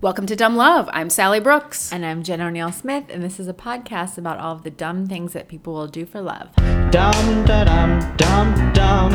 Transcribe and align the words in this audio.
Welcome 0.00 0.26
to 0.26 0.36
Dumb 0.36 0.54
Love. 0.54 0.88
I'm 0.92 1.10
Sally 1.10 1.40
Brooks. 1.40 1.92
And 1.92 2.06
I'm 2.06 2.22
Jen 2.22 2.40
O'Neill 2.40 2.70
Smith, 2.70 3.06
and 3.08 3.20
this 3.20 3.40
is 3.40 3.48
a 3.48 3.52
podcast 3.52 4.16
about 4.16 4.38
all 4.38 4.54
of 4.54 4.62
the 4.62 4.70
dumb 4.70 5.08
things 5.08 5.32
that 5.32 5.48
people 5.48 5.74
will 5.74 5.88
do 5.88 6.06
for 6.06 6.20
love. 6.20 6.54
Dumb 6.92 7.44
da 7.44 7.64
dum 7.64 7.98
da 8.16 8.44
dum 8.44 8.68
da 8.70 9.08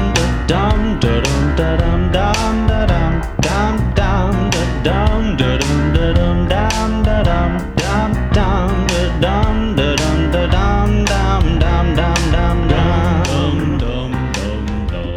dum 0.45 0.99
da 0.99 1.21
dum 1.21 2.11
dum 2.11 2.11
da 2.11 2.85
dum 2.85 3.21
dum 3.39 3.93
dum 3.93 4.51
da 4.51 4.83
dum 4.83 5.27
da 5.29 6.13
dum 6.17 6.47
da 6.47 7.23
dum 7.23 7.63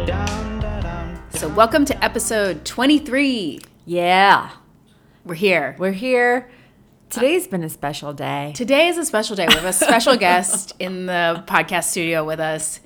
dum 0.05 0.59
da 0.61 0.79
dum. 0.79 1.19
So 1.31 1.49
welcome 1.49 1.83
to 1.83 2.01
episode 2.01 2.63
23. 2.63 3.59
Yeah. 3.85 4.51
We're 5.27 5.35
here. 5.35 5.75
we're 5.77 5.91
here. 5.91 6.49
Today's 7.09 7.47
been 7.47 7.61
a 7.61 7.69
special 7.69 8.13
day. 8.13 8.53
Today 8.55 8.87
is 8.87 8.97
a 8.97 9.03
special 9.03 9.35
day. 9.35 9.45
We 9.45 9.55
have 9.55 9.65
a 9.65 9.73
special 9.73 10.15
guest 10.27 10.73
in 10.79 11.05
the 11.05 11.43
podcast 11.45 11.85
studio 11.85 12.23
with 12.23 12.39
us. 12.39 12.79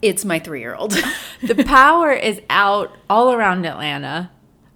It's 0.00 0.24
my 0.24 0.38
three 0.38 0.60
year 0.60 0.74
old. 0.74 0.96
The 1.42 1.64
power 1.64 2.10
is 2.12 2.40
out 2.48 2.96
all 3.10 3.32
around 3.32 3.66
Atlanta. 3.66 4.30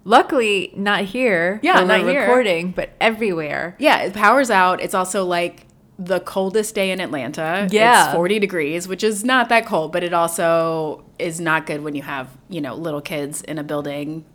Luckily, 0.04 0.72
not 0.76 1.04
here. 1.04 1.58
Yeah, 1.62 1.84
not 1.84 2.02
we're 2.02 2.10
here. 2.10 2.20
recording, 2.22 2.72
but 2.72 2.90
everywhere. 3.00 3.76
yeah, 3.78 4.10
power's 4.12 4.50
out. 4.50 4.82
It's 4.82 4.94
also 4.94 5.24
like 5.24 5.64
the 5.98 6.20
coldest 6.20 6.74
day 6.74 6.90
in 6.90 7.00
Atlanta. 7.00 7.66
Yeah. 7.70 8.06
It's 8.06 8.14
40 8.14 8.40
degrees, 8.40 8.88
which 8.88 9.02
is 9.02 9.24
not 9.24 9.48
that 9.48 9.64
cold, 9.64 9.90
but 9.92 10.02
it 10.04 10.12
also 10.12 11.04
is 11.18 11.40
not 11.40 11.64
good 11.64 11.82
when 11.82 11.94
you 11.94 12.02
have, 12.02 12.36
you 12.50 12.60
know, 12.60 12.74
little 12.74 13.00
kids 13.00 13.40
in 13.40 13.58
a 13.58 13.64
building 13.64 14.26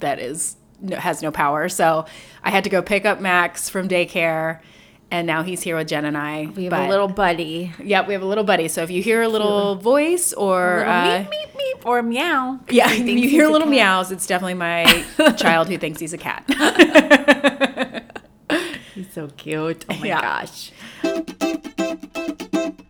that 0.00 0.18
is 0.18 0.56
no- 0.80 0.96
has 0.96 1.22
no 1.22 1.30
power. 1.30 1.68
So 1.68 2.06
I 2.44 2.50
had 2.50 2.64
to 2.64 2.70
go 2.70 2.82
pick 2.82 3.04
up 3.04 3.20
Max 3.20 3.68
from 3.68 3.88
daycare, 3.88 4.60
and 5.10 5.26
now 5.26 5.42
he's 5.42 5.62
here 5.62 5.76
with 5.76 5.88
Jen 5.88 6.04
and 6.04 6.16
I. 6.18 6.46
We 6.56 6.64
have 6.64 6.70
But- 6.72 6.86
a 6.86 6.88
little 6.88 7.08
buddy. 7.08 7.72
Yep, 7.82 8.06
we 8.08 8.12
have 8.14 8.22
a 8.22 8.26
little 8.26 8.44
buddy. 8.44 8.68
So 8.68 8.82
if 8.82 8.90
you 8.90 9.02
hear 9.02 9.22
a 9.22 9.28
little 9.28 9.76
voice 9.76 10.32
or 10.32 10.78
Little 10.78 10.92
uh, 10.92 11.18
meep, 11.24 11.28
meep, 11.28 11.52
meep, 11.54 11.86
or 11.86 12.02
meow. 12.02 12.58
yeah, 12.70 12.90
if 12.92 12.98
you 13.06 13.28
hear 13.28 13.48
little 13.48 13.68
meows, 13.68 14.10
it's 14.10 14.26
definitely 14.26 14.54
my 14.54 14.84
child 15.36 15.68
who 15.68 15.78
thinks 15.78 16.00
he's 16.00 16.12
a 16.12 16.18
cat. 16.18 16.44
He's 18.94 19.12
so 19.12 19.28
cute. 19.36 19.84
Oh 19.90 19.94
my 19.98 20.06
Yeah. 20.06 20.20
gosh. 20.22 20.72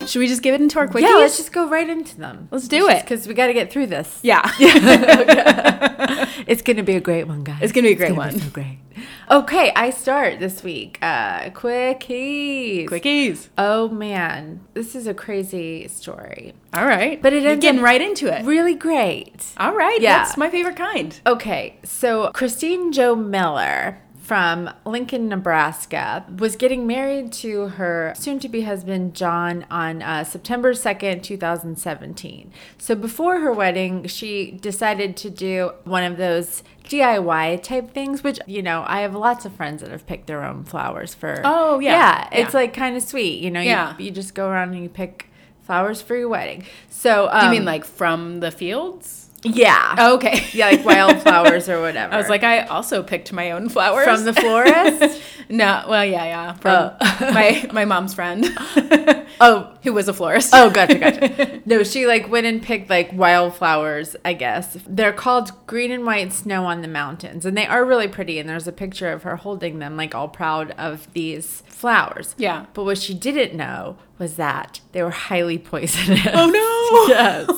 Should 0.07 0.21
we 0.21 0.29
just 0.29 0.43
give 0.43 0.55
it 0.55 0.61
into 0.61 0.79
our 0.79 0.89
quickies? 0.89 1.03
Yeah, 1.03 1.17
let's 1.17 1.37
just 1.37 1.53
go 1.53 1.69
right 1.69 1.89
into 1.89 2.17
them. 2.19 2.49
Let's 2.51 2.69
do 2.69 2.89
it. 2.89 3.03
Because 3.03 3.27
we 3.29 3.35
got 3.35 3.49
to 3.49 3.53
get 3.53 3.71
through 3.73 3.87
this. 3.87 4.19
yeah. 4.23 4.43
It's 6.47 6.63
going 6.63 6.77
to 6.77 6.83
be 6.83 6.95
a 6.97 7.01
great 7.01 7.27
one, 7.27 7.43
guys. 7.43 7.59
It's 7.63 7.73
gonna 7.73 7.89
be 7.89 7.93
a 7.93 7.97
great 7.97 8.15
one. 8.15 8.39
so 8.39 8.51
great. 8.51 8.79
Okay, 9.31 9.73
I 9.75 9.91
start 9.91 10.39
this 10.39 10.63
week. 10.63 10.99
Uh, 11.03 11.51
quickies. 11.51 12.87
quickies. 12.89 13.49
Oh 13.59 13.89
man, 13.89 14.61
this 14.75 14.95
is 14.95 15.07
a 15.09 15.15
crazy 15.15 15.89
story. 15.89 16.55
All 16.73 16.87
right, 16.87 17.21
But 17.21 17.33
it 17.33 17.43
You're 17.43 17.57
getting 17.57 17.81
right 17.83 18.01
into 18.01 18.27
it. 18.29 18.45
Really 18.45 18.75
great. 18.75 19.45
All 19.57 19.75
right, 19.75 20.01
Yeah. 20.01 20.19
that's 20.19 20.37
my 20.37 20.49
favorite 20.49 20.77
kind. 20.77 21.19
Okay, 21.27 21.79
so 21.83 22.31
Christine 22.33 22.93
Joe 22.93 23.17
Miller 23.17 23.99
from 24.27 24.69
Lincoln, 24.85 25.29
Nebraska, 25.29 26.25
was 26.37 26.57
getting 26.57 26.85
married 26.85 27.33
to 27.33 27.69
her 27.69 28.13
soon 28.17 28.41
to 28.41 28.49
be 28.49 28.63
husband, 28.63 29.15
John, 29.15 29.65
on 29.71 30.03
uh, 30.03 30.25
September 30.25 30.73
2nd, 30.73 31.23
2017. 31.23 32.51
So 32.77 32.97
before 32.97 33.39
her 33.39 33.53
wedding, 33.53 34.09
she 34.09 34.51
decided 34.51 35.17
to 35.19 35.31
do 35.31 35.71
one 35.85 36.03
of 36.03 36.17
those 36.17 36.65
DIY 36.89 37.63
type 37.63 37.93
things, 37.95 38.25
which, 38.25 38.41
you 38.49 38.63
know, 38.63 38.85
I 38.89 39.03
have 39.03 39.15
lots 39.15 39.45
of 39.45 39.53
friends 39.55 39.81
that 39.83 39.93
have 39.93 40.09
picked 40.09 40.27
their 40.27 40.43
own 40.43 40.65
flowers 40.65 41.15
for. 41.15 41.41
Oh, 41.45 41.79
yeah. 41.79 42.29
Yeah, 42.33 42.41
it's 42.43 42.53
like 42.55 42.75
kind 42.75 42.97
of 42.97 43.05
sweet. 43.05 43.41
You 43.41 43.53
know, 43.53 43.61
you, 43.61 43.69
Yeah. 43.71 43.95
you 43.97 44.11
just 44.11 44.35
go 44.35 44.49
around 44.49 44.75
and 44.75 44.83
you 44.83 44.89
pick 44.89 45.29
flowers 45.63 46.03
for 46.03 46.17
your 46.17 46.29
wedding. 46.29 46.65
So, 46.91 47.29
um, 47.31 47.39
Do 47.41 47.45
you 47.47 47.51
mean 47.53 47.65
like 47.65 47.85
from 47.85 48.41
the 48.41 48.51
fields? 48.51 49.26
Yeah. 49.55 49.95
Oh, 49.99 50.15
okay. 50.17 50.47
Yeah, 50.53 50.71
like 50.71 50.85
wildflowers 50.85 51.69
or 51.69 51.81
whatever. 51.83 52.15
I 52.15 52.17
was 52.17 52.29
like, 52.29 52.43
I 52.43 52.67
also 52.67 53.03
picked 53.03 53.33
my 53.33 53.53
own 53.53 53.69
flowers 53.69 54.05
From 54.05 54.25
the 54.25 54.33
florist? 54.33 55.23
no, 55.49 55.85
well, 55.89 56.05
yeah, 56.05 56.25
yeah, 56.25 56.53
from 56.55 56.97
oh. 57.01 57.17
my 57.33 57.69
my 57.73 57.85
mom's 57.85 58.15
friend, 58.15 58.47
oh, 59.41 59.73
who 59.83 59.93
was 59.93 60.09
a 60.09 60.13
florist. 60.13 60.51
oh, 60.53 60.71
gotcha, 60.71 60.99
gotcha. 60.99 61.63
No, 61.65 61.83
she 61.83 62.07
like 62.07 62.29
went 62.29 62.47
and 62.47 62.63
picked 62.63 62.91
like 62.91 63.13
wildflowers, 63.13 64.17
I 64.25 64.33
guess. 64.35 64.77
They're 64.87 65.13
called 65.13 65.53
green 65.67 65.91
and 65.93 66.05
white 66.05 66.33
snow 66.33 66.65
on 66.65 66.83
the 66.83 66.89
mountains, 66.89 67.47
and 67.47 67.57
they 67.57 67.67
are 67.67 67.85
really 67.85 68.09
pretty. 68.09 68.39
And 68.39 68.49
there's 68.49 68.67
a 68.67 68.73
picture 68.73 69.13
of 69.13 69.23
her 69.23 69.37
holding 69.37 69.79
them, 69.79 69.97
like 69.97 70.15
all 70.15 70.29
proud 70.29 70.73
of 70.73 71.13
these 71.13 71.63
flowers. 71.67 72.35
Yeah. 72.39 72.67
But 72.75 72.85
what 72.85 72.99
she 72.99 73.15
didn't 73.15 73.57
know 73.57 73.97
was 74.19 74.37
that 74.37 74.81
they 74.93 75.03
were 75.03 75.11
highly 75.11 75.59
poisonous. 75.59 76.27
Oh 76.33 76.47
no! 76.49 77.07
yes. 77.09 77.49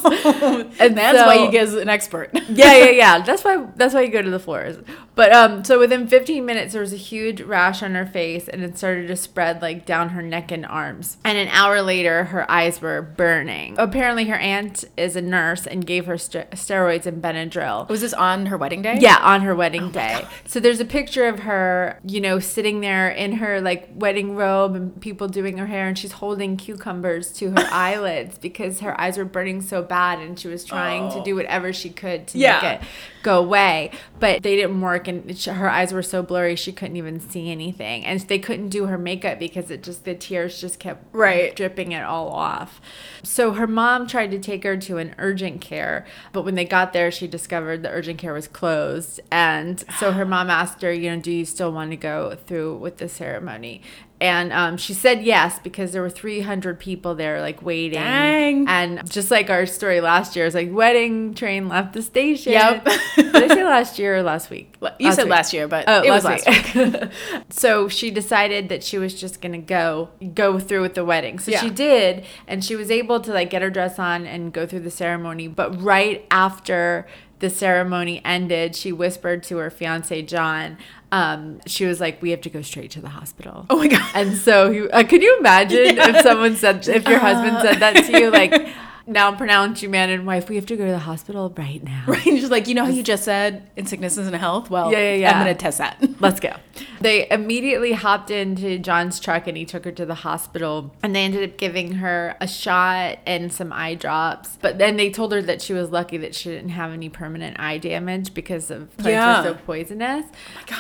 and 0.80 0.96
that's 0.96 1.18
why 1.18 1.44
you 1.44 1.52
get 1.52 1.68
an 1.68 1.88
expert. 1.88 2.30
yeah, 2.48 2.76
yeah, 2.76 2.90
yeah. 2.90 3.22
That's 3.22 3.44
why 3.44 3.64
that's 3.76 3.94
why 3.94 4.00
you 4.02 4.10
go 4.10 4.22
to 4.22 4.30
the 4.30 4.40
florist. 4.40 4.80
But 5.14 5.32
um 5.32 5.64
so 5.64 5.78
within 5.78 6.08
15 6.08 6.44
minutes 6.44 6.72
there 6.72 6.82
was 6.82 6.92
a 6.92 6.96
huge 6.96 7.40
rash 7.40 7.82
on 7.82 7.94
her 7.94 8.06
face 8.06 8.48
and 8.48 8.62
it 8.62 8.76
started 8.76 9.06
to 9.06 9.16
spread 9.16 9.62
like 9.62 9.86
down 9.86 10.10
her 10.10 10.22
neck 10.22 10.50
and 10.50 10.66
arms. 10.66 11.18
And 11.24 11.38
an 11.38 11.46
hour 11.48 11.80
later 11.80 12.24
her 12.24 12.50
eyes 12.50 12.80
were 12.80 13.02
burning. 13.02 13.76
Apparently 13.78 14.24
her 14.24 14.36
aunt 14.36 14.84
is 14.96 15.14
a 15.14 15.22
nurse 15.22 15.64
and 15.64 15.86
gave 15.86 16.06
her 16.06 16.18
st- 16.18 16.50
steroids 16.52 17.06
and 17.06 17.22
Benadryl. 17.22 17.88
Was 17.88 18.00
this 18.00 18.14
on 18.14 18.46
her 18.46 18.56
wedding 18.56 18.82
day? 18.82 18.98
Yeah, 19.00 19.18
on 19.22 19.42
her 19.42 19.54
wedding 19.54 19.92
day. 19.92 20.26
So 20.46 20.58
there's 20.58 20.80
a 20.80 20.84
picture 20.84 21.28
of 21.28 21.40
her, 21.40 22.00
you 22.04 22.20
know, 22.20 22.40
sitting 22.40 22.80
there 22.80 23.08
in 23.10 23.34
her 23.34 23.60
like 23.60 23.88
wedding 23.94 24.34
robe 24.34 24.74
and 24.74 25.00
people 25.00 25.28
doing 25.28 25.58
her 25.58 25.66
hair 25.66 25.86
and 25.86 25.96
she's 25.96 26.12
holding 26.12 26.47
cucumbers 26.56 27.32
to 27.34 27.50
her 27.50 27.68
eyelids 27.72 28.38
because 28.38 28.80
her 28.80 28.98
eyes 29.00 29.18
were 29.18 29.24
burning 29.24 29.60
so 29.60 29.82
bad 29.82 30.18
and 30.18 30.38
she 30.38 30.48
was 30.48 30.64
trying 30.64 31.10
to 31.12 31.18
oh. 31.18 31.24
do 31.24 31.34
whatever 31.34 31.72
she 31.72 31.90
could 31.90 32.26
to 32.28 32.38
Yeah. 32.38 32.60
make 32.62 32.80
it 32.80 32.88
go 33.22 33.38
away. 33.40 33.90
But 34.20 34.42
they 34.42 34.56
didn't 34.56 34.80
work 34.80 35.08
and 35.08 35.36
sh- 35.36 35.46
her 35.46 35.68
eyes 35.68 35.92
were 35.92 36.02
so 36.02 36.22
blurry 36.22 36.56
she 36.56 36.72
couldn't 36.72 36.96
even 36.96 37.20
see 37.20 37.50
anything. 37.50 38.04
And 38.04 38.20
they 38.20 38.38
couldn't 38.38 38.68
do 38.68 38.86
her 38.86 38.96
makeup 38.98 39.38
because 39.38 39.70
it 39.70 39.82
just 39.82 40.04
the 40.04 40.14
tears 40.14 40.60
just 40.60 40.78
kept 40.78 41.04
Right. 41.12 41.54
dripping 41.54 41.92
it 41.92 42.02
all 42.04 42.28
off. 42.30 42.80
So 43.22 43.52
her 43.52 43.66
mom 43.66 44.06
tried 44.06 44.30
to 44.30 44.38
take 44.38 44.64
her 44.64 44.76
to 44.76 44.98
an 44.98 45.14
urgent 45.18 45.60
care, 45.60 46.06
but 46.32 46.42
when 46.44 46.54
they 46.54 46.64
got 46.64 46.92
there, 46.92 47.10
she 47.10 47.26
discovered 47.26 47.82
the 47.82 47.90
urgent 47.90 48.18
care 48.18 48.32
was 48.32 48.48
closed. 48.48 49.20
And 49.30 49.84
so 49.98 50.12
her 50.12 50.24
mom 50.24 50.48
asked 50.50 50.82
her, 50.82 50.92
you 50.92 51.10
know, 51.14 51.20
do 51.20 51.32
you 51.32 51.44
still 51.44 51.72
want 51.72 51.90
to 51.90 51.96
go 51.96 52.36
through 52.46 52.76
with 52.78 52.98
the 52.98 53.08
ceremony? 53.08 53.82
And 54.20 54.52
um, 54.52 54.76
she 54.76 54.94
said 54.94 55.22
yes 55.22 55.60
because 55.60 55.92
there 55.92 56.02
were 56.02 56.10
300 56.10 56.80
people 56.80 57.14
there, 57.14 57.40
like 57.40 57.62
waiting. 57.62 58.00
Dang. 58.00 58.66
And 58.66 59.08
just 59.08 59.30
like 59.30 59.48
our 59.48 59.64
story 59.64 60.00
last 60.00 60.34
year, 60.34 60.44
it's 60.46 60.56
like 60.56 60.72
wedding 60.72 61.34
train 61.34 61.68
left 61.68 61.92
the 61.92 62.02
station. 62.02 62.52
Yep. 62.52 62.84
Did 63.16 63.36
I 63.36 63.46
say 63.48 63.64
last 63.64 63.98
year 63.98 64.16
or 64.16 64.22
last 64.24 64.50
week? 64.50 64.74
You 64.98 65.12
said 65.12 65.24
week. 65.24 65.30
last 65.30 65.52
year, 65.52 65.68
but 65.68 65.84
Oh, 65.86 66.02
it 66.02 66.10
was 66.10 66.24
last 66.24 66.48
week. 66.48 66.74
week. 66.74 67.10
so 67.50 67.88
she 67.88 68.10
decided 68.10 68.68
that 68.70 68.82
she 68.82 68.98
was 68.98 69.14
just 69.18 69.40
gonna 69.40 69.58
go 69.58 70.10
go 70.34 70.58
through 70.58 70.82
with 70.82 70.94
the 70.94 71.04
wedding. 71.04 71.38
So 71.38 71.52
Yeah. 71.52 71.60
she 71.60 71.70
did, 71.70 72.24
and 72.48 72.64
she 72.64 72.74
was 72.74 72.90
able 72.90 73.20
to 73.20 73.32
like 73.32 73.50
get 73.50 73.62
her 73.62 73.70
dress 73.70 74.00
on 74.00 74.26
and 74.26 74.52
go 74.52 74.66
through 74.66 74.80
the 74.80 74.90
ceremony. 74.90 75.46
But 75.46 75.80
right 75.80 76.26
after 76.30 77.06
the 77.38 77.50
ceremony 77.50 78.20
ended, 78.24 78.74
she 78.74 78.90
whispered 78.90 79.44
to 79.44 79.58
her 79.58 79.70
fiance 79.70 80.22
John. 80.22 80.76
Um, 81.10 81.60
she 81.66 81.86
was 81.86 82.00
like, 82.00 82.20
"We 82.20 82.30
have 82.30 82.42
to 82.42 82.50
go 82.50 82.60
straight 82.62 82.90
to 82.92 83.00
the 83.00 83.08
hospital." 83.08 83.66
Oh 83.70 83.78
my 83.78 83.88
god. 83.88 84.10
And 84.14 84.36
so, 84.36 84.70
he, 84.70 84.88
uh, 84.88 85.04
could 85.04 85.22
you 85.22 85.38
imagine 85.38 85.98
if 85.98 86.22
someone 86.22 86.56
said, 86.56 86.86
if 86.86 87.08
your 87.08 87.18
husband 87.18 87.58
said 87.62 87.80
that 87.80 88.04
to 88.06 88.18
you, 88.20 88.30
like, 88.30 88.52
now 89.08 89.34
pronounce 89.34 89.82
you 89.82 89.88
man 89.88 90.10
and 90.10 90.26
wife, 90.26 90.48
we 90.48 90.56
have 90.56 90.66
to 90.66 90.76
go 90.76 90.84
to 90.84 90.90
the 90.92 90.98
hospital 90.98 91.52
right 91.56 91.82
now. 91.82 92.04
Right? 92.08 92.22
Just 92.24 92.50
like 92.50 92.68
you 92.68 92.74
know 92.74 92.84
how 92.84 92.90
you 92.90 93.02
just 93.02 93.24
said 93.24 93.68
in 93.76 93.86
sickness 93.86 94.16
and 94.16 94.34
health. 94.36 94.70
Well, 94.70 94.92
Yeah, 94.92 94.98
yeah, 94.98 95.14
yeah. 95.14 95.30
I'm 95.32 95.38
gonna 95.40 95.54
test 95.54 95.78
that. 95.78 95.96
Let's 96.20 96.40
go. 96.40 96.54
They 97.00 97.28
immediately 97.30 97.92
hopped 97.92 98.30
into 98.30 98.78
John's 98.78 99.20
truck 99.20 99.46
and 99.46 99.56
he 99.56 99.64
took 99.64 99.84
her 99.84 99.92
to 99.92 100.04
the 100.06 100.14
hospital. 100.16 100.94
And 101.02 101.14
they 101.14 101.22
ended 101.24 101.48
up 101.48 101.56
giving 101.56 101.94
her 101.94 102.36
a 102.40 102.46
shot 102.48 103.18
and 103.26 103.52
some 103.52 103.72
eye 103.72 103.94
drops. 103.94 104.58
But 104.60 104.78
then 104.78 104.96
they 104.96 105.10
told 105.10 105.32
her 105.32 105.42
that 105.42 105.62
she 105.62 105.72
was 105.72 105.90
lucky 105.90 106.16
that 106.18 106.34
she 106.34 106.50
didn't 106.50 106.70
have 106.70 106.92
any 106.92 107.08
permanent 107.08 107.58
eye 107.60 107.78
damage 107.78 108.34
because 108.34 108.70
of 108.70 108.90
plants 108.96 109.10
Yeah. 109.12 109.42
so 109.42 109.54
poisonous. 109.54 110.26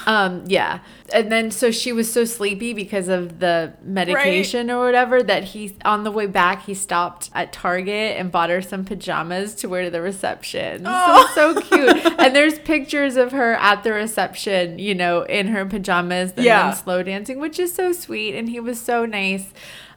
Um, 0.06 0.44
yeah. 0.46 0.80
And 1.12 1.30
then 1.30 1.50
so 1.50 1.70
she 1.70 1.92
was 1.92 2.12
so 2.12 2.24
sleepy 2.24 2.72
because 2.74 3.08
of 3.08 3.38
the 3.38 3.74
medication 3.82 4.70
or 4.70 4.84
whatever 4.84 5.22
that 5.22 5.44
he 5.44 5.76
on 5.84 6.04
the 6.04 6.10
way 6.10 6.26
back 6.26 6.64
he 6.66 6.74
stopped 6.74 7.30
at 7.34 7.52
Target 7.52 8.17
and 8.18 8.30
bought 8.32 8.50
her 8.50 8.60
some 8.60 8.84
pajamas 8.84 9.54
to 9.56 9.68
wear 9.68 9.84
to 9.84 9.90
the 9.90 10.00
reception. 10.02 10.82
Oh. 10.84 11.30
So 11.34 11.54
so 11.54 11.60
cute. 11.60 12.04
and 12.18 12.34
there's 12.34 12.58
pictures 12.58 13.16
of 13.16 13.32
her 13.32 13.54
at 13.54 13.84
the 13.84 13.92
reception, 13.92 14.78
you 14.78 14.94
know, 14.94 15.22
in 15.22 15.48
her 15.48 15.64
pajamas 15.64 16.32
and 16.36 16.44
Yeah. 16.44 16.72
slow 16.72 17.02
dancing, 17.02 17.38
which 17.38 17.58
is 17.58 17.72
so 17.72 17.92
sweet. 17.92 18.34
And 18.34 18.48
he 18.48 18.60
was 18.60 18.80
so 18.80 19.06
nice. 19.06 19.52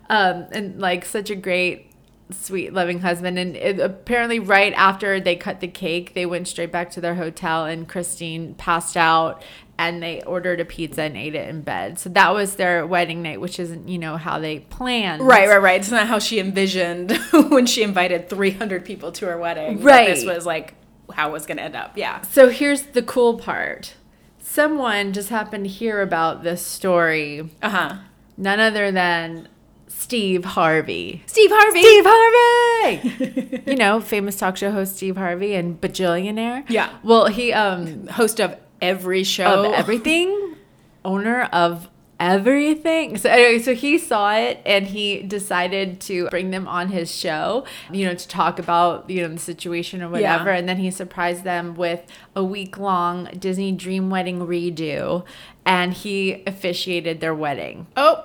Um, 0.09 0.45
and 0.51 0.79
like 0.79 1.05
such 1.05 1.29
a 1.29 1.35
great 1.35 1.87
sweet 2.31 2.71
loving 2.73 3.01
husband 3.01 3.37
and 3.37 3.57
it, 3.57 3.77
apparently 3.79 4.39
right 4.39 4.71
after 4.77 5.19
they 5.19 5.35
cut 5.35 5.59
the 5.59 5.67
cake 5.67 6.13
they 6.13 6.25
went 6.25 6.47
straight 6.47 6.71
back 6.71 6.89
to 6.89 7.01
their 7.01 7.15
hotel 7.15 7.65
and 7.65 7.89
christine 7.89 8.53
passed 8.55 8.95
out 8.95 9.43
and 9.83 10.01
they 10.03 10.21
ordered 10.21 10.59
a 10.59 10.65
pizza 10.65 11.01
and 11.01 11.17
ate 11.17 11.33
it 11.33 11.49
in 11.49 11.61
bed. 11.63 11.97
So 11.97 12.09
that 12.09 12.33
was 12.35 12.55
their 12.55 12.85
wedding 12.85 13.23
night, 13.23 13.41
which 13.41 13.59
isn't, 13.59 13.87
you 13.89 13.97
know, 13.97 14.15
how 14.15 14.37
they 14.37 14.59
planned. 14.59 15.23
Right, 15.23 15.49
right, 15.49 15.57
right. 15.61 15.81
It's 15.81 15.89
not 15.89 16.05
how 16.07 16.19
she 16.19 16.39
envisioned 16.39 17.11
when 17.49 17.65
she 17.65 17.81
invited 17.81 18.29
300 18.29 18.85
people 18.85 19.11
to 19.13 19.25
her 19.25 19.37
wedding. 19.39 19.81
Right. 19.81 20.07
This 20.09 20.23
was 20.23 20.45
like 20.45 20.75
how 21.11 21.29
it 21.29 21.31
was 21.33 21.47
going 21.47 21.57
to 21.57 21.63
end 21.63 21.75
up. 21.75 21.97
Yeah. 21.97 22.21
So 22.21 22.49
here's 22.49 22.83
the 22.83 23.01
cool 23.01 23.39
part. 23.39 23.95
Someone 24.37 25.13
just 25.13 25.29
happened 25.29 25.63
to 25.65 25.69
hear 25.69 26.01
about 26.01 26.43
this 26.43 26.63
story, 26.63 27.49
Uh 27.63 27.69
huh. 27.69 27.95
none 28.37 28.59
other 28.59 28.91
than 28.91 29.47
Steve 29.87 30.45
Harvey. 30.45 31.23
Steve 31.25 31.49
Harvey. 31.53 31.81
Steve 31.81 32.03
Harvey! 32.07 33.71
you 33.71 33.77
know, 33.77 33.99
famous 34.01 34.35
talk 34.35 34.57
show 34.57 34.71
host 34.71 34.97
Steve 34.97 35.17
Harvey 35.17 35.53
and 35.55 35.79
bajillionaire. 35.81 36.69
Yeah. 36.69 36.89
Well, 37.03 37.27
he 37.27 37.51
um 37.53 38.07
Host 38.07 38.39
of 38.39 38.55
every 38.81 39.23
show. 39.23 39.45
of 39.45 39.65
oh. 39.67 39.71
everything, 39.71 40.55
owner 41.03 41.43
of 41.51 41.89
everything. 42.21 43.17
So 43.17 43.29
anyway, 43.29 43.59
so 43.59 43.73
he 43.73 43.97
saw 43.97 44.33
it 44.35 44.61
and 44.63 44.85
he 44.85 45.23
decided 45.23 45.99
to 46.01 46.29
bring 46.29 46.51
them 46.51 46.67
on 46.67 46.89
his 46.89 47.13
show, 47.13 47.65
you 47.91 48.05
know, 48.05 48.13
to 48.13 48.27
talk 48.27 48.59
about, 48.59 49.09
you 49.09 49.23
know, 49.23 49.27
the 49.27 49.39
situation 49.39 50.03
or 50.03 50.09
whatever. 50.09 50.51
Yeah. 50.51 50.57
And 50.57 50.69
then 50.69 50.77
he 50.77 50.91
surprised 50.91 51.43
them 51.43 51.73
with 51.73 52.05
a 52.35 52.43
week 52.43 52.77
long 52.77 53.25
Disney 53.37 53.71
Dream 53.71 54.09
Wedding 54.11 54.39
redo. 54.39 55.25
And 55.65 55.93
he 55.93 56.43
officiated 56.47 57.21
their 57.21 57.35
wedding. 57.35 57.87
Oh. 57.97 58.23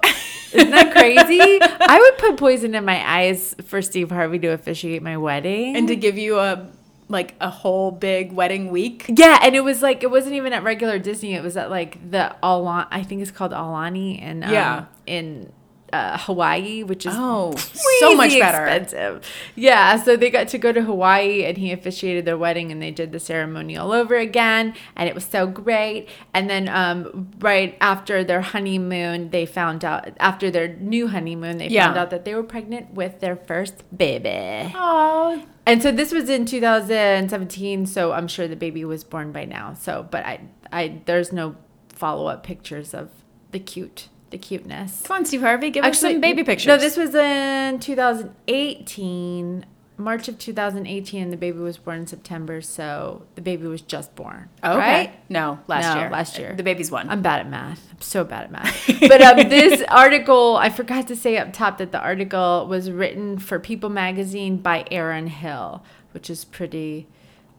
Isn't 0.53 0.71
that 0.71 0.93
crazy? 0.93 1.59
I 1.63 1.99
would 2.01 2.19
put 2.19 2.39
poison 2.39 2.75
in 2.75 2.85
my 2.85 3.07
eyes 3.07 3.55
for 3.65 3.83
Steve 3.83 4.11
Harvey 4.11 4.39
to 4.41 4.49
officiate 4.49 5.03
my 5.03 5.17
wedding. 5.17 5.77
and 5.77 5.89
to 5.89 5.97
give 5.97 6.17
you 6.17 6.39
a 6.39 6.67
like 7.09 7.35
a 7.41 7.51
whole 7.51 7.91
big 7.91 8.33
wedding 8.33 8.71
week. 8.71 9.05
Yeah, 9.09 9.39
and 9.43 9.55
it 9.55 9.61
was 9.63 9.83
like 9.83 10.03
it 10.03 10.11
wasn't 10.11 10.35
even 10.35 10.53
at 10.53 10.63
regular 10.63 10.99
Disney. 10.99 11.35
It 11.35 11.43
was 11.43 11.57
at 11.57 11.71
like 11.71 12.11
the 12.11 12.35
Alan. 12.43 12.87
I 12.91 13.03
think 13.03 13.23
it's 13.23 13.31
called 13.31 13.53
Aulani 13.53 14.21
in 14.21 14.43
um, 14.43 14.53
Yeah. 14.53 14.85
in 15.07 15.53
uh, 15.93 16.19
Hawaii, 16.19 16.83
which 16.83 17.07
is 17.07 17.13
Oh, 17.17 17.55
so 17.57 18.15
much 18.15 18.31
better. 18.39 18.67
expensive. 18.67 19.25
Yeah, 19.55 19.97
so 20.03 20.17
they 20.17 20.31
got 20.31 20.49
to 20.49 20.59
go 20.59 20.73
to 20.73 20.83
Hawaii, 20.83 21.45
and 21.45 21.57
he 21.57 21.73
officiated 21.73 22.25
their 22.25 22.37
wedding, 22.39 22.73
and 22.73 22.83
they 22.83 22.91
did 22.91 23.13
the 23.13 23.21
ceremony 23.21 23.77
all 23.77 23.93
over 23.93 24.17
again, 24.17 24.75
and 24.97 25.09
it 25.09 25.15
was 25.15 25.25
so 25.25 25.47
great. 25.47 26.09
And 26.35 26.51
then 26.51 26.69
um, 26.69 27.31
right 27.39 27.77
after 27.81 28.25
their 28.25 28.41
honeymoon, 28.41 29.31
they 29.31 29.47
found 29.47 29.85
out 29.85 30.09
after 30.19 30.51
their 30.51 30.69
new 30.69 31.09
honeymoon, 31.09 31.59
they 31.59 31.69
Yeah. 31.69 31.87
found 31.87 31.99
out 31.99 32.11
that 32.11 32.25
they 32.25 32.35
were 32.35 32.43
pregnant 32.43 32.95
with 32.95 33.21
their 33.21 33.37
first 33.37 33.85
baby. 33.97 34.73
Oh. 34.75 35.43
And 35.69 35.83
so 35.83 35.91
this 35.93 36.13
was 36.13 36.29
in 36.29 36.47
2017, 36.47 37.87
so 37.87 38.13
I'm 38.13 38.29
sure 38.29 38.47
the 38.49 38.57
baby 38.57 38.85
was 38.85 39.05
born 39.05 39.33
by 39.33 39.45
now. 39.45 39.75
So, 39.75 40.07
but 40.11 40.25
I, 40.25 40.41
I, 40.73 41.01
there's 41.07 41.33
no 41.33 41.57
follow 41.89 42.27
up 42.27 42.43
pictures 42.45 42.95
of 42.95 43.11
the 43.53 43.59
cute, 43.59 44.09
the 44.37 44.47
cuteness. 44.47 45.03
Come 45.07 45.19
on, 45.19 45.25
Steve 45.25 45.41
Harvey, 45.41 45.71
give 45.71 45.85
us 45.85 46.01
some 46.01 46.21
baby 46.21 46.45
pictures. 46.45 46.67
No, 46.67 46.77
this 46.77 46.97
was 46.97 47.15
in 47.15 47.79
2018, 47.81 49.65
March 49.99 50.29
of 50.29 50.39
2018, 50.39 51.23
and 51.23 51.33
the 51.33 51.37
baby 51.39 51.59
was 51.59 51.79
born 51.79 52.01
in 52.01 52.07
September. 52.07 52.61
So 52.61 53.23
the 53.35 53.41
baby 53.41 53.67
was 53.67 53.81
just 53.81 54.15
born. 54.15 54.49
okay. 54.63 54.77
Right? 54.79 55.31
No, 55.31 55.59
last 55.69 55.95
No, 55.95 56.01
year. 56.03 56.11
last 56.11 56.39
year. 56.39 56.55
The 56.55 56.63
baby's 56.63 56.91
one. 56.91 57.09
I'm 57.09 57.23
bad 57.23 57.41
at 57.41 57.49
math. 57.49 57.89
I'm 57.91 58.01
so 58.01 58.25
bad 58.25 58.45
at 58.45 58.51
math. 58.53 58.87
But 59.01 59.23
um, 59.23 59.49
this 59.49 59.83
article, 59.89 60.57
I 60.57 60.69
forgot 60.69 61.07
to 61.09 61.17
say 61.17 61.39
up 61.39 61.53
top 61.53 61.79
that 61.79 61.93
the 61.93 62.01
article 62.01 62.67
was 62.69 62.91
written 62.91 63.39
for 63.39 63.59
People 63.59 63.89
Magazine 63.89 64.59
by 64.59 64.85
Erin 64.91 65.29
Hill, 65.29 65.83
which 66.13 66.29
is 66.29 66.45
pretty 66.45 67.07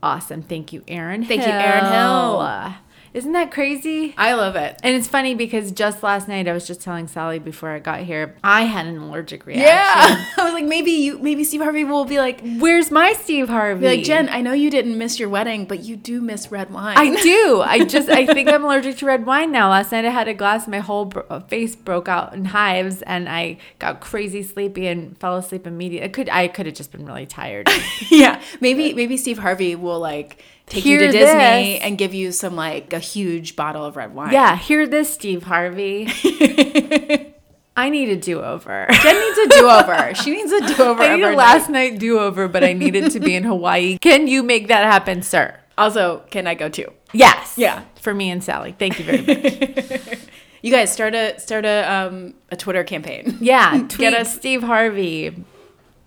awesome. 0.04 0.44
Thank 0.44 0.72
you, 0.74 0.84
Erin. 0.88 1.26
Thank 1.26 1.42
you, 1.42 1.52
Erin 1.52 1.86
Hill. 1.92 2.76
Uh, 3.18 3.20
Isn't 3.20 3.32
that 3.34 3.52
crazy? 3.52 4.14
I 4.18 4.34
love 4.34 4.56
it. 4.56 4.80
And 4.84 4.96
it's 4.96 5.08
funny 5.08 5.34
because 5.34 5.72
just 5.72 6.04
last 6.04 6.28
night 6.28 6.48
I 6.48 6.54
was 6.54 6.68
just 6.68 6.82
telling 6.82 7.08
Sally 7.08 7.40
before 7.40 7.70
I 7.72 7.80
got 7.80 8.02
here, 8.02 8.36
I 8.44 8.64
had 8.64 8.86
an 8.86 8.98
allergic 8.98 9.46
reaction. 9.46 9.66
Yeah. 9.68 10.26
I 10.38 10.44
was 10.44 10.54
like, 10.54 10.66
maybe 10.66 10.92
you, 10.92 11.18
maybe 11.20 11.44
Steve 11.44 11.62
Harvey 11.62 11.84
will 11.84 12.06
be 12.06 12.20
like, 12.20 12.42
Where's 12.60 12.92
my 12.92 13.14
Steve 13.14 13.50
Harvey? 13.50 13.86
like, 13.86 14.04
Jen, 14.04 14.30
I 14.30 14.42
know 14.42 14.54
you 14.54 14.70
didn't 14.70 14.98
miss 14.98 15.20
your 15.20 15.30
wedding, 15.30 15.66
but 15.66 15.80
you 15.80 15.96
do 15.96 16.22
miss 16.22 16.52
red 16.52 16.72
wine. 16.72 16.98
I 16.98 17.22
do. 17.22 17.62
I 17.66 17.86
just 17.86 18.10
I 18.10 18.26
think 18.26 18.50
I'm 18.50 18.64
allergic 18.64 18.98
to 18.98 19.06
red 19.06 19.26
wine 19.26 19.52
now. 19.52 19.70
Last 19.70 19.92
night 19.92 20.06
I 20.06 20.10
had 20.10 20.28
a 20.28 20.34
glass, 20.34 20.68
my 20.68 20.80
whole 20.80 21.06
bro- 21.06 21.40
face 21.48 21.76
broke 21.76 22.08
out 22.08 22.34
in 22.34 22.46
hives, 22.46 23.02
and 23.02 23.28
I 23.28 23.58
got 23.80 24.00
crazy 24.00 24.44
sleepy 24.44 24.88
and 24.88 25.18
fell 25.18 25.38
asleep 25.38 25.66
immediately. 25.66 26.06
I 26.08 26.12
could 26.12 26.30
I 26.30 26.48
could 26.48 26.66
have 26.66 26.76
just 26.76 26.92
been 26.92 27.06
really 27.06 27.26
tired. 27.26 27.70
yeah. 28.10 28.42
Maybe, 28.62 28.94
maybe 28.94 29.18
Steve 29.18 29.40
Harvey 29.40 29.76
will 29.76 30.00
like 30.00 30.44
take 30.68 30.86
you 30.86 31.00
to 31.00 31.08
Disney 31.12 31.74
this. 31.74 31.80
and 31.82 31.98
give 31.98 32.14
you 32.14 32.32
some 32.32 32.56
like 32.56 32.94
a 32.94 33.00
huge 33.00 33.56
bottle 33.56 33.84
of 33.86 33.96
red 33.96 34.14
wine. 34.14 34.32
yeah, 34.34 34.56
hear 34.56 34.86
this, 34.88 35.14
Steve 35.14 35.44
Harvey. 35.44 36.08
I 37.76 37.90
need 37.90 38.10
a 38.10 38.16
do 38.16 38.42
over. 38.42 38.88
Jen 38.90 39.20
needs 39.20 39.38
a 39.38 39.48
do 39.60 39.70
over. 39.70 40.16
She 40.16 40.32
needs 40.32 40.52
a 40.52 40.76
do 40.76 40.84
over. 40.84 41.04
I 41.04 41.16
need 41.16 41.24
a 41.24 41.36
last 41.36 41.70
night 41.70 42.00
do 42.00 42.18
over, 42.20 42.48
but 42.48 42.64
I 42.64 42.74
needed 42.74 43.12
to 43.12 43.20
be 43.20 43.36
in 43.36 43.44
Hawaii. 43.52 44.00
Can 44.00 44.28
you 44.28 44.42
make 44.42 44.68
that 44.70 44.84
happen, 44.84 45.22
sir? 45.22 45.60
Also, 45.78 46.24
can 46.32 46.48
I 46.48 46.56
go 46.56 46.70
too? 46.70 46.92
Yes. 47.14 47.54
Yeah. 47.56 47.84
For 48.02 48.14
me 48.16 48.32
and 48.32 48.44
Sally. 48.44 48.76
Thank 48.78 48.98
you 48.98 49.06
very 49.06 49.22
much. 49.22 50.20
You 50.64 50.72
guys 50.72 50.92
start 50.92 51.14
a 51.14 51.40
start 51.40 51.66
a 51.66 51.84
um 51.92 52.34
a 52.50 52.56
Twitter 52.56 52.84
campaign. 52.84 53.38
Yeah. 53.42 53.74
Tweet 53.88 53.98
Get 54.00 54.14
us- 54.16 54.34
Steve 54.34 54.64
Harvey. 54.64 55.46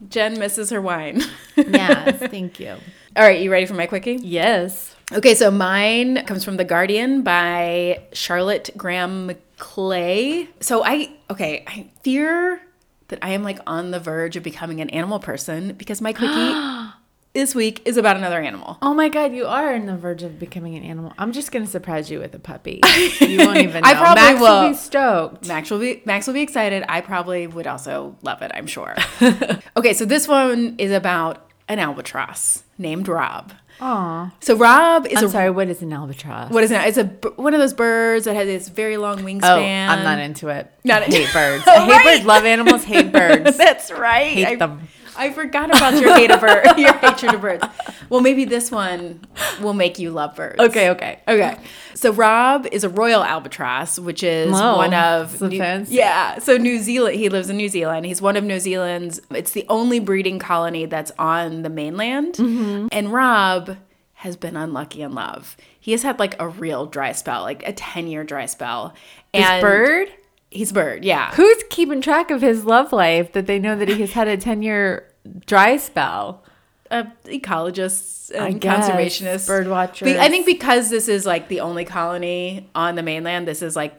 Jen 0.09 0.39
misses 0.41 0.71
her 0.71 0.81
wine. 0.81 1.23
Yes. 1.57 2.19
Thank 2.31 2.59
you. 2.59 2.79
All 3.21 3.27
right, 3.27 3.39
you 3.39 3.53
ready 3.53 3.67
for 3.67 3.75
my 3.75 3.85
quickie? 3.85 4.15
Yes. 4.15 4.97
Okay, 5.13 5.35
so 5.35 5.51
mine 5.51 6.25
comes 6.25 6.43
from 6.43 6.57
The 6.57 6.65
Guardian 6.65 7.21
by 7.21 8.05
Charlotte 8.15 8.71
Graham 8.79 9.33
Clay. 9.59 10.49
So 10.61 10.83
I, 10.83 11.13
okay, 11.29 11.63
I 11.67 11.91
fear 12.01 12.63
that 13.09 13.19
I 13.21 13.33
am 13.33 13.43
like 13.43 13.59
on 13.67 13.91
the 13.91 14.01
verge 14.01 14.37
of 14.37 14.43
becoming 14.43 14.81
an 14.81 14.89
animal 14.89 15.19
person 15.19 15.75
because 15.75 16.01
my 16.01 16.15
quickie 16.15 16.91
this 17.35 17.55
week 17.55 17.83
is 17.85 17.99
about 17.99 18.17
another 18.17 18.41
animal. 18.41 18.79
Oh 18.81 18.95
my 18.95 19.11
God, 19.11 19.35
you 19.35 19.45
are 19.45 19.75
on 19.75 19.85
the 19.85 19.99
verge 19.99 20.23
of 20.23 20.39
becoming 20.39 20.77
an 20.77 20.83
animal. 20.83 21.13
I'm 21.19 21.33
just 21.33 21.53
gonna 21.53 21.67
surprise 21.67 22.11
you 22.11 22.21
with 22.21 22.35
a 22.35 22.39
puppy. 22.39 22.81
You 23.21 23.45
won't 23.45 23.59
even 23.59 23.83
know. 23.83 23.91
I 23.91 23.95
probably 23.97 24.23
Max 24.23 24.41
will. 24.41 24.63
will. 24.63 24.71
be 24.71 24.75
stoked. 24.75 25.47
Max 25.47 25.71
will 25.71 25.79
be 25.79 26.01
Max 26.07 26.27
will 26.27 26.33
be 26.33 26.41
excited. 26.41 26.85
I 26.89 27.03
probably 27.03 27.47
would 27.47 27.67
also 27.67 28.17
love 28.23 28.41
it, 28.41 28.51
I'm 28.55 28.67
sure. 28.67 28.97
okay, 29.77 29.93
so 29.93 30.07
this 30.07 30.27
one 30.27 30.77
is 30.79 30.91
about 30.91 31.51
an 31.69 31.79
albatross 31.79 32.65
named 32.81 33.07
Rob. 33.07 33.53
Aw. 33.81 34.31
So 34.41 34.57
Rob 34.57 35.07
is 35.07 35.19
I'm 35.19 35.25
a 35.25 35.29
sorry, 35.29 35.51
what 35.51 35.69
is 35.69 35.81
an 35.81 35.93
albatross? 35.93 36.51
what 36.51 36.65
is 36.65 36.71
it? 36.71 36.81
It's 36.83 36.99
a 36.99 37.05
one 37.41 37.55
of 37.55 37.61
those 37.61 37.73
birds 37.73 38.27
that 38.27 38.35
has 38.35 38.47
this 38.47 38.69
very 38.69 38.97
long 38.97 39.21
oh, 39.21 39.25
wingspan. 39.25 39.89
Oh, 39.89 39.93
I'm 39.93 40.05
not 40.05 40.19
into 40.19 40.49
it. 40.49 40.71
Not 40.85 41.03
I 41.03 41.05
hate 41.07 41.33
birds. 41.33 41.65
Oh, 41.67 41.73
I 41.73 41.85
hate 41.85 41.91
right. 41.93 42.05
birds, 42.05 42.27
love 42.27 42.45
animals, 42.45 42.85
hate 42.85 43.13
birds. 43.13 43.57
That's 43.59 43.91
right. 43.91 44.33
Hate 44.33 44.47
I, 44.47 44.57
them. 44.57 44.89
I 45.21 45.31
forgot 45.33 45.69
about 45.69 46.01
your 46.01 46.15
hate 46.17 46.31
of 46.31 46.41
birds, 46.41 46.79
your 46.79 46.95
hatred 46.95 47.35
of 47.35 47.43
birds. 47.43 47.65
Well, 48.09 48.23
maybe 48.23 48.47
this 48.47 48.71
one 48.71 49.21
will 49.61 49.75
make 49.75 49.99
you 49.99 50.11
love 50.11 50.35
birds. 50.35 50.59
Okay, 50.59 50.89
okay. 50.91 51.21
Okay. 51.29 51.59
So 51.95 52.11
Rob 52.11 52.67
is 52.73 52.85
a 52.85 52.89
royal 52.89 53.23
albatross, 53.23 53.99
which 53.99 54.23
is 54.23 54.51
Whoa, 54.51 54.77
one 54.77 54.95
of 54.95 55.41
New- 55.43 55.85
yeah. 55.89 56.39
So 56.39 56.57
New 56.57 56.79
Zealand, 56.79 57.17
he 57.17 57.29
lives 57.29 57.51
in 57.51 57.59
New 57.59 57.69
Zealand. 57.69 58.07
He's 58.07 58.23
one 58.23 58.37
of 58.37 58.45
New 58.45 58.59
Zealand's. 58.59 59.21
It's 59.31 59.53
the 59.53 59.67
only 59.69 60.01
breeding 60.01 60.39
colony 60.39 60.87
that's 60.87 61.13
on 61.19 61.63
the 61.63 61.71
mainland. 61.71 62.37
Mm-hmm. 62.37 62.89
And 62.91 63.13
Rob 63.13 63.77
has 64.15 64.37
been 64.39 64.57
unlucky 64.57 65.03
in 65.03 65.15
love. 65.15 65.57
He 65.79 65.93
has 65.93 66.03
had 66.03 66.19
like 66.19 66.41
a 66.41 66.49
real 66.49 66.87
dry 66.87 67.13
spell, 67.13 67.43
like 67.43 67.67
a 67.69 67.75
ten 67.75 68.07
year 68.07 68.25
dry 68.25 68.47
spell. 68.47 68.95
This 69.35 69.45
And 69.45 69.61
bird? 69.61 70.09
He's 70.51 70.73
a 70.73 70.75
bird. 70.75 71.05
Yeah. 71.05 71.33
Who's 71.35 71.63
keeping 71.71 72.01
track 72.01 72.31
of 72.31 72.43
his 72.43 72.65
love 72.65 72.93
life 72.93 73.33
that 73.35 73.47
they 73.47 73.59
know 73.59 73.77
that 73.77 73.89
he 73.89 74.01
has 74.01 74.13
had 74.13 74.27
a 74.27 74.37
10 74.37 74.63
year 74.63 75.07
dry 75.47 75.77
spell? 75.77 76.45
uh, 76.91 77.05
ecologists 77.27 78.35
I 78.35 78.49
and 78.49 78.61
guess, 78.61 78.89
conservationists, 78.89 79.47
bird 79.47 79.67
Be- 79.67 79.71
watchers. 79.71 80.17
I 80.17 80.29
think 80.29 80.47
because 80.47 80.91
this 80.91 81.09
is 81.09 81.25
like 81.25 81.49
the 81.49 81.61
only 81.61 81.85
colony 81.85 82.69
on 82.75 82.97
the 82.97 83.03
mainland, 83.03 83.47
this 83.47 83.63
is 83.63 83.77
like 83.77 83.95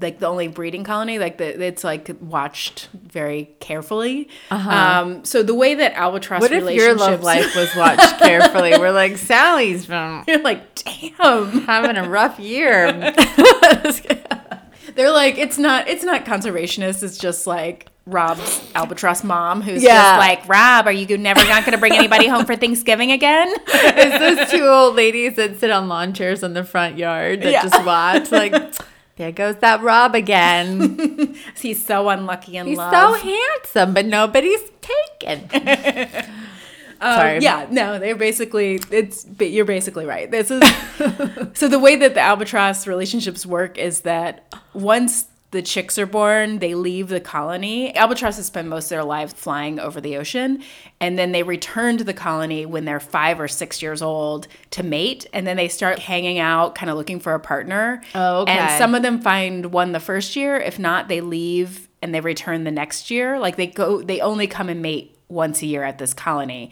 like 0.00 0.20
the 0.20 0.26
only 0.26 0.48
breeding 0.48 0.84
colony. 0.84 1.18
Like 1.18 1.38
the, 1.38 1.60
it's 1.62 1.84
like 1.84 2.10
watched 2.20 2.88
very 2.92 3.50
carefully. 3.60 4.28
Um, 4.50 5.24
so 5.24 5.42
the 5.42 5.54
way 5.54 5.74
that 5.74 5.92
albatross 5.94 6.42
Uh-huh. 6.44 6.54
What 6.60 6.70
if 6.70 6.76
your 6.76 6.94
love 6.94 7.22
life 7.22 7.54
was 7.56 7.74
watched 7.76 8.18
carefully? 8.18 8.70
We're 8.78 8.92
like, 8.92 9.18
Sally's 9.18 9.84
from. 9.84 10.24
You're 10.28 10.42
like, 10.42 10.74
damn. 10.76 11.62
having 11.66 11.96
a 11.96 12.08
rough 12.08 12.38
year. 12.38 12.92
They're 14.94 15.12
like, 15.12 15.38
it's 15.38 15.58
not 15.58 15.88
it's 15.88 16.04
not 16.04 16.24
conservationist. 16.24 17.02
It's 17.02 17.18
just 17.18 17.46
like 17.46 17.88
Rob's 18.06 18.60
albatross 18.74 19.22
mom, 19.22 19.62
who's 19.62 19.82
Yeah. 19.82 20.02
just 20.02 20.18
like, 20.18 20.48
Rob, 20.48 20.86
are 20.86 20.92
you 20.92 21.16
never 21.18 21.40
not 21.44 21.64
going 21.64 21.72
to 21.72 21.78
bring 21.78 21.92
anybody 21.92 22.26
home 22.26 22.44
for 22.44 22.56
Thanksgiving 22.56 23.12
again? 23.12 23.52
It's 23.68 24.18
those 24.18 24.50
two 24.50 24.66
old 24.66 24.96
ladies 24.96 25.36
that 25.36 25.60
sit 25.60 25.70
on 25.70 25.88
lawn 25.88 26.12
chairs 26.12 26.42
in 26.42 26.54
the 26.54 26.64
front 26.64 26.98
yard 26.98 27.42
that 27.42 27.52
Yeah. 27.52 27.62
just 27.62 27.84
watch. 27.84 28.32
Like, 28.32 28.54
there 29.16 29.30
goes 29.32 29.56
that 29.56 29.82
Rob 29.82 30.14
again. 30.16 31.36
He's 31.60 31.84
so 31.84 32.08
unlucky 32.08 32.56
in 32.56 32.66
He's 32.66 32.78
love. 32.78 32.92
so 32.92 33.22
handsome, 33.22 33.94
but 33.94 34.06
nobody's 34.06 34.60
taken. 35.20 35.48
Um, 37.00 37.14
Sorry. 37.16 37.38
yeah, 37.40 37.66
no, 37.70 37.98
they're 37.98 38.14
basically 38.14 38.80
it's. 38.92 39.26
You're 39.40 39.64
basically 39.64 40.04
right. 40.06 40.30
This 40.30 40.52
is 40.52 40.62
so 41.54 41.66
the 41.66 41.80
way 41.80 41.96
that 41.96 42.14
the 42.14 42.20
albatross 42.20 42.86
relationships 42.86 43.44
work 43.44 43.76
is 43.76 44.02
that 44.02 44.54
once 44.72 45.26
the 45.52 45.62
chicks 45.62 45.98
are 45.98 46.06
born, 46.06 46.58
they 46.58 46.74
leave 46.74 47.08
the 47.08 47.20
colony. 47.20 47.94
Albatrosses 47.94 48.46
spend 48.46 48.70
most 48.70 48.86
of 48.86 48.88
their 48.90 49.04
lives 49.04 49.34
flying 49.34 49.78
over 49.78 50.00
the 50.00 50.16
ocean, 50.16 50.62
and 50.98 51.18
then 51.18 51.32
they 51.32 51.42
return 51.42 51.98
to 51.98 52.04
the 52.04 52.14
colony 52.14 52.64
when 52.64 52.86
they're 52.86 52.98
five 52.98 53.38
or 53.38 53.46
six 53.46 53.82
years 53.82 54.00
old 54.00 54.48
to 54.70 54.82
mate, 54.82 55.26
and 55.32 55.46
then 55.46 55.58
they 55.58 55.68
start 55.68 55.98
hanging 55.98 56.38
out, 56.38 56.74
kind 56.74 56.90
of 56.90 56.96
looking 56.96 57.20
for 57.20 57.34
a 57.34 57.40
partner. 57.40 58.02
Oh, 58.14 58.40
okay. 58.42 58.52
And 58.52 58.78
some 58.78 58.94
of 58.94 59.02
them 59.02 59.20
find 59.20 59.66
one 59.66 59.92
the 59.92 60.00
first 60.00 60.36
year. 60.36 60.56
If 60.56 60.78
not, 60.78 61.08
they 61.08 61.20
leave 61.20 61.88
and 62.00 62.14
they 62.14 62.20
return 62.20 62.64
the 62.64 62.70
next 62.70 63.10
year. 63.10 63.38
Like 63.38 63.56
they 63.56 63.66
go, 63.66 64.00
they 64.02 64.20
only 64.20 64.46
come 64.46 64.70
and 64.70 64.80
mate 64.80 65.16
once 65.28 65.60
a 65.62 65.66
year 65.66 65.84
at 65.84 65.98
this 65.98 66.14
colony. 66.14 66.70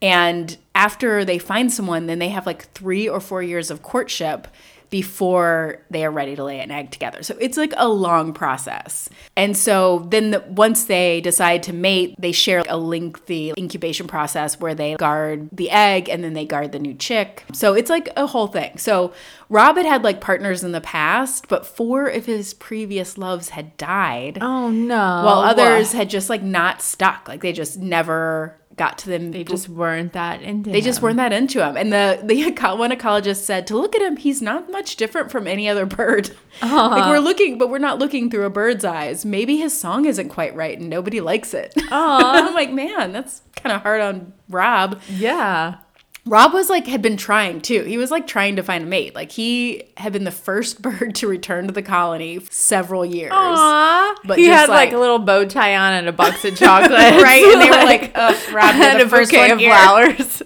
And 0.00 0.56
after 0.74 1.24
they 1.24 1.38
find 1.38 1.72
someone, 1.72 2.06
then 2.06 2.18
they 2.18 2.30
have 2.30 2.46
like 2.46 2.72
three 2.72 3.08
or 3.08 3.20
four 3.20 3.42
years 3.42 3.70
of 3.70 3.82
courtship 3.82 4.48
before 4.92 5.80
they 5.90 6.04
are 6.04 6.10
ready 6.10 6.36
to 6.36 6.44
lay 6.44 6.60
an 6.60 6.70
egg 6.70 6.90
together. 6.90 7.22
So 7.22 7.34
it's 7.40 7.56
like 7.56 7.72
a 7.78 7.88
long 7.88 8.34
process. 8.34 9.08
And 9.38 9.56
so 9.56 10.00
then 10.10 10.32
the, 10.32 10.40
once 10.40 10.84
they 10.84 11.22
decide 11.22 11.62
to 11.62 11.72
mate, 11.72 12.14
they 12.18 12.30
share 12.30 12.62
a 12.68 12.76
lengthy 12.76 13.54
incubation 13.56 14.06
process 14.06 14.60
where 14.60 14.74
they 14.74 14.96
guard 14.96 15.48
the 15.50 15.70
egg 15.70 16.10
and 16.10 16.22
then 16.22 16.34
they 16.34 16.44
guard 16.44 16.72
the 16.72 16.78
new 16.78 16.92
chick. 16.92 17.42
So 17.54 17.72
it's 17.72 17.88
like 17.88 18.10
a 18.18 18.26
whole 18.26 18.48
thing. 18.48 18.76
So 18.76 19.14
Rob 19.48 19.78
had 19.78 19.86
had 19.86 20.04
like 20.04 20.20
partners 20.20 20.62
in 20.62 20.72
the 20.72 20.80
past, 20.82 21.48
but 21.48 21.64
four 21.64 22.06
of 22.08 22.26
his 22.26 22.52
previous 22.52 23.16
loves 23.16 23.48
had 23.48 23.74
died. 23.78 24.36
Oh 24.42 24.68
no. 24.70 24.94
While 24.94 25.40
others 25.40 25.92
had 25.92 26.10
just 26.10 26.28
like 26.28 26.42
not 26.42 26.82
stuck. 26.82 27.28
Like 27.28 27.40
they 27.40 27.52
just 27.54 27.78
never 27.78 28.58
got 28.82 28.98
to 28.98 29.10
them. 29.10 29.30
they 29.30 29.44
just 29.44 29.68
weren't 29.68 30.12
that 30.12 30.42
into 30.42 30.70
They 30.70 30.80
just 30.80 31.00
weren't 31.00 31.18
that 31.18 31.32
into 31.32 31.64
him. 31.64 31.76
And 31.76 31.92
the, 31.92 32.18
the 32.20 32.42
one 32.76 32.90
ecologist 32.90 33.44
said, 33.44 33.64
to 33.68 33.76
look 33.76 33.94
at 33.94 34.02
him, 34.02 34.16
he's 34.16 34.42
not 34.42 34.72
much 34.72 34.96
different 34.96 35.30
from 35.30 35.46
any 35.46 35.68
other 35.68 35.86
bird. 35.86 36.36
Like 36.62 37.08
we're 37.08 37.18
looking, 37.18 37.56
but 37.56 37.70
we're 37.70 37.78
not 37.78 37.98
looking 37.98 38.30
through 38.30 38.44
a 38.44 38.50
bird's 38.50 38.84
eyes. 38.84 39.24
Maybe 39.24 39.56
his 39.56 39.78
song 39.78 40.04
isn't 40.04 40.28
quite 40.28 40.54
right 40.54 40.78
and 40.78 40.90
nobody 40.90 41.20
likes 41.20 41.54
it. 41.54 41.72
I'm 41.90 42.54
like, 42.54 42.70
man, 42.70 43.12
that's 43.12 43.40
kind 43.56 43.74
of 43.74 43.82
hard 43.82 44.00
on 44.02 44.34
Rob. 44.50 45.00
Yeah. 45.08 45.76
Rob 46.24 46.52
was 46.52 46.70
like, 46.70 46.86
had 46.86 47.02
been 47.02 47.16
trying 47.16 47.60
too. 47.60 47.82
He 47.82 47.98
was 47.98 48.12
like 48.12 48.28
trying 48.28 48.54
to 48.56 48.62
find 48.62 48.84
a 48.84 48.86
mate. 48.86 49.12
Like 49.14 49.32
he 49.32 49.82
had 49.96 50.12
been 50.12 50.22
the 50.22 50.30
first 50.30 50.80
bird 50.82 51.16
to 51.16 51.26
return 51.26 51.66
to 51.66 51.72
the 51.72 51.82
colony 51.82 52.40
several 52.48 53.04
years. 53.04 53.32
Aww. 53.32 54.14
But 54.24 54.38
he 54.38 54.44
had 54.46 54.68
like, 54.68 54.88
like- 54.88 54.92
a 54.92 54.98
little 54.98 55.18
bow 55.18 55.44
tie 55.44 55.74
on 55.76 55.94
and 55.94 56.08
a 56.08 56.12
box 56.12 56.44
of 56.44 56.56
chocolate. 56.56 56.90
Right? 57.22 57.42
And 57.44 57.60
they 57.60 57.70
were 57.70 57.76
like, 57.84 58.12
oh, 58.14 58.50
Rob, 58.54 58.74
and 58.76 59.00
the 59.00 59.06
a 59.06 59.08
first 59.08 59.30
bouquet 59.32 59.50
of 59.50 59.58
here. 59.58 59.70
flowers. 59.70 60.42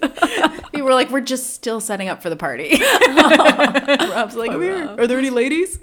We 0.73 0.81
were 0.81 0.93
like, 0.93 1.09
we're 1.11 1.21
just 1.21 1.53
still 1.53 1.79
setting 1.79 2.07
up 2.09 2.21
for 2.23 2.29
the 2.29 2.35
party. 2.35 2.79
Rob's 4.11 4.35
like, 4.35 4.51
"Come 4.51 4.61
here. 4.61 4.95
are 4.97 5.07
there 5.07 5.17
any 5.19 5.29
ladies? 5.29 5.79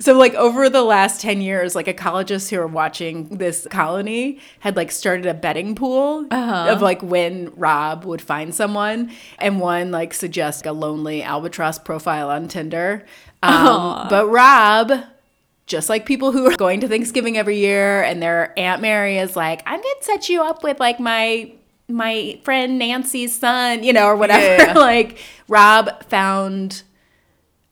So 0.00 0.14
like 0.14 0.34
over 0.34 0.68
the 0.68 0.82
last 0.82 1.20
10 1.20 1.40
years, 1.42 1.74
like 1.74 1.86
ecologists 1.86 2.48
who 2.50 2.58
are 2.58 2.66
watching 2.66 3.28
this 3.28 3.66
colony 3.70 4.40
had 4.60 4.74
like 4.74 4.90
started 4.90 5.26
a 5.26 5.34
betting 5.34 5.74
pool 5.74 6.26
of 6.32 6.80
like 6.82 7.02
when 7.02 7.52
Rob 7.54 8.04
would 8.04 8.22
find 8.22 8.54
someone. 8.54 9.12
And 9.38 9.60
one 9.60 9.90
like 9.90 10.14
suggests 10.14 10.66
a 10.66 10.72
lonely 10.72 11.22
albatross 11.22 11.78
profile 11.78 12.30
on 12.30 12.48
Tinder. 12.48 13.04
Um, 13.42 14.08
but 14.08 14.26
Rob 14.26 14.92
just 15.66 15.88
like 15.88 16.04
people 16.04 16.32
who 16.32 16.46
are 16.46 16.56
going 16.56 16.80
to 16.80 16.88
Thanksgiving 16.88 17.38
every 17.38 17.58
year 17.58 18.02
and 18.02 18.20
their 18.20 18.58
Aunt 18.58 18.82
Mary 18.82 19.18
is 19.18 19.36
like, 19.36 19.62
I'm 19.66 19.80
gonna 19.80 19.94
set 20.00 20.28
you 20.28 20.42
up 20.42 20.62
with 20.64 20.80
like 20.80 20.98
my 20.98 21.52
my 21.88 22.40
friend 22.42 22.78
Nancy's 22.78 23.38
son, 23.38 23.82
you 23.82 23.92
know, 23.92 24.06
or 24.06 24.16
whatever. 24.16 24.62
Yeah. 24.62 24.72
like 24.76 25.18
Rob 25.48 26.02
found 26.04 26.82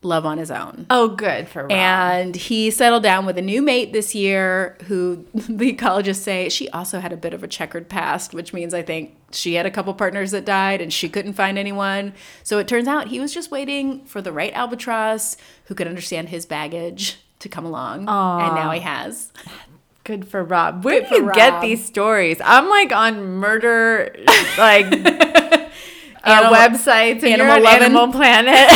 love 0.03 0.25
on 0.25 0.39
his 0.39 0.51
own. 0.51 0.87
oh, 0.91 1.09
good 1.09 1.49
for 1.49 1.63
Rob. 1.63 1.73
And 1.73 2.37
he 2.37 2.71
settled 2.71 3.03
down 3.03 3.27
with 3.27 3.37
a 3.37 3.43
new 3.43 3.61
mate 3.63 3.93
this 3.93 4.15
year 4.15 4.77
who 4.87 5.27
the 5.35 5.73
ecologists 5.75 6.23
say 6.23 6.49
she 6.49 6.69
also 6.71 7.01
had 7.01 7.13
a 7.13 7.17
bit 7.17 7.35
of 7.35 7.43
a 7.43 7.49
checkered 7.49 7.89
past, 7.89 8.33
which 8.33 8.53
means 8.53 8.73
I 8.75 8.83
think 8.83 9.17
she 9.33 9.55
had 9.55 9.67
a 9.67 9.71
couple 9.71 9.93
partners 9.95 10.31
that 10.31 10.45
died 10.45 10.81
and 10.81 10.93
she 10.93 11.09
couldn't 11.09 11.33
find 11.35 11.59
anyone. 11.59 12.15
So 12.43 12.59
it 12.59 12.69
turns 12.69 12.87
out 12.89 13.09
he 13.09 13.21
was 13.21 13.35
just 13.35 13.51
waiting 13.51 14.05
for 14.05 14.23
the 14.23 14.33
right 14.33 14.53
albatross 14.55 15.37
who 15.65 15.75
could 15.75 15.89
understand 15.89 16.29
his 16.29 16.47
baggage 16.47 17.19
to 17.41 17.49
come 17.49 17.65
along. 17.65 18.09
And 18.09 18.55
now 18.55 18.71
he 18.71 18.81
has. 18.81 19.33
Good 20.05 20.27
for 20.27 20.43
Rob. 20.43 20.85
Where 20.85 21.01
Good 21.01 21.09
do 21.09 21.15
you 21.17 21.27
for 21.27 21.33
get 21.35 21.61
these 21.61 21.85
stories? 21.85 22.41
I'm 22.43 22.69
like 22.71 22.93
on 22.93 23.23
murder, 23.35 24.15
like 24.57 24.87
uh, 26.25 26.31
Animal- 26.31 26.55
websites, 26.55 27.23
and 27.23 27.41
Animal 27.41 27.63
Lovin'. 27.63 27.83
Animal 27.83 28.13
Planet. 28.13 28.69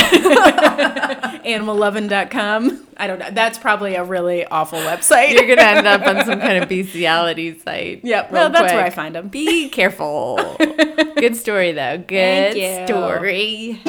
Animallovin.com. 1.45 2.87
I 2.97 3.07
don't 3.07 3.19
know. 3.19 3.31
That's 3.31 3.59
probably 3.59 3.95
a 3.97 4.05
really 4.05 4.45
awful 4.47 4.79
website. 4.81 5.33
you're 5.33 5.47
gonna 5.57 5.69
end 5.69 5.87
up 5.87 6.03
on 6.03 6.25
some 6.25 6.41
kind 6.41 6.63
of 6.63 6.69
bestiality 6.69 7.59
site. 7.59 8.05
Yep. 8.05 8.31
Well, 8.31 8.51
that's 8.51 8.73
where 8.73 8.85
I 8.85 8.91
find 8.91 9.15
them. 9.15 9.29
Be 9.29 9.69
careful. 9.69 10.57
Good 11.17 11.37
story 11.37 11.73
though. 11.73 11.99
Good 11.99 12.87
story. 12.89 13.81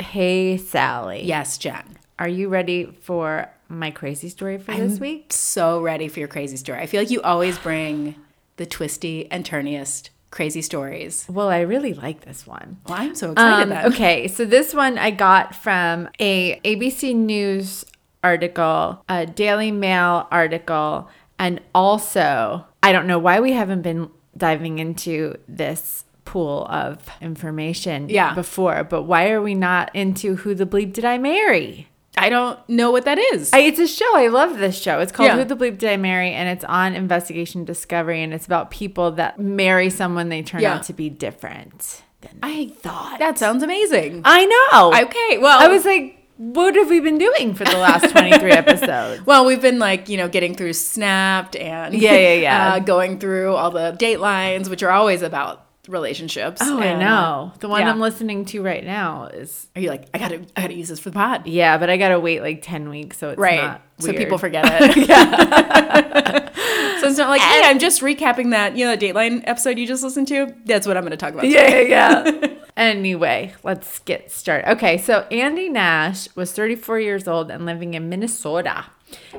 Hey 0.00 0.56
Sally. 0.56 1.24
Yes, 1.24 1.58
Jen. 1.58 1.98
Are 2.18 2.28
you 2.28 2.48
ready 2.48 2.84
for 3.00 3.48
my 3.68 3.90
crazy 3.90 4.28
story 4.28 4.58
for 4.58 4.74
this 4.74 4.94
I'm 4.94 5.00
week? 5.00 5.32
So 5.32 5.80
ready 5.80 6.08
for 6.08 6.18
your 6.18 6.28
crazy 6.28 6.56
story. 6.56 6.80
I 6.80 6.86
feel 6.86 7.00
like 7.00 7.10
you 7.10 7.22
always 7.22 7.58
bring 7.58 8.14
the 8.56 8.66
twisty 8.66 9.30
and 9.30 9.44
turniest 9.44 10.10
crazy 10.30 10.62
stories. 10.62 11.26
Well, 11.28 11.48
I 11.48 11.60
really 11.60 11.92
like 11.94 12.22
this 12.24 12.46
one. 12.46 12.78
Well, 12.88 12.98
I'm 13.00 13.14
so 13.14 13.32
excited. 13.32 13.72
Um, 13.72 13.92
okay, 13.92 14.28
so 14.28 14.44
this 14.44 14.72
one 14.74 14.96
I 14.98 15.10
got 15.10 15.54
from 15.54 16.08
a 16.20 16.60
ABC 16.60 17.14
News 17.14 17.84
article, 18.22 19.04
a 19.08 19.26
Daily 19.26 19.70
Mail 19.72 20.28
article, 20.30 21.08
and 21.38 21.60
also 21.74 22.64
I 22.82 22.92
don't 22.92 23.06
know 23.06 23.18
why 23.18 23.40
we 23.40 23.52
haven't 23.52 23.82
been 23.82 24.10
diving 24.36 24.78
into 24.78 25.36
this 25.48 26.04
pool 26.24 26.66
of 26.70 26.98
information 27.20 28.08
Yeah. 28.08 28.34
before, 28.34 28.84
but 28.84 29.02
why 29.02 29.30
are 29.30 29.42
we 29.42 29.54
not 29.54 29.90
into 29.94 30.36
who 30.36 30.54
the 30.54 30.64
bleep 30.66 30.92
did 30.92 31.04
I 31.04 31.18
marry? 31.18 31.88
I 32.16 32.28
don't 32.28 32.58
know 32.68 32.90
what 32.90 33.04
that 33.04 33.18
is. 33.18 33.52
I, 33.52 33.60
it's 33.60 33.78
a 33.78 33.86
show. 33.86 34.16
I 34.16 34.26
love 34.28 34.58
this 34.58 34.78
show. 34.80 34.98
It's 35.00 35.12
called 35.12 35.28
Yeah. 35.28 35.36
Who 35.36 35.44
the 35.44 35.56
Bleep 35.56 35.78
Did 35.78 35.90
I 35.90 35.96
Marry? 35.96 36.32
And 36.32 36.48
it's 36.48 36.64
on 36.64 36.94
Investigation 36.94 37.64
Discovery. 37.64 38.22
And 38.22 38.34
it's 38.34 38.46
about 38.46 38.70
people 38.70 39.12
that 39.12 39.38
marry 39.38 39.90
someone 39.90 40.28
they 40.28 40.42
turn 40.42 40.60
Yeah. 40.60 40.74
out 40.74 40.82
to 40.84 40.92
be 40.92 41.08
different 41.08 42.02
than 42.20 42.38
I 42.42 42.72
thought 42.80 43.18
that 43.20 43.38
sounds 43.38 43.62
amazing. 43.62 44.22
I 44.24 44.44
know. 44.44 44.92
okay. 45.04 45.38
Well, 45.38 45.58
I 45.58 45.68
was 45.68 45.84
like, 45.86 46.16
what 46.36 46.74
have 46.74 46.90
we 46.90 47.00
been 47.00 47.18
doing 47.18 47.54
for 47.54 47.64
the 47.64 47.78
last 47.78 48.10
23 48.12 48.50
episodes? 48.50 49.24
Well, 49.24 49.46
we've 49.46 49.62
been 49.62 49.78
like, 49.78 50.08
you 50.08 50.16
know, 50.16 50.28
getting 50.28 50.54
through 50.54 50.72
Snapped 50.72 51.54
and 51.56 51.94
Yeah, 51.94 52.16
yeah, 52.16 52.34
yeah. 52.34 52.72
uh, 52.74 52.78
going 52.80 53.18
through 53.18 53.54
all 53.54 53.70
the 53.70 53.92
Datelines, 53.98 54.68
which 54.68 54.82
are 54.82 54.90
always 54.90 55.22
about 55.22 55.66
relationships. 55.88 56.60
Oh, 56.62 56.80
I 56.80 56.86
And, 56.86 57.02
uh, 57.02 57.06
know. 57.06 57.52
The 57.60 57.68
one 57.68 57.82
yeah. 57.82 57.90
I'm 57.90 58.00
listening 58.00 58.44
to 58.46 58.62
right 58.62 58.84
now 58.84 59.26
is 59.26 59.68
Are 59.74 59.80
you 59.80 59.88
like, 59.88 60.06
I 60.14 60.18
gotta, 60.18 60.44
I 60.56 60.62
gotta 60.62 60.74
use 60.74 60.88
this 60.88 61.00
for 61.00 61.10
the 61.10 61.14
pod, 61.14 61.46
yeah, 61.46 61.78
but 61.78 61.90
I 61.90 61.96
gotta 61.96 62.20
wait 62.20 62.42
like 62.42 62.62
10 62.62 62.88
weeks, 62.88 63.18
so 63.18 63.30
it's 63.30 63.38
right? 63.38 63.62
not 63.62 63.82
So 63.98 64.12
people 64.12 64.38
forget 64.38 64.64
it. 64.66 64.94
so 67.00 67.08
it's 67.08 67.18
not 67.18 67.28
like, 67.30 67.40
hey, 67.40 67.62
I'm 67.64 67.78
just 67.78 68.02
recapping 68.02 68.50
that, 68.50 68.76
you 68.76 68.84
know, 68.84 68.94
the 68.96 69.06
Dateline 69.08 69.42
episode 69.46 69.78
you 69.78 69.86
just 69.86 70.02
listened 70.02 70.28
to. 70.28 70.54
That's 70.64 70.86
what 70.86 70.96
I'm 70.96 71.02
gonna 71.02 71.16
talk 71.16 71.32
about. 71.32 71.46
Yeah, 71.46 71.80
yeah, 71.80 72.28
yeah. 72.28 72.48
anyway, 72.76 73.54
let's 73.62 73.98
get 74.00 74.30
started. 74.30 74.70
Okay, 74.72 74.98
so 74.98 75.26
Andie 75.30 75.70
Nash 75.70 76.28
was 76.36 76.52
34 76.52 77.00
years 77.00 77.26
old 77.26 77.50
and 77.50 77.66
living 77.66 77.94
in 77.94 78.08
Minnesota 78.08 78.86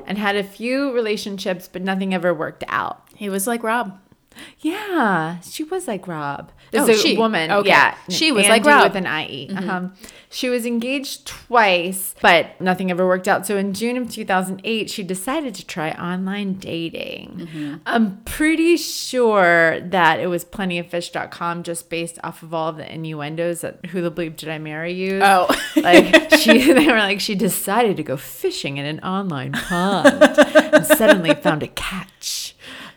and 0.06 0.18
had 0.18 0.36
a 0.36 0.44
few 0.44 0.92
relationships, 0.92 1.68
but 1.68 1.82
nothing 1.82 2.12
ever 2.12 2.34
worked 2.34 2.64
out. 2.68 3.06
He 3.14 3.28
was 3.28 3.46
like 3.46 3.62
Rob. 3.62 3.98
Yeah, 4.60 5.40
she 5.40 5.64
was 5.64 5.86
like 5.88 6.06
Rob. 6.06 6.52
Oh, 6.74 6.86
It's 6.86 6.98
a 6.98 7.02
she. 7.02 7.16
woman. 7.16 7.50
Okay. 7.50 7.68
Yeah, 7.68 7.96
She 8.08 8.32
was 8.32 8.44
Andie 8.46 8.50
like 8.50 8.64
Rob. 8.64 8.92
Mm-hmm. 8.92 8.94
with 8.94 9.06
an 9.06 9.30
IE. 9.30 9.50
Um, 9.68 9.94
she 10.30 10.48
was 10.48 10.64
engaged 10.64 11.26
twice, 11.26 12.14
but 12.22 12.58
nothing 12.58 12.90
ever 12.90 13.06
worked 13.06 13.28
out. 13.28 13.46
So 13.46 13.58
in 13.58 13.74
June 13.74 13.98
of 13.98 14.10
2008, 14.10 14.88
she 14.88 15.02
decided 15.02 15.54
to 15.56 15.66
try 15.66 15.90
online 15.90 16.54
dating. 16.54 17.46
Mm-hmm. 17.52 17.74
I'm 17.84 18.22
pretty 18.24 18.78
sure 18.78 19.80
that 19.80 20.20
it 20.20 20.28
was 20.28 20.44
plentyoffish.com 20.46 21.62
just 21.64 21.90
based 21.90 22.18
off 22.24 22.42
of 22.42 22.54
all 22.54 22.68
of 22.70 22.76
the 22.78 22.90
innuendos 22.90 23.60
that 23.60 23.84
Who 23.86 24.00
the 24.00 24.10
Bleep 24.10 24.36
Did 24.36 24.48
I 24.48 24.56
Marry 24.58 24.92
You? 24.94 25.20
Oh. 25.22 25.48
like 25.76 26.32
she 26.38 26.72
they 26.72 26.86
were 26.86 26.98
like 26.98 27.20
she 27.20 27.34
decided 27.34 27.96
to 27.98 28.02
go 28.02 28.16
fishing 28.16 28.78
in 28.78 28.86
an 28.86 29.00
online 29.00 29.52
pond 29.52 30.06
and 30.38 30.86
suddenly 30.86 31.34
found 31.34 31.62
a 31.62 31.68
catch 31.68 32.41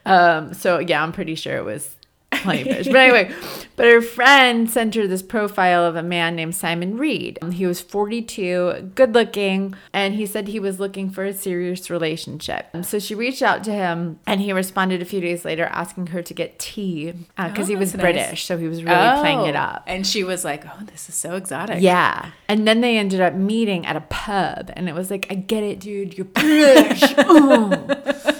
um 0.05 0.53
so 0.53 0.79
yeah 0.79 1.01
i'm 1.03 1.11
pretty 1.11 1.35
sure 1.35 1.55
it 1.57 1.65
was 1.65 1.95
plenty 2.41 2.69
of 2.69 2.75
fish. 2.77 2.87
But 2.87 2.95
anyway, 2.97 3.31
but 3.77 3.85
her 3.85 4.01
friend 4.01 4.69
sent 4.69 4.93
her 4.95 5.07
this 5.07 5.21
profile 5.23 5.85
of 5.85 5.95
a 5.95 6.03
man 6.03 6.35
named 6.35 6.53
Simon 6.53 6.97
Reed. 6.97 7.39
He 7.53 7.65
was 7.65 7.79
42, 7.79 8.91
good 8.93 9.13
looking, 9.13 9.73
and 9.93 10.15
he 10.15 10.25
said 10.25 10.49
he 10.49 10.59
was 10.59 10.77
looking 10.77 11.09
for 11.09 11.23
a 11.23 11.31
serious 11.33 11.89
relationship. 11.89 12.67
So 12.83 12.99
she 12.99 13.15
reached 13.15 13.41
out 13.41 13.63
to 13.65 13.71
him, 13.71 14.19
and 14.27 14.41
he 14.41 14.51
responded 14.51 15.01
a 15.01 15.05
few 15.05 15.21
days 15.21 15.45
later 15.45 15.65
asking 15.71 16.07
her 16.07 16.21
to 16.23 16.33
get 16.33 16.59
tea 16.59 17.13
because 17.37 17.69
he 17.69 17.75
Oh, 17.75 17.79
was 17.79 17.93
that's 17.93 18.03
nice. 18.03 18.13
British, 18.13 18.43
so 18.45 18.57
he 18.57 18.67
was 18.67 18.83
really 18.83 19.19
playing 19.21 19.45
it 19.45 19.55
Oh. 19.55 19.59
up. 19.59 19.83
And 19.87 20.05
she 20.05 20.25
was 20.25 20.43
like, 20.43 20.65
"Oh, 20.65 20.83
this 20.85 21.07
is 21.07 21.15
so 21.15 21.35
exotic." 21.35 21.81
Yeah. 21.81 22.31
And 22.49 22.67
then 22.67 22.81
they 22.81 22.97
ended 22.97 23.21
up 23.21 23.33
meeting 23.33 23.85
at 23.85 23.95
a 23.95 24.01
pub, 24.01 24.71
and 24.75 24.89
it 24.89 24.93
was 24.93 25.09
like, 25.09 25.25
I 25.29 25.35
get 25.35 25.63
it, 25.63 25.79
dude. 25.79 26.17
You're 26.17 26.25
British. 26.25 27.01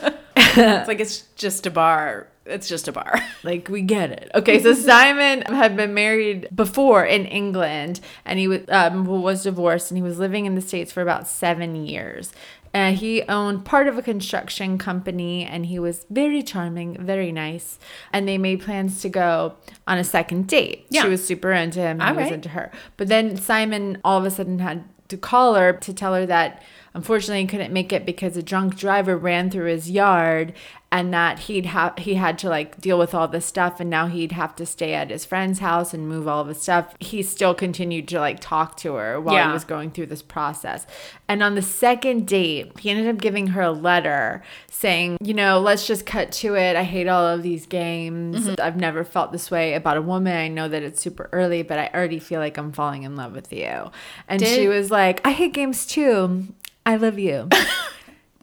It's 0.57 0.87
like 0.87 0.99
it's 0.99 1.21
just 1.35 1.65
a 1.65 1.71
bar. 1.71 2.27
It's 2.45 2.67
just 2.67 2.87
a 2.87 2.91
bar. 2.91 3.21
Like 3.43 3.69
we 3.69 3.83
get 3.83 4.09
it. 4.09 4.31
Okay, 4.33 4.59
so 4.59 4.73
Simon 4.73 5.43
had 5.43 5.77
been 5.77 5.93
married 5.93 6.47
before 6.55 7.05
in 7.05 7.25
England, 7.25 7.99
and 8.25 8.39
he 8.39 8.47
was 8.47 8.61
um, 8.69 9.05
was 9.05 9.43
divorced, 9.43 9.91
and 9.91 9.99
he 9.99 10.01
was 10.01 10.17
living 10.17 10.47
in 10.47 10.55
the 10.55 10.61
states 10.61 10.91
for 10.91 11.03
about 11.03 11.27
seven 11.27 11.75
years. 11.75 12.33
Uh, 12.75 12.91
he 12.91 13.21
owned 13.29 13.63
part 13.63 13.87
of 13.87 13.97
a 13.97 14.01
construction 14.01 14.77
company, 14.77 15.45
and 15.45 15.67
he 15.67 15.79
was 15.79 16.05
very 16.09 16.43
charming, 16.43 16.97
very 16.99 17.31
nice. 17.31 17.79
And 18.11 18.27
they 18.27 18.37
made 18.37 18.61
plans 18.61 19.01
to 19.03 19.09
go 19.09 19.55
on 19.87 19.97
a 19.97 20.03
second 20.03 20.47
date. 20.47 20.85
Yeah. 20.89 21.03
She 21.03 21.07
was 21.07 21.25
super 21.25 21.53
into 21.53 21.79
him, 21.79 22.01
he 22.01 22.07
was 22.07 22.17
right. 22.17 22.33
into 22.33 22.49
her. 22.49 22.71
But 22.97 23.07
then 23.07 23.37
Simon 23.37 24.01
all 24.03 24.17
of 24.17 24.25
a 24.25 24.31
sudden 24.31 24.59
had 24.59 24.83
to 25.07 25.17
call 25.17 25.55
her 25.55 25.71
to 25.71 25.93
tell 25.93 26.15
her 26.15 26.25
that 26.25 26.63
unfortunately 26.95 27.41
he 27.41 27.47
couldn't 27.47 27.71
make 27.73 27.93
it 27.93 28.05
because 28.05 28.35
a 28.37 28.41
drunk 28.41 28.75
driver 28.75 29.15
ran 29.17 29.51
through 29.51 29.65
his 29.69 29.91
yard 29.91 30.53
and 30.91 31.13
that 31.13 31.39
he'd 31.39 31.65
have 31.65 31.97
he 31.97 32.13
had 32.13 32.37
to 32.39 32.47
like 32.47 32.79
deal 32.79 32.97
with 32.97 33.13
all 33.13 33.27
this 33.27 33.45
stuff 33.45 33.81
and 33.81 33.89
now 33.89 34.07
he'd 34.07 34.31
have 34.31 34.55
to 34.55 34.65
stay 34.65 34.93
at 34.93 35.09
his 35.09 35.25
friend's 35.25 35.59
house 35.59 35.93
and 35.93 36.07
move 36.07 36.25
all 36.25 36.39
of 36.41 36.47
his 36.47 36.61
stuff. 36.61 36.95
He 36.99 37.21
still 37.21 37.53
continued 37.53 38.07
to 38.09 38.19
like 38.19 38.39
talk 38.39 38.77
to 38.77 38.93
her 38.93 39.19
while 39.19 39.35
Yeah. 39.35 39.47
he 39.47 39.53
was 39.53 39.65
going 39.65 39.91
through 39.91 40.05
this 40.05 40.21
process. 40.21 40.87
And 41.27 41.43
on 41.43 41.55
the 41.55 41.61
second 41.61 42.27
date 42.27 42.79
he 42.79 42.89
ended 42.91 43.07
up 43.13 43.19
giving 43.19 43.47
her 43.47 43.61
a 43.61 43.71
letter 43.73 44.41
saying 44.71 45.17
you 45.19 45.33
know 45.33 45.59
let's 45.59 45.85
just 45.85 46.05
cut 46.05 46.31
to 46.33 46.55
it. 46.55 46.77
I 46.77 46.83
hate 46.83 47.07
all 47.09 47.25
of 47.27 47.43
these 47.43 47.65
games. 47.65 48.47
Mm-hmm. 48.47 48.61
i've 48.61 48.77
never 48.77 49.03
felt 49.03 49.33
this 49.33 49.51
way 49.51 49.73
about 49.73 49.97
a 49.97 50.01
woman. 50.01 50.33
I 50.37 50.47
know 50.47 50.69
that 50.69 50.81
it's 50.81 51.01
super 51.01 51.29
early 51.33 51.61
but 51.61 51.77
i 51.77 51.89
already 51.93 52.19
feel 52.19 52.39
like 52.39 52.57
i'm 52.57 52.71
falling 52.71 53.03
in 53.03 53.17
love 53.17 53.33
with 53.33 53.51
you. 53.51 53.91
And 54.29 54.41
she 54.41 54.69
was 54.69 54.91
like 54.91 55.19
i 55.27 55.31
hate 55.31 55.51
games 55.53 55.85
too 55.85 56.47
i 56.85 56.95
love 56.95 57.17
you 57.19 57.49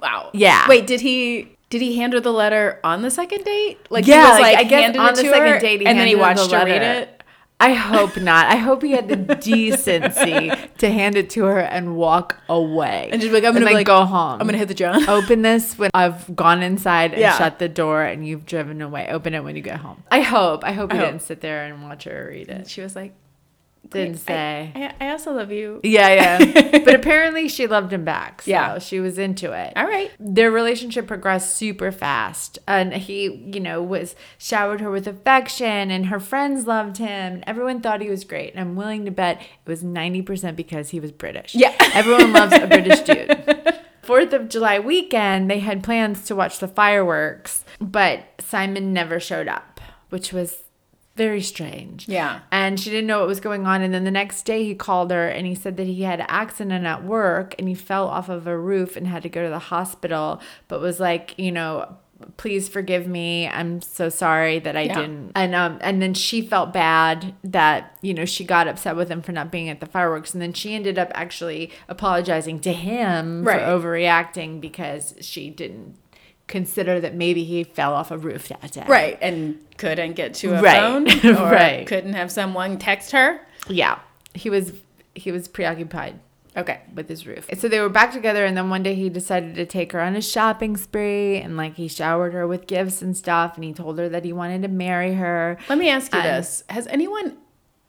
Wow. 0.02 0.30
Yeah. 0.32 0.66
Wait, 0.68 0.86
did 0.88 1.00
he 1.00 1.56
did 1.70 1.80
he 1.80 1.96
hand 1.96 2.12
her 2.12 2.20
the 2.20 2.32
letter 2.32 2.80
on 2.82 3.02
the 3.02 3.10
second 3.10 3.44
date? 3.44 3.78
Like 3.88 4.04
yeah, 4.06 4.24
he 4.26 4.30
was 4.32 4.40
like, 4.40 4.56
like, 4.56 4.66
I 4.66 4.68
guess 4.68 4.96
on 4.98 5.08
it 5.10 5.16
the 5.16 5.22
second 5.22 5.60
date, 5.60 5.80
he 5.80 5.86
and 5.86 5.96
then 5.96 6.08
he 6.08 6.16
watched 6.16 6.50
the 6.50 6.58
her 6.58 6.64
read 6.66 6.82
it. 6.82 7.22
I 7.60 7.74
hope 7.74 8.16
not. 8.16 8.46
I 8.48 8.56
hope 8.56 8.82
he 8.82 8.90
had 8.90 9.06
the 9.06 9.36
decency 9.36 10.50
to 10.78 10.90
hand 10.90 11.14
it 11.14 11.30
to 11.30 11.44
her 11.44 11.60
and 11.60 11.94
walk 11.94 12.36
away. 12.48 13.08
And 13.12 13.20
just 13.22 13.30
be 13.32 13.40
like, 13.40 13.44
I'm 13.44 13.52
gonna 13.54 13.66
like, 13.70 13.86
go 13.86 14.04
home. 14.04 14.40
I'm 14.40 14.46
gonna 14.48 14.58
hit 14.58 14.66
the 14.66 14.74
John. 14.74 15.08
Open 15.08 15.42
this 15.42 15.78
when 15.78 15.90
I've 15.94 16.34
gone 16.34 16.64
inside 16.64 17.12
and 17.12 17.20
Yeah. 17.20 17.38
shut 17.38 17.60
the 17.60 17.68
door 17.68 18.02
and 18.02 18.26
you've 18.26 18.44
driven 18.44 18.82
away. 18.82 19.06
Open 19.08 19.32
it 19.32 19.44
when 19.44 19.54
you 19.54 19.62
get 19.62 19.76
home. 19.76 20.02
I 20.10 20.22
hope. 20.22 20.64
I 20.64 20.72
hope 20.72 20.90
he 20.90 20.98
hope. 20.98 21.06
didn't 21.06 21.22
sit 21.22 21.40
there 21.40 21.64
and 21.64 21.84
watch 21.84 22.02
her 22.04 22.26
read 22.32 22.48
it. 22.48 22.68
She 22.68 22.80
was 22.80 22.96
like, 22.96 23.14
Didn't 23.90 24.12
"Great, 24.12 24.18
say. 24.20 24.72
I, 24.74 24.94
I, 25.00 25.06
I 25.08 25.10
also 25.10 25.32
love 25.32 25.50
you. 25.52 25.80
Yeah, 25.84 26.38
yeah. 26.40 26.78
but 26.84 26.94
apparently 26.94 27.48
she 27.48 27.66
loved 27.66 27.92
him 27.92 28.04
back. 28.04 28.42
So 28.42 28.50
Yeah. 28.50 28.78
she 28.78 29.00
was 29.00 29.18
into 29.18 29.52
it. 29.52 29.72
All 29.76 29.84
right. 29.86 30.10
Their 30.18 30.50
relationship 30.50 31.06
progressed 31.06 31.56
super 31.56 31.92
fast. 31.92 32.58
And 32.66 32.94
he, 32.94 33.24
you 33.52 33.60
know, 33.60 33.82
was 33.82 34.14
showered 34.38 34.80
her 34.80 34.90
with 34.90 35.06
affection 35.06 35.90
and 35.90 36.06
her 36.06 36.20
friends 36.20 36.66
loved 36.66 36.96
him. 36.96 37.08
And 37.34 37.44
everyone 37.46 37.80
thought 37.82 38.00
he 38.00 38.08
was 38.08 38.24
great. 38.24 38.52
And 38.52 38.60
I'm 38.60 38.76
willing 38.76 39.04
to 39.04 39.10
bet 39.10 39.40
it 39.42 39.68
was 39.70 39.82
90% 39.82 40.56
because 40.56 40.90
he 40.90 41.00
was 41.00 41.12
British. 41.12 41.54
Yeah. 41.54 41.74
Everyone 41.92 42.32
loves 42.32 42.54
a 42.54 42.66
British 42.66 43.00
dude. 43.00 43.78
Fourth 44.02 44.32
of 44.32 44.48
July 44.48 44.78
weekend, 44.80 45.50
they 45.50 45.60
had 45.60 45.84
plans 45.84 46.24
to 46.24 46.34
watch 46.34 46.58
the 46.58 46.66
fireworks, 46.66 47.64
but 47.80 48.24
Simon 48.40 48.92
never 48.92 49.20
showed 49.20 49.46
up, 49.46 49.80
which 50.08 50.32
was 50.32 50.58
very 51.14 51.42
strange. 51.42 52.08
Yeah. 52.08 52.40
And 52.50 52.80
she 52.80 52.88
didn't 52.90 53.06
know 53.06 53.18
what 53.18 53.28
was 53.28 53.40
going 53.40 53.66
on. 53.66 53.82
And 53.82 53.92
then 53.92 54.04
the 54.04 54.10
next 54.10 54.44
day 54.44 54.64
he 54.64 54.74
called 54.74 55.10
her 55.10 55.28
and 55.28 55.46
he 55.46 55.54
said 55.54 55.76
that 55.76 55.86
he 55.86 56.02
had 56.02 56.20
an 56.20 56.26
accident 56.28 56.86
at 56.86 57.04
work 57.04 57.54
and 57.58 57.68
he 57.68 57.74
fell 57.74 58.08
off 58.08 58.28
of 58.30 58.46
a 58.46 58.56
roof 58.58 58.96
and 58.96 59.06
had 59.06 59.22
to 59.24 59.28
go 59.28 59.42
to 59.42 59.50
the 59.50 59.58
hospital, 59.58 60.40
but 60.68 60.80
was 60.80 60.98
like, 61.00 61.34
you 61.38 61.52
know, 61.52 61.96
please 62.36 62.68
forgive 62.68 63.06
me. 63.08 63.48
I'm 63.48 63.82
so 63.82 64.08
sorry 64.08 64.60
that 64.60 64.76
I 64.76 64.82
Yeah. 64.82 64.94
didn't. 65.00 65.32
And 65.34 65.54
um 65.56 65.78
and 65.82 66.00
then 66.00 66.14
she 66.14 66.40
felt 66.40 66.72
bad 66.72 67.34
that, 67.44 67.98
you 68.00 68.14
know, 68.14 68.24
she 68.24 68.44
got 68.44 68.68
upset 68.68 68.94
with 68.96 69.08
him 69.10 69.22
for 69.22 69.32
not 69.32 69.50
being 69.50 69.68
at 69.68 69.80
the 69.80 69.86
fireworks. 69.86 70.32
And 70.32 70.40
then 70.40 70.52
she 70.52 70.72
ended 70.74 70.98
up 70.98 71.10
actually 71.14 71.70
apologizing 71.88 72.60
to 72.60 72.72
him 72.72 73.42
Right. 73.44 73.58
for 73.60 73.66
overreacting 73.66 74.60
because 74.60 75.14
she 75.20 75.50
didn't 75.50 75.96
consider 76.52 77.00
that 77.00 77.14
maybe 77.16 77.42
he 77.44 77.64
fell 77.64 77.92
off 77.94 78.10
a 78.12 78.18
roof 78.18 78.46
that 78.48 78.70
day. 78.70 78.84
Right. 78.86 79.18
And 79.20 79.58
couldn't 79.78 80.12
get 80.12 80.34
to 80.34 80.54
a 80.54 80.62
Right. 80.62 80.76
phone. 80.76 81.08
Or 81.36 81.50
Right. 81.50 81.84
Couldn't 81.86 82.12
have 82.12 82.30
someone 82.30 82.78
text 82.78 83.10
her. 83.12 83.40
Yeah. 83.68 83.98
He 84.34 84.48
was 84.50 84.72
he 85.14 85.32
was 85.32 85.48
preoccupied. 85.48 86.20
Okay. 86.54 86.80
with 86.94 87.08
his 87.08 87.26
roof. 87.26 87.48
So 87.58 87.66
they 87.66 87.80
were 87.80 87.88
back 87.88 88.12
together, 88.12 88.44
and 88.44 88.54
then 88.54 88.68
one 88.68 88.82
day 88.82 88.94
he 88.94 89.08
decided 89.08 89.54
to 89.54 89.64
take 89.64 89.92
her 89.92 90.00
on 90.02 90.14
a 90.14 90.20
shopping 90.20 90.76
spree, 90.76 91.38
and 91.38 91.56
like 91.56 91.76
he 91.76 91.88
showered 91.88 92.34
her 92.34 92.46
with 92.46 92.66
gifts 92.66 93.00
and 93.00 93.16
stuff, 93.16 93.54
and 93.56 93.64
he 93.64 93.72
told 93.72 93.98
her 93.98 94.06
that 94.10 94.22
he 94.22 94.34
wanted 94.34 94.60
to 94.60 94.68
marry 94.68 95.14
her. 95.14 95.56
Let 95.70 95.78
me 95.78 95.88
ask 95.88 96.12
you 96.12 96.20
Um, 96.20 96.26
this: 96.26 96.62
Has 96.68 96.86
anyone 96.88 97.38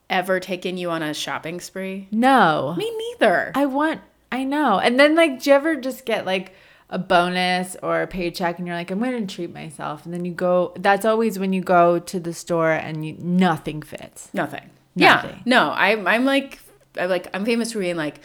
ever 0.08 0.40
taken 0.40 0.78
you 0.78 0.90
on 0.90 1.02
a 1.02 1.12
shopping 1.12 1.60
spree? 1.60 2.08
No, 2.10 2.74
Me 2.78 2.90
neither. 3.12 3.52
I 3.54 3.66
want. 3.66 4.00
I 4.32 4.44
know. 4.44 4.78
And 4.78 4.98
then 4.98 5.14
like, 5.14 5.42
do 5.42 5.50
you 5.50 5.56
ever 5.56 5.76
just 5.76 6.06
get 6.06 6.24
like 6.24 6.54
a 6.90 6.98
bonus 6.98 7.76
or 7.82 8.02
a 8.02 8.06
paycheck, 8.06 8.58
and 8.58 8.66
you're 8.66 8.76
like, 8.76 8.90
I'm 8.90 8.98
going 8.98 9.26
to 9.26 9.34
treat 9.34 9.52
myself, 9.52 10.04
and 10.04 10.12
then 10.14 10.24
you 10.24 10.32
go. 10.32 10.72
That's 10.78 11.04
always 11.04 11.38
when 11.38 11.52
you 11.52 11.60
go 11.60 11.98
to 11.98 12.20
the 12.20 12.32
store 12.32 12.72
and 12.72 13.04
you 13.06 13.16
nothing 13.18 13.82
fits. 13.82 14.28
Nothing. 14.32 14.70
Nothing. 14.96 15.30
Yeah. 15.30 15.42
No, 15.44 15.70
I'm 15.70 16.06
I'm 16.06 16.24
like 16.24 16.60
I'm 16.98 17.08
like 17.08 17.26
I'm 17.34 17.44
famous 17.44 17.72
for 17.72 17.80
being 17.80 17.96
like 17.96 18.20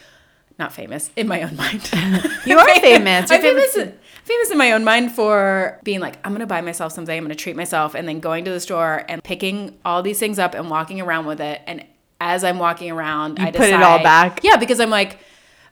not 0.60 0.74
famous 0.74 1.10
in 1.16 1.28
my 1.28 1.42
own 1.42 1.56
mind. 1.56 1.90
You 2.46 2.58
are 2.60 2.68
famous. 2.80 3.32
I'm 3.32 3.42
You're 3.42 3.54
famous, 3.54 3.74
famous- 3.74 3.96
famous 4.24 4.52
in 4.52 4.58
my 4.58 4.72
own 4.74 4.84
mind 4.84 5.12
for 5.14 5.80
being 5.84 6.00
like, 6.00 6.18
I'm 6.26 6.32
gonna 6.34 6.46
buy 6.46 6.62
myself 6.62 6.92
something, 6.94 7.16
I'm 7.18 7.24
gonna 7.24 7.36
treat 7.36 7.56
myself, 7.56 7.96
and 7.96 8.08
then 8.08 8.20
going 8.20 8.46
to 8.46 8.52
the 8.52 8.60
store 8.60 9.04
and 9.08 9.24
picking 9.24 9.78
all 9.86 10.04
these 10.04 10.20
things 10.20 10.38
up 10.38 10.54
and 10.54 10.70
walking 10.70 11.00
around 11.02 11.26
with 11.26 11.40
it. 11.42 11.62
And 11.66 11.86
as 12.22 12.44
I'm 12.44 12.60
walking 12.60 12.92
around, 12.92 13.40
I 13.40 13.46
put 13.46 13.62
decide, 13.62 13.76
it 13.80 13.84
all 13.84 14.04
back? 14.04 14.42
Yeah, 14.44 14.58
because 14.58 14.80
I'm 14.82 14.90
like, 14.90 15.18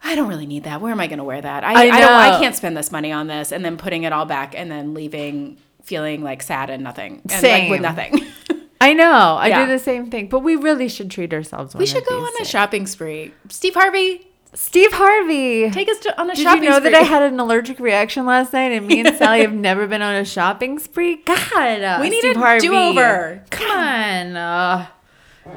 I 0.02 0.14
don't 0.14 0.28
really 0.28 0.46
need 0.46 0.64
that. 0.64 0.80
Where 0.80 0.92
am 0.92 1.00
I 1.00 1.06
gonna 1.06 1.24
wear 1.24 1.40
that? 1.40 1.64
I, 1.64 1.72
I 1.72 1.80
I, 1.96 2.00
don't 2.00 2.12
I 2.12 2.38
can't 2.38 2.54
spend 2.54 2.76
this 2.76 2.90
money 2.92 3.12
on 3.12 3.26
this, 3.26 3.52
and 3.52 3.64
then 3.64 3.76
putting 3.76 4.04
it 4.04 4.12
all 4.12 4.24
back 4.26 4.54
and 4.56 4.70
then 4.70 4.94
leaving 4.94 5.58
feeling 5.82 6.22
like 6.22 6.42
sad 6.42 6.70
and 6.70 6.82
nothing. 6.84 7.22
And 7.30 7.42
like 7.42 7.70
with 7.70 7.80
nothing. 7.80 8.24
I 8.80 8.92
know. 8.94 9.10
I 9.40 9.48
Yeah. 9.48 9.66
do 9.66 9.72
the 9.72 9.78
same 9.78 10.08
thing, 10.10 10.28
but 10.28 10.40
we 10.40 10.54
really 10.54 10.88
should 10.88 11.10
treat 11.10 11.32
ourselves. 11.34 11.74
we 11.74 11.84
should 11.86 12.04
go 12.06 12.20
on 12.20 12.30
a 12.40 12.44
shopping 12.44 12.86
spree. 12.86 13.32
Steve 13.48 13.74
Harvey, 13.74 14.24
Steve 14.54 14.92
Harvey. 14.92 15.68
take 15.72 15.88
us 15.88 15.98
to, 16.00 16.20
on 16.20 16.30
a 16.30 16.34
Did 16.34 16.42
shopping 16.44 16.58
spree. 16.58 16.60
Did 16.60 16.64
you 16.64 16.70
know 16.70 16.78
spree. 16.78 16.90
that 16.92 17.00
I 17.00 17.04
had 17.04 17.22
an 17.22 17.40
allergic 17.40 17.80
reaction 17.80 18.24
last 18.24 18.52
night, 18.52 18.70
and 18.72 18.86
me 18.86 19.00
and 19.00 19.16
Sally 19.18 19.40
have 19.40 19.52
never 19.52 19.86
been 19.88 20.00
on 20.02 20.14
a 20.14 20.24
shopping 20.24 20.78
spree? 20.78 21.16
God, 21.16 21.82
uh, 21.82 21.98
We 22.00 22.10
need 22.10 22.20
Steve 22.20 22.36
a 22.36 22.38
Harvey. 22.38 22.68
do-over. 22.68 23.42
Come 23.50 23.70
on. 23.70 24.36
Uh, 24.36 24.86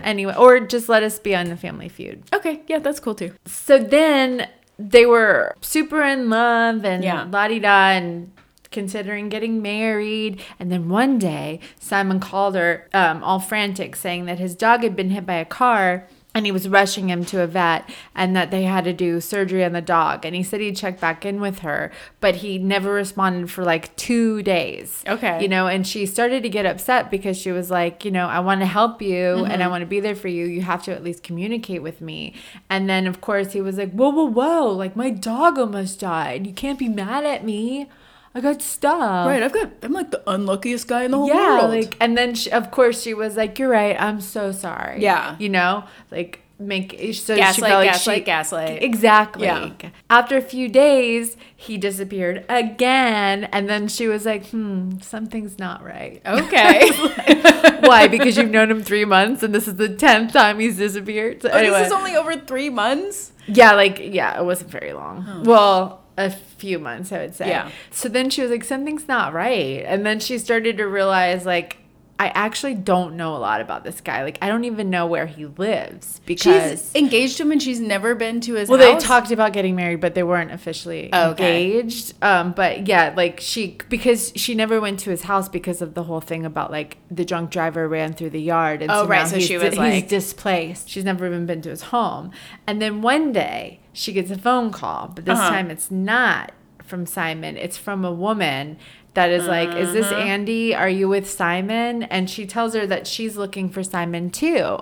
anyway, 0.04 0.36
or 0.38 0.60
just 0.60 0.89
let 0.89 1.04
us 1.04 1.19
be 1.19 1.36
on 1.36 1.47
the 1.49 1.58
Family 1.58 1.89
Feud. 1.89 2.23
Okay, 2.34 2.62
yeah, 2.67 2.80
that's 2.80 2.99
cool 2.99 3.15
too. 3.15 3.34
So 3.45 3.77
then 3.77 4.47
they 4.80 5.06
were 5.06 5.56
super 5.62 6.01
in 6.04 6.30
love 6.30 6.84
and 6.86 7.04
Yeah. 7.04 7.27
la 7.32 7.47
di 7.47 7.60
da 7.60 7.89
and 7.91 8.32
considering 8.71 9.27
getting 9.30 9.62
married. 9.62 10.41
And 10.60 10.71
then 10.71 10.88
one 10.89 11.19
day, 11.19 11.60
Simon 11.80 12.19
called 12.19 12.56
her 12.56 12.88
um, 12.93 13.21
all 13.23 13.39
frantic, 13.39 13.95
saying 13.95 14.25
that 14.25 14.39
his 14.39 14.56
dog 14.56 14.84
had 14.84 14.95
been 14.95 15.10
hit 15.10 15.25
by 15.25 15.36
a 15.36 15.45
car. 15.45 16.08
And 16.33 16.45
he 16.45 16.51
was 16.51 16.69
rushing 16.69 17.09
him 17.09 17.25
to 17.25 17.41
a 17.41 17.47
vet, 17.47 17.89
and 18.15 18.35
that 18.37 18.51
they 18.51 18.63
had 18.63 18.85
to 18.85 18.93
do 18.93 19.19
surgery 19.19 19.65
on 19.65 19.73
the 19.73 19.81
dog. 19.81 20.25
And 20.25 20.33
he 20.33 20.43
said 20.43 20.61
he'd 20.61 20.77
check 20.77 20.99
back 20.99 21.25
in 21.25 21.41
with 21.41 21.59
her, 21.59 21.91
but 22.21 22.37
he 22.37 22.57
never 22.57 22.93
responded 22.93 23.51
for 23.51 23.65
like 23.65 23.93
two 23.97 24.41
days. 24.41 25.03
Okay. 25.05 25.41
You 25.41 25.49
know, 25.49 25.67
and 25.67 25.85
she 25.85 26.05
started 26.05 26.43
to 26.43 26.49
get 26.49 26.65
upset 26.65 27.11
because 27.11 27.37
she 27.37 27.51
was 27.51 27.69
like, 27.69 28.05
you 28.05 28.11
know, 28.11 28.27
I 28.27 28.39
want 28.39 28.61
to 28.61 28.65
help 28.65 29.01
you 29.01 29.43
and 29.43 29.53
I 29.53 29.57
mm-hmm. 29.57 29.71
want 29.71 29.81
to 29.81 29.87
be 29.87 29.99
there 29.99 30.15
for 30.15 30.29
you. 30.29 30.45
You 30.45 30.61
have 30.61 30.83
to 30.83 30.93
at 30.93 31.03
least 31.03 31.21
communicate 31.21 31.81
with 31.81 31.99
me. 31.99 32.33
And 32.69 32.89
then, 32.89 33.07
of 33.07 33.19
course, 33.19 33.51
he 33.51 33.59
was 33.59 33.77
like, 33.77 33.91
whoa, 33.91 34.09
whoa, 34.09 34.25
whoa. 34.25 34.69
Like, 34.71 34.95
my 34.95 35.09
dog 35.09 35.59
almost 35.59 35.99
died. 35.99 36.47
You 36.47 36.53
can't 36.53 36.79
be 36.79 36.87
mad 36.87 37.25
at 37.25 37.43
me. 37.43 37.89
I 38.33 38.39
got 38.41 38.61
stuff. 38.61 39.27
Right, 39.27 39.43
I've 39.43 39.51
got. 39.53 39.71
I'm 39.81 39.91
like 39.93 40.11
the 40.11 40.21
unluckiest 40.29 40.87
guy 40.87 41.03
in 41.03 41.11
the 41.11 41.17
whole 41.17 41.27
Yeah, 41.27 41.59
world. 41.59 41.69
like, 41.71 41.97
and 41.99 42.17
then 42.17 42.33
she, 42.33 42.49
of 42.51 42.71
course 42.71 43.01
she 43.01 43.13
was 43.13 43.35
like, 43.35 43.59
"You're 43.59 43.69
right. 43.69 43.95
I'm 43.99 44.21
so 44.21 44.51
sorry." 44.53 45.01
Yeah. 45.01 45.35
you 45.39 45.49
know, 45.49 45.83
like 46.11 46.39
make 46.57 46.91
so 47.15 47.35
Gaslight, 47.35 47.55
she 47.55 47.61
felt 47.61 47.73
like 47.73 47.89
gaslight, 47.91 48.17
she, 48.19 48.23
gaslight. 48.23 48.83
Exactly. 48.83 49.45
Yeah. 49.47 49.71
After 50.11 50.37
a 50.37 50.41
few 50.41 50.69
days, 50.69 51.35
he 51.55 51.75
disappeared 51.77 52.45
again, 52.47 53.45
and 53.51 53.67
then 53.67 53.87
she 53.89 54.07
was 54.07 54.25
like, 54.25 54.45
"Hmm, 54.51 54.99
something's 55.01 55.59
not 55.59 55.83
right." 55.83 56.21
Okay. 56.25 56.89
Why? 57.81 58.07
Because 58.07 58.37
you've 58.37 58.51
known 58.51 58.71
him 58.71 58.81
three 58.83 59.05
months, 59.05 59.43
and 59.43 59.53
this 59.53 59.67
is 59.67 59.75
the 59.75 59.89
tenth 59.89 60.31
time 60.33 60.59
he's 60.59 60.77
disappeared. 60.77 61.41
So 61.41 61.49
But 61.49 61.57
anyway, 61.57 61.79
This 61.79 61.87
is 61.87 61.93
only 61.93 62.15
over 62.15 62.37
three 62.37 62.69
months. 62.69 63.31
yeah, 63.47 63.73
like 63.73 63.99
yeah, 63.99 64.39
it 64.39 64.45
wasn't 64.45 64.69
very 64.71 64.93
long. 64.93 65.43
Well, 65.45 66.00
a 66.25 66.29
few 66.31 66.79
months, 66.79 67.12
I 67.12 67.19
would 67.19 67.36
say. 67.36 67.49
Yeah. 67.49 67.69
So 67.91 68.10
then 68.10 68.29
she 68.29 68.41
was 68.41 68.51
like, 68.51 68.63
something's 68.63 69.07
not 69.07 69.34
right, 69.34 69.84
and 69.86 70.05
then 70.05 70.19
she 70.19 70.38
started 70.38 70.77
to 70.77 70.86
realize 70.86 71.45
like. 71.45 71.77
I 72.19 72.27
actually 72.36 72.75
don't 72.75 73.17
know 73.17 73.36
a 73.36 73.39
lot 73.39 73.62
about 73.62 73.84
this 73.84 73.99
guy. 73.99 74.21
Like, 74.21 74.38
I 74.43 74.47
don't 74.47 74.63
even 74.65 74.91
know 74.91 75.07
where 75.07 75.25
he 75.25 75.47
lives 75.47 76.21
because 76.27 76.79
She's 76.91 76.95
engaged 76.95 77.38
to 77.38 77.43
him 77.43 77.51
and 77.51 77.63
she's 77.63 77.79
never 77.79 78.13
been 78.13 78.41
to 78.41 78.53
his 78.53 78.69
well, 78.69 78.77
house. 78.79 79.01
they 79.01 79.07
talked 79.07 79.31
about 79.31 79.53
getting 79.53 79.75
married, 79.75 80.01
but 80.01 80.13
they 80.13 80.21
weren't 80.21 80.51
officially 80.51 81.10
Oh, 81.12 81.31
okay. 81.31 81.71
engaged. 81.79 82.13
Um, 82.21 82.51
but 82.51 82.86
yeah, 82.88 83.12
like 83.17 83.39
she 83.39 83.79
because 83.89 84.34
she 84.36 84.53
never 84.53 84.79
went 84.79 84.99
to 84.99 85.10
his 85.10 85.23
house 85.23 85.49
because 85.49 85.81
of 85.81 85.95
the 85.95 86.03
whole 86.03 86.21
thing 86.21 86.45
about 86.45 86.69
like 86.69 86.97
the 87.10 87.25
drunk 87.25 87.49
driver 87.49 87.88
ran 87.89 88.13
through 88.13 88.29
the 88.29 88.41
yard. 88.41 88.84
And 88.84 88.91
Oh, 88.91 89.07
right, 89.07 89.27
so 89.27 89.39
she 89.39 89.57
was 89.57 89.75
like- 89.75 89.93
he's 89.93 90.03
displaced. 90.03 90.89
She's 90.89 91.03
never 91.03 91.25
even 91.25 91.47
been 91.47 91.63
to 91.63 91.69
his 91.71 91.81
home. 91.86 92.29
And 92.67 92.79
then 92.79 93.01
one 93.01 93.31
day 93.31 93.79
she 93.93 94.13
gets 94.13 94.32
a 94.32 94.38
phone 94.38 94.71
call, 94.71 95.12
but 95.13 95.25
this 95.25 95.38
Uh-huh. 95.39 95.49
time 95.49 95.69
it's 95.71 95.91
not 95.91 96.51
from 96.84 97.06
Simon. 97.06 97.58
It's 97.58 97.77
from 97.77 98.04
a 98.04 98.12
woman 98.12 98.77
that 99.13 99.30
is 99.30 99.45
like, 99.47 99.69
"Is 99.75 99.93
this 99.93 100.12
Uh-huh. 100.12 100.21
Andie? 100.21 100.73
Are 100.75 100.89
you 100.89 101.08
with 101.10 101.30
Simon?" 101.30 102.04
And 102.04 102.30
she 102.30 102.45
tells 102.45 102.73
her 102.73 102.86
that 102.88 103.08
she's 103.08 103.36
looking 103.38 103.69
for 103.69 103.84
Simon 103.84 104.30
too, 104.30 104.80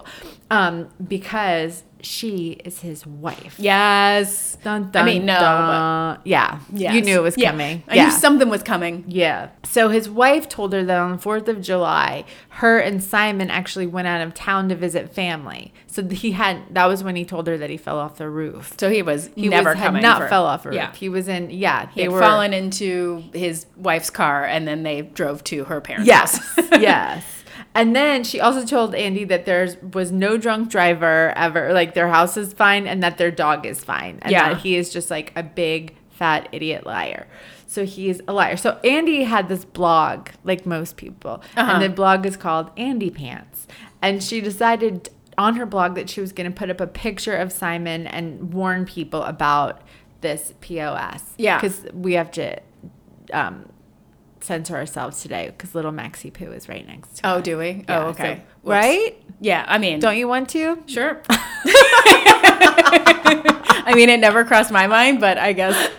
um, 0.51 0.87
because 1.07 1.83
she 2.01 2.51
is 2.65 2.79
his 2.81 3.05
wife. 3.05 3.55
Yes. 3.57 4.57
Dun, 4.63 4.89
dun, 4.91 5.03
I 5.03 5.05
mean, 5.05 5.25
no, 5.25 5.39
dun. 5.39 6.19
yeah, 6.25 6.59
Yes. 6.73 6.93
you 6.95 7.01
knew 7.01 7.17
it 7.19 7.23
was 7.23 7.37
Yeah. 7.37 7.51
coming. 7.51 7.83
I 7.87 7.95
yeah. 7.95 8.05
knew 8.05 8.11
something 8.11 8.49
was 8.49 8.63
coming. 8.63 9.03
yeah. 9.07 9.49
So 9.63 9.89
his 9.89 10.09
wife 10.09 10.49
told 10.49 10.73
her 10.73 10.83
that 10.83 10.97
on 10.97 11.11
the 11.11 11.17
4th 11.17 11.47
of 11.47 11.61
July, 11.61 12.25
her 12.49 12.79
and 12.79 13.03
Simon 13.03 13.49
actually 13.51 13.85
went 13.87 14.07
out 14.07 14.21
of 14.21 14.33
town 14.33 14.69
to 14.69 14.75
visit 14.75 15.13
family. 15.13 15.73
So 15.87 16.03
he 16.07 16.31
had, 16.31 16.57
that 16.71 16.85
was 16.87 17.03
when 17.03 17.15
he 17.15 17.23
told 17.25 17.47
her 17.47 17.57
that 17.57 17.69
he 17.69 17.77
fell 17.77 17.99
off 17.99 18.17
the 18.17 18.29
roof. 18.29 18.73
So 18.79 18.89
he 18.89 19.01
was 19.01 19.29
He 19.35 19.47
never 19.49 19.69
was, 19.71 19.77
had 19.77 19.85
coming. 19.87 20.01
not 20.01 20.21
for- 20.21 20.27
fell 20.27 20.45
off 20.45 20.65
a 20.65 20.69
roof. 20.69 20.75
Yeah. 20.75 20.93
He 20.95 21.09
was 21.09 21.27
in, 21.27 21.49
yeah, 21.51 21.87
He 21.89 21.95
they 21.95 22.01
had 22.03 22.11
were. 22.11 22.19
fallen 22.19 22.53
into 22.53 23.23
his 23.33 23.65
wife's 23.77 24.09
car 24.09 24.45
and 24.45 24.67
then 24.67 24.83
they 24.83 25.01
drove 25.01 25.43
to 25.45 25.65
her 25.65 25.79
parents' 25.81 26.07
Yes, 26.07 26.37
house. 26.55 26.67
yes. 26.79 27.23
And 27.75 27.95
then 27.95 28.23
she 28.23 28.39
also 28.39 28.65
told 28.65 28.95
Andie 28.95 29.25
that 29.25 29.45
there 29.45 29.67
was 29.93 30.11
no 30.11 30.37
drunk 30.37 30.69
driver 30.69 31.33
ever. 31.35 31.71
Like 31.73 31.93
their 31.93 32.09
house 32.09 32.35
is 32.35 32.51
fine 32.53 32.87
and 32.87 33.01
that 33.03 33.17
their 33.17 33.31
dog 33.31 33.65
is 33.65 33.83
fine. 33.83 34.19
And 34.21 34.31
Yeah. 34.31 34.49
that 34.53 34.61
he 34.61 34.75
is 34.75 34.91
just 34.91 35.09
like 35.11 35.31
a 35.35 35.43
big 35.43 35.95
fat 36.09 36.49
idiot 36.51 36.85
liar. 36.85 37.27
So 37.67 37.85
he's 37.85 38.19
a 38.27 38.33
liar. 38.33 38.57
So 38.57 38.79
Andie 38.83 39.23
had 39.23 39.47
this 39.47 39.63
blog, 39.63 40.29
like 40.43 40.65
most 40.65 40.97
people. 40.97 41.43
Uh-huh. 41.55 41.71
And 41.73 41.83
the 41.83 41.89
blog 41.89 42.25
is 42.25 42.35
called 42.35 42.71
Andie 42.75 43.11
Pants. 43.11 43.67
And 44.01 44.23
she 44.23 44.41
decided 44.41 45.09
on 45.37 45.55
her 45.55 45.65
blog 45.65 45.95
that 45.95 46.09
she 46.09 46.19
was 46.19 46.33
going 46.33 46.51
to 46.51 46.55
put 46.57 46.69
up 46.69 46.81
a 46.81 46.87
picture 46.87 47.35
of 47.35 47.51
Simon 47.51 48.07
and 48.07 48.51
warn 48.53 48.85
people 48.85 49.23
about 49.23 49.81
this 50.21 50.53
POS. 50.59 51.23
Yeah. 51.37 51.57
Because 51.61 51.85
we 51.93 52.13
have 52.13 52.31
to 52.31 52.59
um, 53.31 53.68
censor 54.41 54.75
ourselves 54.75 55.21
today 55.21 55.47
because 55.47 55.75
little 55.75 55.91
Maxie 55.91 56.31
Poo 56.31 56.51
is 56.51 56.69
right 56.69 56.85
next 56.87 57.17
to 57.17 57.29
Oh, 57.29 57.41
do 57.41 57.57
we? 57.57 57.83
Yeah, 57.87 58.05
oh, 58.05 58.09
okay. 58.09 58.43
so- 58.63 58.71
right? 58.71 59.15
Yeah, 59.41 59.63
I 59.67 59.77
mean, 59.77 59.99
Don't 59.99 60.17
you 60.17 60.27
want 60.27 60.49
to? 60.49 60.81
sure. 60.87 61.21
I 63.81 63.93
mean, 63.95 64.09
it 64.09 64.19
never 64.19 64.43
crossed 64.45 64.71
my 64.71 64.87
mind, 64.87 65.19
but 65.19 65.37
I 65.37 65.53
guess, 65.53 65.91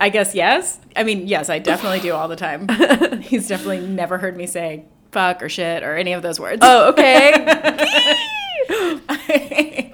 I 0.00 0.08
guess 0.08 0.34
yes. 0.34 0.78
I 0.96 1.02
mean, 1.02 1.26
yes, 1.26 1.50
I 1.50 1.58
definitely 1.58 2.00
do 2.00 2.12
all 2.12 2.28
the 2.28 2.36
time. 2.36 2.68
He's 3.22 3.48
definitely 3.48 3.86
never 3.86 4.18
heard 4.18 4.36
me 4.36 4.46
say 4.46 4.84
fuck 5.10 5.42
or 5.42 5.48
shit 5.48 5.82
or 5.82 5.96
any 5.96 6.12
of 6.12 6.22
those 6.22 6.40
words. 6.40 6.60
Oh, 6.62 6.88
okay. 6.90 7.32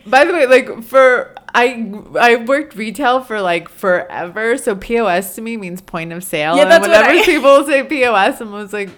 By 0.07 0.25
the 0.25 0.33
way, 0.33 0.47
like 0.47 0.83
for 0.85 1.35
I 1.59 2.03
I 2.19 2.37
worked 2.37 2.77
retail 2.77 3.21
for 3.23 3.41
like 3.41 3.69
forever, 3.69 4.57
so 4.57 4.77
POS 4.77 5.35
to 5.35 5.41
me 5.43 5.57
means 5.57 5.81
point 5.81 6.13
of 6.13 6.23
sale. 6.23 6.57
Yeah, 6.57 6.63
and 6.63 6.71
that's 6.71 6.87
what 6.87 6.91
whenever 6.91 7.19
I- 7.19 7.25
people 7.25 7.65
say 7.65 7.83
POS, 7.83 8.41
I'm 8.41 8.53
always 8.55 8.73
like, 8.73 8.91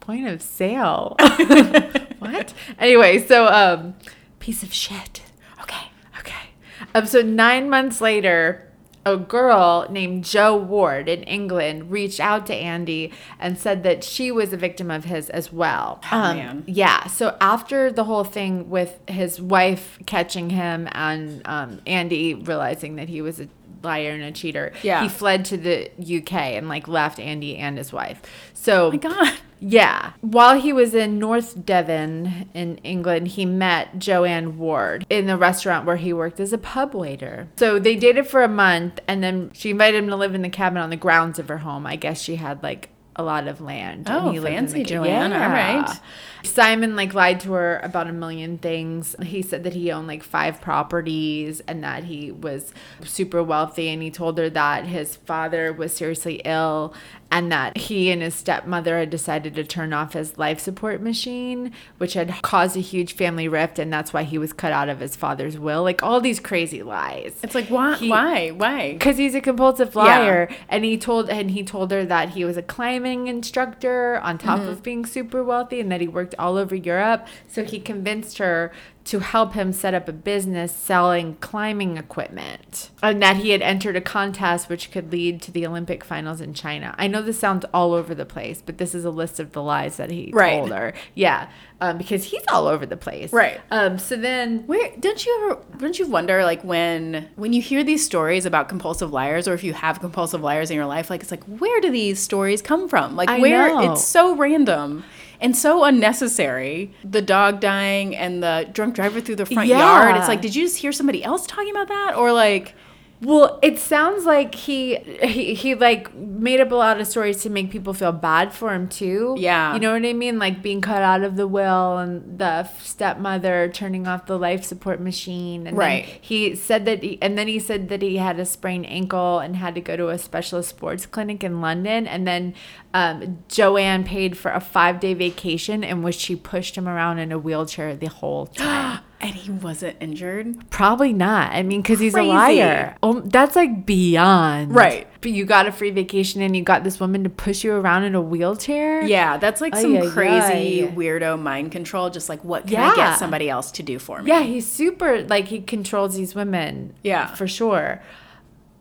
point 0.00 0.26
of 0.28 0.40
sale. 0.42 1.16
what? 2.18 2.54
Anyway, 2.78 3.18
so 3.26 3.46
um, 3.46 3.94
piece 4.38 4.62
of 4.62 4.72
shit. 4.72 5.22
Okay, 5.62 5.86
okay. 6.18 6.50
Um, 6.94 7.06
so 7.06 7.22
nine 7.22 7.68
months 7.68 8.00
later, 8.00 8.69
a 9.06 9.16
girl 9.16 9.86
named 9.90 10.24
Jo 10.24 10.54
Ward 10.56 11.08
in 11.08 11.22
England 11.22 11.90
reached 11.90 12.20
out 12.20 12.46
to 12.46 12.54
Andie 12.54 13.10
and 13.38 13.58
said 13.58 13.82
that 13.82 14.04
she 14.04 14.30
was 14.30 14.52
a 14.52 14.56
victim 14.58 14.90
of 14.90 15.04
his 15.04 15.30
as 15.30 15.52
well. 15.52 16.00
Oh, 16.12 16.16
Um, 16.18 16.36
man. 16.36 16.64
yeah. 16.66 17.06
So 17.06 17.36
after 17.40 17.90
the 17.90 18.04
whole 18.04 18.24
thing 18.24 18.68
with 18.68 18.98
his 19.08 19.40
wife 19.40 19.98
catching 20.06 20.50
him 20.50 20.86
and 20.92 21.40
um, 21.46 21.80
Andie 21.86 22.34
realizing 22.34 22.96
that 22.96 23.08
he 23.08 23.22
was 23.22 23.40
a 23.40 23.48
liar 23.82 24.10
and 24.10 24.22
a 24.22 24.32
cheater, 24.32 24.72
Yeah. 24.82 25.02
he 25.02 25.08
fled 25.08 25.46
to 25.46 25.56
the 25.56 25.90
UK 25.98 26.34
and 26.58 26.68
like 26.68 26.86
left 26.86 27.18
Andie 27.18 27.56
and 27.56 27.78
his 27.78 27.94
wife. 27.94 28.20
So 28.62 28.88
Oh 28.88 28.90
my 28.90 28.96
God. 28.98 29.38
yeah. 29.58 30.12
While 30.20 30.60
he 30.60 30.72
was 30.72 30.94
in 30.94 31.18
North 31.18 31.64
Devon 31.64 32.48
in 32.52 32.76
England, 32.78 33.28
he 33.28 33.46
met 33.46 33.98
Joanne 33.98 34.58
Ward 34.58 35.06
in 35.08 35.26
the 35.26 35.36
restaurant 35.38 35.86
where 35.86 35.96
he 35.96 36.12
worked 36.12 36.38
as 36.40 36.52
a 36.52 36.58
pub 36.58 36.94
waiter. 36.94 37.48
So 37.56 37.78
they 37.78 37.96
dated 37.96 38.26
for 38.26 38.42
a 38.42 38.48
month 38.48 39.00
and 39.08 39.22
then 39.22 39.50
she 39.54 39.70
invited 39.70 40.02
him 40.04 40.10
to 40.10 40.16
live 40.16 40.34
in 40.34 40.42
the 40.42 40.50
cabin 40.50 40.76
on 40.78 40.90
the 40.90 40.96
grounds 40.96 41.38
of 41.38 41.48
her 41.48 41.58
home. 41.58 41.86
I 41.86 41.96
guess 41.96 42.20
she 42.20 42.36
had 42.36 42.62
like 42.62 42.90
a 43.16 43.22
lot 43.24 43.48
of 43.48 43.60
land. 43.60 44.08
and 44.08 44.28
Oh, 44.28 44.30
he 44.30 44.38
lived 44.40 44.54
in 44.56 44.66
fancy 44.66 44.84
Joanne. 44.84 45.32
All 45.32 45.48
right. 45.48 46.00
Simon 46.44 46.96
like 46.96 47.12
lied 47.12 47.40
to 47.40 47.52
her 47.52 47.78
about 47.82 48.06
a 48.06 48.12
million 48.12 48.56
things. 48.56 49.14
He 49.22 49.42
said 49.42 49.64
that 49.64 49.74
he 49.74 49.90
owned 49.90 50.06
like 50.06 50.22
five 50.22 50.60
properties 50.60 51.60
and 51.66 51.82
that 51.84 52.04
he 52.04 52.30
was 52.30 52.72
super 53.04 53.42
wealthy 53.42 53.88
and 53.88 54.00
he 54.02 54.10
told 54.10 54.38
her 54.38 54.48
that 54.50 54.86
his 54.86 55.16
father 55.16 55.70
was 55.72 55.92
seriously 55.92 56.40
ill 56.46 56.94
and 57.30 57.52
that 57.52 57.76
he 57.76 58.10
and 58.10 58.22
his 58.22 58.34
stepmother 58.34 58.98
had 58.98 59.10
decided 59.10 59.54
to 59.54 59.64
turn 59.64 59.92
off 59.92 60.14
his 60.14 60.36
life 60.36 60.58
support 60.58 61.00
machine, 61.00 61.72
which 61.98 62.14
had 62.14 62.34
caused 62.42 62.76
a 62.76 62.80
huge 62.80 63.12
family 63.14 63.46
rift 63.48 63.78
and 63.78 63.92
that's 63.92 64.12
why 64.12 64.24
he 64.24 64.36
was 64.38 64.52
cut 64.52 64.72
out 64.72 64.88
of 64.88 65.00
his 65.00 65.14
father's 65.14 65.58
will. 65.58 65.82
Like 65.82 66.02
all 66.02 66.20
these 66.20 66.40
crazy 66.40 66.82
lies. 66.82 67.38
It's 67.42 67.54
like, 67.54 67.68
why? 67.68 67.96
He- 67.96 68.10
why? 68.10 68.48
Why? 68.50 68.92
Because 68.94 69.16
he's 69.16 69.34
a 69.34 69.40
compulsive 69.40 69.94
liar, 69.94 70.48
and 70.68 70.84
he 70.84 70.98
told 70.98 71.30
and 71.30 71.50
he 71.52 71.62
told 71.62 71.90
her 71.92 72.04
that 72.04 72.30
he 72.30 72.44
was 72.44 72.56
a 72.56 72.62
climbing 72.62 73.28
instructor 73.28 74.18
on 74.22 74.38
top 74.38 74.60
Mm-hmm. 74.60 74.68
of 74.68 74.82
being 74.82 75.06
super 75.06 75.44
wealthy, 75.44 75.80
and 75.80 75.90
that 75.92 76.00
he 76.00 76.08
worked 76.08 76.34
all 76.38 76.56
over 76.56 76.74
Europe. 76.74 77.26
So 77.48 77.64
he 77.64 77.78
convinced 77.78 78.38
her 78.38 78.72
to 79.10 79.18
help 79.18 79.54
him 79.54 79.72
set 79.72 79.92
up 79.94 80.08
a 80.08 80.12
business 80.12 80.72
selling 80.72 81.34
climbing 81.40 81.96
equipment, 81.96 82.90
and 83.02 83.20
that 83.22 83.36
he 83.38 83.50
had 83.50 83.60
entered 83.62 83.96
a 83.96 84.00
contest 84.00 84.68
which 84.68 84.90
could 84.92 85.10
lead 85.12 85.42
to 85.42 85.50
the 85.50 85.66
Olympic 85.66 86.04
finals 86.04 86.40
in 86.40 86.54
China. 86.54 86.94
I 86.98 87.06
know 87.08 87.20
this 87.22 87.38
sounds 87.38 87.64
all 87.74 87.92
over 87.92 88.14
the 88.14 88.24
place, 88.26 88.62
but 88.64 88.78
this 88.78 88.94
is 88.94 89.04
a 89.04 89.10
list 89.10 89.40
of 89.40 89.52
the 89.52 89.62
lies 89.62 89.96
that 89.96 90.10
he 90.10 90.30
Right. 90.32 90.58
told 90.58 90.70
her. 90.70 90.94
Yeah, 91.14 91.48
um, 91.80 91.98
because 91.98 92.24
he's 92.24 92.42
all 92.52 92.66
over 92.66 92.86
the 92.86 92.96
place. 92.96 93.32
Right. 93.32 93.60
Um. 93.70 93.98
So 93.98 94.16
then. 94.16 94.64
Where 94.66 94.90
don't 95.00 95.24
you 95.24 95.50
ever 95.50 95.60
don't 95.78 95.98
you 95.98 96.06
wonder 96.06 96.44
like 96.44 96.62
when 96.62 97.28
when 97.36 97.52
you 97.52 97.60
hear 97.62 97.82
these 97.82 98.04
stories 98.04 98.46
about 98.46 98.68
compulsive 98.68 99.12
liars 99.12 99.48
or 99.48 99.54
if 99.54 99.64
you 99.64 99.72
have 99.72 99.98
compulsive 100.00 100.40
liars 100.42 100.70
in 100.70 100.76
your 100.76 100.86
life 100.86 101.08
like 101.10 101.22
it's 101.22 101.30
like 101.30 101.42
where 101.44 101.80
do 101.80 101.90
these 101.90 102.20
stories 102.20 102.60
come 102.62 102.88
from 102.88 103.16
like 103.16 103.28
I 103.28 103.38
where 103.40 103.68
know. 103.68 103.92
it's 103.92 104.04
so 104.04 104.36
random 104.36 105.02
and 105.40 105.56
so 105.56 105.84
unnecessary. 105.84 106.92
The 107.04 107.22
dog 107.22 107.60
dying 107.60 108.14
and 108.16 108.42
the 108.42 108.68
drunk 108.72 108.94
driver 108.94 109.20
through 109.20 109.36
the 109.36 109.46
front 109.46 109.68
yard. 109.68 110.16
It's 110.16 110.28
like 110.28 110.40
did 110.40 110.54
you 110.54 110.64
just 110.64 110.78
hear 110.78 110.92
somebody 110.92 111.24
else 111.24 111.46
talking 111.46 111.70
about 111.70 111.88
that? 111.88 112.14
Or 112.16 112.32
like 112.32 112.74
Well, 113.22 113.58
it 113.62 113.78
sounds 113.78 114.24
like 114.24 114.54
he, 114.54 114.96
he 115.22 115.52
he 115.52 115.74
like 115.74 116.14
made 116.14 116.58
up 116.58 116.70
a 116.70 116.74
lot 116.74 116.98
of 116.98 117.06
stories 117.06 117.42
to 117.42 117.50
make 117.50 117.70
people 117.70 117.92
feel 117.92 118.12
bad 118.12 118.54
for 118.54 118.72
him 118.72 118.88
too. 118.88 119.34
Yeah. 119.38 119.74
you 119.74 119.80
know 119.80 119.92
what 119.92 120.06
I 120.06 120.14
mean, 120.14 120.38
like 120.38 120.62
being 120.62 120.80
cut 120.80 121.02
out 121.02 121.22
of 121.22 121.36
the 121.36 121.46
will 121.46 121.98
and 121.98 122.38
the 122.38 122.64
stepmother 122.78 123.68
turning 123.68 124.06
off 124.06 124.24
the 124.24 124.38
life 124.38 124.64
support 124.64 125.00
machine. 125.02 125.66
And 125.66 125.76
then 125.76 125.86
Right. 125.86 126.04
he 126.18 126.54
said 126.54 126.86
that, 126.86 127.02
he, 127.02 127.18
and 127.20 127.36
then 127.36 127.46
he 127.46 127.58
said 127.58 127.90
that 127.90 128.00
he 128.00 128.16
had 128.16 128.40
a 128.40 128.46
sprained 128.46 128.86
ankle 128.86 129.38
and 129.38 129.56
had 129.56 129.74
to 129.74 129.82
go 129.82 129.96
to 129.98 130.08
a 130.08 130.16
specialist 130.16 130.70
sports 130.70 131.04
clinic 131.04 131.44
in 131.44 131.60
London. 131.60 132.06
And 132.06 132.26
then 132.26 132.54
um, 132.94 133.40
Joanne 133.48 134.04
paid 134.04 134.38
for 134.38 134.50
a 134.50 134.60
five 134.60 134.98
day 134.98 135.12
vacation 135.12 135.84
in 135.84 136.02
which 136.02 136.16
she 136.16 136.36
pushed 136.36 136.74
him 136.74 136.88
around 136.88 137.18
in 137.18 137.32
a 137.32 137.38
wheelchair 137.38 137.94
the 137.94 138.06
whole 138.08 138.46
time. 138.46 139.00
And 139.22 139.34
he 139.34 139.50
wasn't 139.50 139.98
injured. 140.00 140.70
Probably 140.70 141.12
not. 141.12 141.52
I 141.52 141.62
mean, 141.62 141.82
because 141.82 141.98
he's 141.98 142.14
a 142.14 142.22
liar. 142.22 142.96
Oh, 143.02 143.20
that's 143.20 143.54
like 143.54 143.84
beyond. 143.84 144.74
Right. 144.74 145.06
But 145.20 145.32
you 145.32 145.44
got 145.44 145.66
a 145.66 145.72
free 145.72 145.90
vacation 145.90 146.40
and 146.40 146.56
you 146.56 146.62
got 146.62 146.84
this 146.84 146.98
woman 146.98 147.24
to 147.24 147.30
push 147.30 147.62
you 147.62 147.72
around 147.74 148.04
in 148.04 148.14
a 148.14 148.20
wheelchair. 148.22 149.02
Yeah, 149.02 149.36
that's 149.36 149.60
like 149.60 149.76
some 149.76 150.10
crazy 150.10 150.86
weirdo 150.86 151.38
mind 151.40 151.70
control. 151.70 152.08
Just 152.08 152.30
like, 152.30 152.42
what 152.44 152.66
can 152.66 152.76
I 152.76 152.96
get 152.96 153.18
somebody 153.18 153.50
else 153.50 153.70
to 153.72 153.82
do 153.82 153.98
for 153.98 154.22
me? 154.22 154.28
Yeah, 154.28 154.40
he's 154.40 154.66
super 154.66 155.22
like 155.24 155.48
he 155.48 155.60
controls 155.60 156.16
these 156.16 156.34
women. 156.34 156.94
Yeah. 157.02 157.34
for 157.34 157.46
sure. 157.46 158.00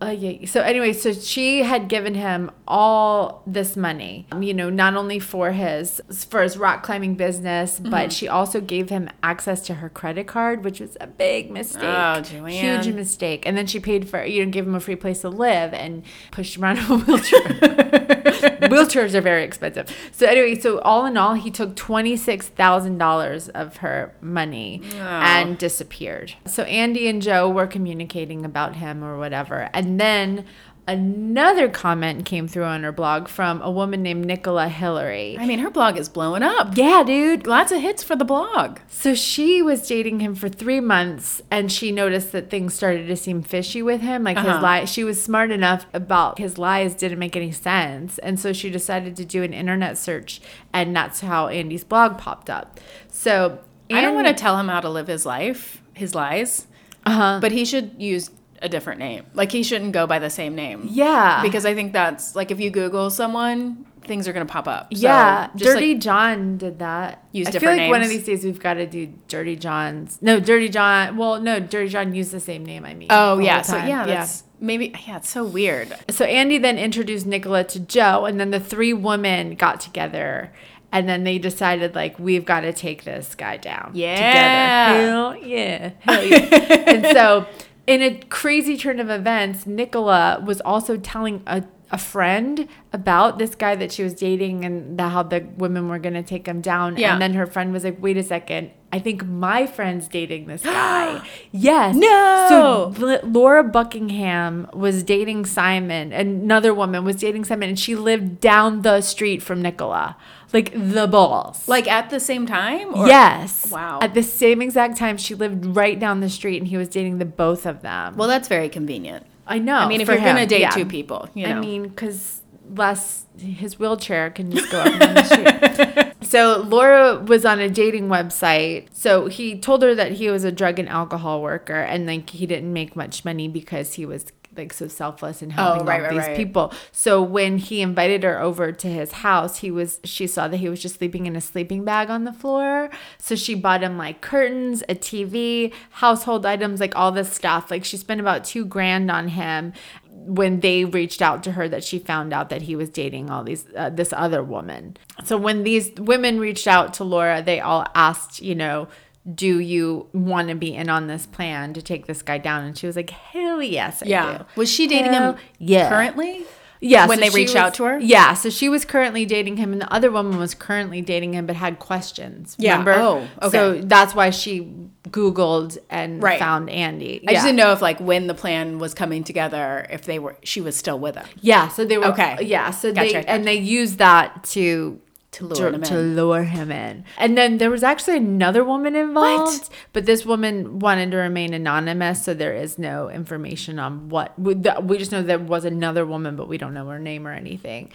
Uh, 0.01 0.15
yeah. 0.17 0.45
So 0.45 0.61
anyway, 0.61 0.93
so 0.93 1.11
she 1.11 1.63
had 1.63 1.89
given 1.89 2.15
him 2.15 2.49
all 2.67 3.43
this 3.45 3.75
money, 3.75 4.27
um, 4.31 4.41
you 4.41 4.53
know, 4.53 4.69
not 4.69 4.95
only 4.95 5.19
for 5.19 5.51
his 5.51 5.99
for 6.29 6.41
his 6.41 6.57
rock 6.57 6.83
climbing 6.83 7.15
business, 7.15 7.79
Mm-hmm. 7.79 7.89
but 7.91 8.13
she 8.13 8.27
also 8.27 8.61
gave 8.61 8.89
him 8.89 9.09
access 9.21 9.59
to 9.67 9.73
her 9.75 9.89
credit 9.89 10.25
card, 10.25 10.63
which 10.63 10.79
was 10.79 10.95
a 11.01 11.07
big 11.07 11.51
mistake. 11.51 11.83
Oh, 11.83 12.21
Joanne. 12.21 12.51
huge 12.83 12.95
mistake. 12.95 13.45
And 13.45 13.57
then 13.57 13.67
she 13.67 13.79
paid 13.81 14.07
for 14.09 14.23
you 14.23 14.45
know, 14.45 14.51
gave 14.51 14.65
him 14.65 14.75
a 14.75 14.79
free 14.79 14.95
place 14.95 15.19
to 15.21 15.29
live 15.29 15.73
and 15.73 16.03
pushed 16.31 16.55
him 16.55 16.63
around 16.63 16.77
in 16.77 16.83
a 16.91 16.97
wheelchair. 16.97 18.18
Wheelchairs 18.69 19.13
are 19.13 19.21
very 19.21 19.43
expensive. 19.43 19.95
So 20.11 20.25
anyway, 20.27 20.55
so 20.59 20.79
all 20.79 21.05
in 21.05 21.17
all, 21.17 21.33
he 21.33 21.51
took 21.51 21.75
twenty 21.75 22.15
six 22.17 22.47
thousand 22.47 22.97
dollars 22.97 23.49
of 23.49 23.77
her 23.77 24.13
money 24.21 24.81
and 24.97 25.57
disappeared. 25.57 26.33
So 26.45 26.63
Andie 26.63 27.07
and 27.07 27.21
Jo 27.21 27.49
were 27.49 27.67
communicating 27.67 28.45
about 28.45 28.75
him 28.75 29.03
or 29.03 29.17
whatever, 29.17 29.69
and 29.73 29.99
then 29.99 30.45
another 30.91 31.69
comment 31.69 32.25
came 32.25 32.47
through 32.47 32.63
on 32.65 32.83
her 32.83 32.91
blog 32.91 33.27
from 33.27 33.61
a 33.61 33.69
woman 33.71 34.01
named 34.03 34.25
Nicola 34.25 34.67
Hillary. 34.67 35.37
I 35.39 35.45
mean, 35.45 35.59
her 35.59 35.69
blog 35.69 35.97
is 35.97 36.09
blowing 36.09 36.43
up. 36.43 36.75
Yeah, 36.75 37.03
dude. 37.05 37.45
Lots 37.47 37.71
of 37.71 37.79
hits 37.81 38.03
for 38.03 38.15
the 38.15 38.25
blog. 38.25 38.79
So 38.87 39.13
she 39.15 39.61
was 39.61 39.87
dating 39.87 40.19
him 40.19 40.35
for 40.35 40.49
three 40.49 40.79
months 40.79 41.41
and 41.51 41.71
she 41.71 41.91
noticed 41.91 42.31
that 42.31 42.49
things 42.49 42.73
started 42.73 43.07
to 43.07 43.15
seem 43.15 43.41
fishy 43.43 43.81
with 43.81 44.01
him. 44.01 44.23
Like 44.23 44.37
his 44.37 44.47
Uh-huh. 44.47 44.61
lie, 44.61 44.85
she 44.85 45.03
was 45.03 45.21
smart 45.23 45.51
enough 45.51 45.85
about 45.93 46.39
his 46.39 46.57
lies 46.57 46.95
didn't 46.95 47.19
make 47.19 47.35
any 47.35 47.51
sense. 47.51 48.17
And 48.17 48.39
so 48.39 48.51
she 48.51 48.69
decided 48.69 49.15
to 49.17 49.25
do 49.25 49.43
an 49.43 49.53
internet 49.53 49.97
search 49.97 50.41
and 50.73 50.95
that's 50.95 51.21
how 51.21 51.47
Andie's 51.47 51.83
blog 51.83 52.17
popped 52.17 52.49
up. 52.49 52.79
So 53.09 53.59
I 53.91 54.01
don't 54.01 54.15
want 54.15 54.27
to 54.27 54.33
tell 54.33 54.59
him 54.59 54.67
how 54.67 54.81
to 54.81 54.89
live 54.89 55.07
his 55.07 55.25
life, 55.25 55.81
his 55.93 56.13
lies, 56.15 56.67
Uh-huh. 57.05 57.39
but 57.41 57.51
he 57.51 57.63
should 57.65 57.91
use 57.97 58.29
a 58.61 58.69
different 58.69 58.99
name. 58.99 59.25
Like 59.33 59.51
he 59.51 59.63
shouldn't 59.63 59.93
go 59.93 60.07
by 60.07 60.19
the 60.19 60.29
same 60.29 60.55
name. 60.55 60.87
Yeah. 60.89 61.41
Because 61.41 61.65
I 61.65 61.73
think 61.73 61.93
that's 61.93 62.35
like 62.35 62.51
if 62.51 62.59
you 62.59 62.69
Google 62.69 63.09
someone, 63.09 63.85
things 64.09 64.27
are 64.27 64.33
gonna 64.33 64.45
pop 64.45 64.67
up. 64.67 64.93
So 64.93 64.99
yeah, 65.01 65.49
just, 65.55 65.73
Dirty 65.73 65.93
like, 65.93 66.01
John 66.01 66.57
did 66.57 66.79
that. 66.79 67.23
Use 67.31 67.47
I 67.47 67.51
feel 67.51 67.69
like 67.69 67.89
one 67.89 68.01
of 68.01 68.09
these 68.09 68.25
days 68.25 68.43
we've 68.43 68.59
got 68.59 68.75
to 68.75 68.85
do 68.85 69.13
Dirty 69.27 69.55
John's. 69.55 70.21
No, 70.21 70.39
Dirty 70.39 70.69
John. 70.69 71.15
Well, 71.17 71.39
no, 71.41 71.59
Dirty 71.59 71.89
John 71.89 72.13
used 72.13 72.31
the 72.31 72.39
same 72.39 72.65
name. 72.65 72.85
I 72.85 72.93
mean. 72.93 73.07
oh 73.11 73.39
yeah. 73.39 73.61
So 73.61 73.77
yeah, 73.77 74.05
that's 74.05 74.43
maybe 74.59 74.93
yeah. 75.07 75.17
It's 75.17 75.29
so 75.29 75.45
weird. 75.45 75.95
So 76.09 76.25
Andie 76.25 76.57
then 76.57 76.77
introduced 76.77 77.25
Nicola 77.25 77.63
to 77.65 77.79
Jo, 77.79 78.25
and 78.25 78.39
then 78.39 78.51
the 78.51 78.59
three 78.59 78.93
women 78.93 79.55
got 79.55 79.79
together, 79.79 80.51
and 80.91 81.07
then 81.07 81.23
they 81.23 81.37
decided 81.37 81.95
like 81.95 82.17
we've 82.19 82.45
got 82.45 82.61
to 82.61 82.73
take 82.73 83.03
this 83.03 83.35
guy 83.35 83.57
down. 83.57 83.91
Yeah. 83.93 84.15
together. 84.15 85.11
Hell 85.11 85.35
yeah, 85.37 85.91
hell 85.99 86.23
yeah. 86.25 86.89
and 86.89 87.05
so, 87.15 87.45
in 87.89 88.01
a 88.01 88.11
crazy 88.29 88.77
turn 88.77 88.99
of 88.99 89.09
events, 89.09 89.65
Nicola 89.65 90.41
was 90.45 90.61
also 90.61 90.97
telling 90.97 91.43
a. 91.47 91.63
A 91.91 91.97
friend 91.97 92.67
about 92.93 93.39
this 93.39 93.55
guy 93.55 93.75
that 93.75 93.91
she 93.91 94.03
was 94.03 94.13
dating 94.13 94.63
and 94.63 94.99
the, 94.99 95.09
how 95.09 95.23
the 95.23 95.39
women 95.57 95.89
were 95.89 95.97
gonna 95.97 96.21
take 96.21 96.45
him 96.47 96.61
down. 96.61 96.97
Yeah. 96.97 97.13
And 97.13 97.19
then 97.19 97.33
her 97.33 97.47
friend 97.47 97.73
was 97.73 97.83
like, 97.83 97.97
"Wait 97.99 98.15
a 98.15 98.21
second, 98.21 98.69
I 98.91 98.99
think 98.99 99.25
my 99.25 99.65
friend's 99.65 100.07
dating 100.07 100.47
this 100.47 100.63
guy." 100.63 101.27
yes. 101.51 101.95
No. 101.95 102.93
So 102.97 103.21
Laura 103.23 103.63
Buckingham 103.63 104.67
was 104.73 105.03
dating 105.03 105.45
Simon. 105.45 106.11
Another 106.11 106.73
woman 106.73 107.03
was 107.03 107.17
dating 107.17 107.45
Simon, 107.45 107.69
and 107.69 107.79
she 107.79 107.95
lived 107.95 108.39
down 108.39 108.81
the 108.81 109.01
street 109.01 109.41
from 109.41 109.61
Nicola. 109.61 110.17
Like 110.51 110.73
the 110.73 111.07
balls. 111.07 111.67
Like 111.67 111.87
at 111.87 112.09
the 112.09 112.19
same 112.19 112.47
time. 112.47 112.95
Or? 112.95 113.05
yes. 113.05 113.69
Wow. 113.71 113.99
At 114.01 114.15
the 114.15 114.23
same 114.23 114.61
exact 114.61 114.97
time, 114.97 115.17
she 115.17 115.35
lived 115.35 115.65
right 115.65 115.99
down 115.99 116.21
the 116.21 116.29
street, 116.29 116.57
and 116.57 116.67
he 116.67 116.77
was 116.77 116.89
dating 116.89 117.19
the 117.19 117.25
both 117.25 117.65
of 117.65 117.81
them. 117.81 118.17
Well, 118.17 118.27
that's 118.27 118.47
very 118.47 118.69
convenient. 118.69 119.25
I 119.45 119.59
know. 119.59 119.75
I 119.75 119.87
mean, 119.87 120.01
if 120.01 120.07
you're 120.07 120.17
gonna 120.17 120.45
date 120.45 120.61
yeah. 120.61 120.69
two 120.69 120.85
people, 120.85 121.27
you 121.33 121.47
know. 121.47 121.57
I 121.57 121.59
mean, 121.59 121.87
because 121.87 122.38
less 122.73 123.25
his 123.37 123.79
wheelchair 123.79 124.29
can 124.29 124.51
just 124.51 124.71
go 124.71 124.79
up 124.79 124.87
and 124.87 124.99
down 124.99 125.15
the 125.15 125.23
street. 125.23 126.05
So 126.21 126.61
Laura 126.67 127.19
was 127.19 127.43
on 127.43 127.59
a 127.59 127.69
dating 127.69 128.07
website. 128.07 128.87
So 128.91 129.27
he 129.27 129.57
told 129.57 129.81
her 129.81 129.95
that 129.95 130.11
he 130.11 130.29
was 130.29 130.43
a 130.43 130.51
drug 130.51 130.77
and 130.77 130.87
alcohol 130.87 131.41
worker, 131.41 131.79
and 131.81 132.05
like 132.05 132.29
he 132.29 132.45
didn't 132.45 132.71
make 132.71 132.95
much 132.95 133.25
money 133.25 133.47
because 133.47 133.93
he 133.93 134.05
was 134.05 134.25
like 134.57 134.73
so 134.73 134.87
selfless 134.87 135.41
and 135.41 135.51
oh, 135.53 135.55
helping 135.55 135.81
Oh, 135.83 135.85
right, 135.85 135.95
all 136.01 136.07
right, 136.07 136.11
these 136.11 136.27
right. 136.27 136.37
people. 136.37 136.73
So 136.91 137.21
when 137.21 137.57
he 137.57 137.81
invited 137.81 138.23
her 138.23 138.39
over 138.41 138.71
to 138.71 138.87
his 138.87 139.11
house, 139.11 139.59
he 139.59 139.71
was 139.71 139.99
she 140.03 140.27
saw 140.27 140.47
that 140.47 140.57
he 140.57 140.69
was 140.69 140.81
just 140.81 140.95
sleeping 140.97 141.25
in 141.25 141.35
a 141.35 141.41
sleeping 141.41 141.83
bag 141.83 142.09
on 142.09 142.25
the 142.25 142.33
floor. 142.33 142.89
So 143.17 143.35
she 143.35 143.55
bought 143.55 143.81
him 143.81 143.97
like 143.97 144.21
curtains, 144.21 144.83
a 144.89 144.95
TV, 144.95 145.73
household 145.91 146.45
items, 146.45 146.79
like 146.79 146.95
all 146.95 147.11
this 147.11 147.31
stuff. 147.31 147.71
Like 147.71 147.85
she 147.85 147.97
spent 147.97 148.21
about 148.21 148.43
two 148.43 148.65
grand 148.65 149.09
on 149.09 149.29
him 149.29 149.73
when 150.11 150.59
they 150.59 150.85
reached 150.85 151.21
out 151.21 151.43
to 151.43 151.53
her 151.53 151.67
that 151.69 151.83
she 151.83 151.97
found 151.99 152.33
out 152.33 152.49
that 152.49 152.63
he 152.63 152.75
was 152.75 152.89
dating 152.89 153.29
all 153.29 153.43
these 153.43 153.65
uh, 153.75 153.89
this 153.89 154.13
other 154.13 154.43
woman. 154.43 154.97
So 155.25 155.37
when 155.37 155.63
these 155.63 155.91
women 155.97 156.39
reached 156.39 156.67
out 156.67 156.93
to 156.95 157.03
Laura, 157.03 157.41
they 157.41 157.59
all 157.59 157.85
asked, 157.95 158.41
you 158.41 158.55
know, 158.55 158.87
do 159.33 159.59
you 159.59 160.07
want 160.13 160.49
to 160.49 160.55
be 160.55 160.73
in 160.73 160.89
on 160.89 161.07
this 161.07 161.25
plan 161.25 161.73
to 161.73 161.81
take 161.81 162.05
this 162.07 162.21
guy 162.21 162.37
down? 162.37 162.63
And 162.63 162.77
she 162.77 162.87
was 162.87 162.95
like, 162.95 163.09
hell 163.09 163.61
yes, 163.61 164.01
I 164.03 164.07
Yeah. 164.07 164.37
do. 164.39 164.45
Was 164.55 164.71
she 164.71 164.87
dating 164.87 165.13
Hell 165.13 165.33
him 165.33 165.39
yeah. 165.59 165.89
currently? 165.89 166.43
Yeah, 166.81 167.07
When 167.07 167.17
so 167.17 167.25
they 167.25 167.29
reached 167.31 167.49
was- 167.49 167.55
out 167.57 167.73
to 167.75 167.83
her? 167.83 167.99
Yeah, 167.99 168.33
so 168.35 168.49
she 168.49 168.69
was 168.69 168.85
currently 168.85 169.25
dating 169.25 169.57
him, 169.57 169.73
and 169.73 169.81
the 169.81 169.93
other 169.93 170.09
woman 170.09 170.37
was 170.39 170.53
currently 170.53 171.01
dating 171.01 171.33
him, 171.33 171.45
but 171.45 171.57
had 171.57 171.77
questions. 171.79 172.55
Yeah. 172.57 172.79
Remember? 172.79 172.93
Oh, 172.93 173.27
okay. 173.41 173.49
So 173.57 173.81
that's 173.81 174.15
why 174.15 174.29
she 174.29 174.71
Googled 175.09 175.77
and 175.89 176.21
Right. 176.23 176.39
found 176.39 176.69
Andie. 176.69 177.19
I 177.27 177.31
yeah. 177.31 177.33
just 177.33 177.45
didn't 177.45 177.57
know 177.57 177.71
if 177.73 177.81
like 177.81 177.99
when 177.99 178.27
the 178.27 178.33
plan 178.33 178.79
was 178.79 178.93
coming 178.93 179.23
together, 179.23 179.85
if 179.89 180.05
they 180.05 180.19
were 180.19 180.37
she 180.43 180.61
was 180.61 180.75
still 180.77 180.99
with 180.99 181.15
him. 181.15 181.25
Yeah, 181.41 181.67
so 181.67 181.83
they 181.83 181.97
were 181.97 182.05
Okay. 182.05 182.37
Yeah, 182.41 182.71
so 182.71 182.93
Gotcha, 182.93 183.07
they 183.07 183.13
gotcha. 183.13 183.29
and 183.29 183.45
they 183.45 183.55
used 183.55 183.97
that 183.97 184.43
to 184.51 184.99
To 185.33 185.45
lure 185.45 185.69
him 185.69 185.81
to 185.83 185.99
in. 185.99 186.15
lure 186.15 186.43
him 186.43 186.71
in. 186.71 187.03
And 187.17 187.37
then 187.37 187.59
there 187.59 187.69
was 187.69 187.83
actually 187.83 188.17
another 188.17 188.63
woman 188.63 188.95
involved, 188.95 189.69
but 189.93 190.05
this 190.07 190.25
woman 190.25 190.79
wanted 190.79 191.11
to 191.11 191.17
remain 191.17 191.53
anonymous, 191.53 192.23
so 192.25 192.33
there 192.33 192.55
is 192.55 192.79
no 192.79 193.09
information 193.09 193.77
on 193.77 194.09
what 194.09 194.37
we, 194.39 194.55
we 194.81 194.97
just 194.97 195.11
know 195.11 195.21
there 195.21 195.37
was 195.37 195.65
another 195.65 196.03
woman, 196.03 196.35
but 196.35 196.47
we 196.47 196.57
don't 196.57 196.73
know 196.73 196.87
her 196.87 196.97
name 196.97 197.27
or 197.27 197.31
anything. 197.31 197.91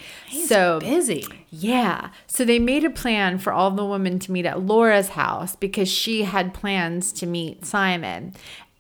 so 0.47 0.79
Busy. 0.79 1.25
yeah. 1.51 2.11
So 2.29 2.44
they 2.44 2.61
made 2.61 2.85
a 2.85 2.90
plan 2.90 3.38
for 3.38 3.53
all 3.53 3.73
the 3.73 3.85
women 3.85 4.20
to 4.20 4.33
meet 4.33 4.47
at 4.47 4.61
Laura's 4.61 5.11
house 5.11 5.57
because 5.57 5.88
she 5.88 6.23
had 6.23 6.55
plans 6.55 7.12
to 7.14 7.27
meet 7.27 7.64
Simon. 7.64 8.35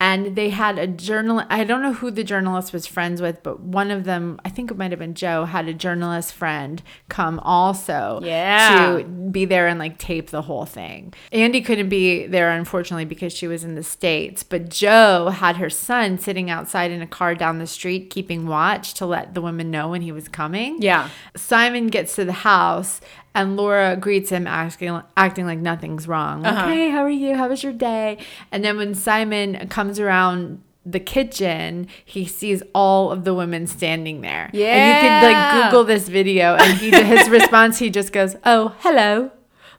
And 0.04 0.36
they 0.36 0.50
had 0.50 0.78
a 0.78 0.86
journal. 0.86 1.42
I 1.48 1.64
don't 1.64 1.80
know 1.80 1.94
who 1.94 2.10
the 2.10 2.24
journalist 2.24 2.72
was 2.74 2.86
friends 2.86 3.22
with, 3.22 3.42
but 3.42 3.60
one 3.60 3.90
of 3.90 4.04
them, 4.04 4.38
I 4.44 4.50
think 4.50 4.70
it 4.70 4.76
might 4.76 4.90
have 4.90 4.98
been 4.98 5.14
Jo, 5.14 5.46
had 5.46 5.66
a 5.66 5.72
journalist 5.72 6.34
friend 6.34 6.82
come 7.08 7.38
also 7.40 8.20
Yeah. 8.22 8.98
to 8.98 9.04
be 9.04 9.46
there 9.46 9.66
and 9.66 9.78
like 9.78 9.96
tape 9.98 10.28
the 10.28 10.42
whole 10.42 10.66
thing. 10.66 11.14
Andie 11.32 11.62
couldn't 11.62 11.88
be 11.88 12.26
there, 12.26 12.50
unfortunately, 12.50 13.06
because 13.06 13.32
she 13.32 13.46
was 13.46 13.64
in 13.64 13.76
the 13.76 13.82
States. 13.82 14.42
But 14.42 14.68
Jo 14.68 15.30
had 15.30 15.56
her 15.56 15.70
son 15.70 16.18
sitting 16.18 16.50
outside 16.50 16.90
in 16.90 17.00
a 17.00 17.06
car 17.06 17.34
down 17.34 17.58
the 17.58 17.66
street, 17.66 18.10
keeping 18.10 18.46
watch 18.46 18.92
to 18.94 19.06
let 19.06 19.32
the 19.34 19.40
women 19.40 19.70
know 19.70 19.88
when 19.88 20.02
he 20.02 20.12
was 20.12 20.28
coming. 20.28 20.82
Yeah. 20.82 21.08
Simon 21.34 21.86
gets 21.86 22.14
to 22.16 22.24
the 22.26 22.32
house 22.32 23.00
and 23.34 23.56
Laura 23.56 23.96
greets 23.96 24.30
him 24.30 24.46
asking 24.46 25.00
acting 25.16 25.46
like 25.46 25.58
nothing's 25.58 26.06
wrong. 26.06 26.42
Like, 26.42 26.52
Uh-huh. 26.52 26.68
hey, 26.68 26.90
how 26.90 27.02
are 27.02 27.10
you? 27.10 27.34
How 27.36 27.48
was 27.48 27.62
your 27.62 27.72
day? 27.72 28.18
And 28.52 28.64
then 28.64 28.76
when 28.76 28.94
Simon 28.94 29.68
comes 29.68 29.98
around 29.98 30.62
the 30.86 31.00
kitchen, 31.00 31.88
he 32.04 32.26
sees 32.26 32.62
all 32.74 33.10
of 33.10 33.24
the 33.24 33.32
women 33.34 33.66
standing 33.66 34.20
there. 34.20 34.50
Yeah. 34.52 34.66
And 34.74 34.84
you 34.94 35.08
could 35.08 35.32
like 35.34 35.64
Google 35.70 35.84
this 35.84 36.08
video 36.08 36.54
and 36.56 36.78
he 36.78 36.90
his 36.90 37.28
response 37.30 37.78
he 37.78 37.90
just 37.90 38.12
goes, 38.12 38.36
"Oh, 38.44 38.74
hello." 38.80 39.30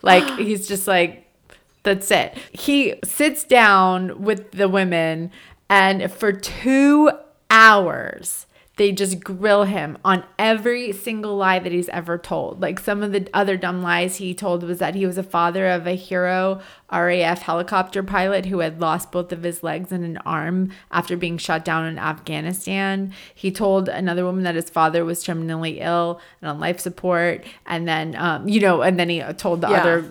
Like 0.01 0.37
he's 0.39 0.67
just 0.67 0.87
like 0.87 1.21
that's 1.83 2.09
it. 2.09 2.35
He 2.51 2.95
sits 3.03 3.43
down 3.43 4.23
with 4.23 4.51
the 4.51 4.67
women, 4.67 5.29
and 5.69 6.11
for 6.11 6.31
two 6.31 7.11
hours, 7.51 8.47
they 8.77 8.91
just 8.91 9.23
grill 9.23 9.63
him 9.63 9.97
on 10.03 10.23
every 10.38 10.91
single 10.91 11.38
lie 11.38 11.59
that 11.59 11.71
he's 11.71 11.89
ever 11.89 12.17
told. 12.17 12.61
Like 12.61 12.79
some 12.79 13.03
of 13.03 13.11
the 13.13 13.27
other 13.33 13.55
dumb 13.57 13.81
lies 13.81 14.17
he 14.17 14.33
told 14.33 14.63
was 14.63 14.79
that 14.79 14.95
he 14.95 15.05
was 15.05 15.17
a 15.17 15.23
father 15.23 15.67
of 15.67 15.88
a 15.88 15.95
hero 15.95 16.59
RAF 16.91 17.41
helicopter 17.43 18.03
pilot 18.03 18.47
who 18.47 18.59
had 18.59 18.81
lost 18.81 19.11
both 19.11 19.31
of 19.31 19.43
his 19.43 19.63
legs 19.63 19.91
and 19.91 20.03
an 20.03 20.17
arm 20.25 20.71
after 20.91 21.15
being 21.15 21.38
shot 21.38 21.63
down 21.63 21.85
in 21.85 21.97
Afghanistan. 21.97 23.13
He 23.33 23.51
told 23.51 23.88
another 23.88 24.25
woman 24.25 24.43
that 24.43 24.55
his 24.55 24.69
father 24.69 25.05
was 25.05 25.23
terminally 25.23 25.77
ill 25.81 26.19
and 26.41 26.49
on 26.49 26.59
life 26.59 26.79
support. 26.79 27.45
And 27.65 27.88
then, 27.88 28.15
um, 28.17 28.47
you 28.47 28.59
know, 28.59 28.81
and 28.81 28.99
then 28.99 29.09
he 29.09 29.21
told 29.33 29.61
the 29.61 29.69
Yeah. 29.69 29.81
other 29.81 30.05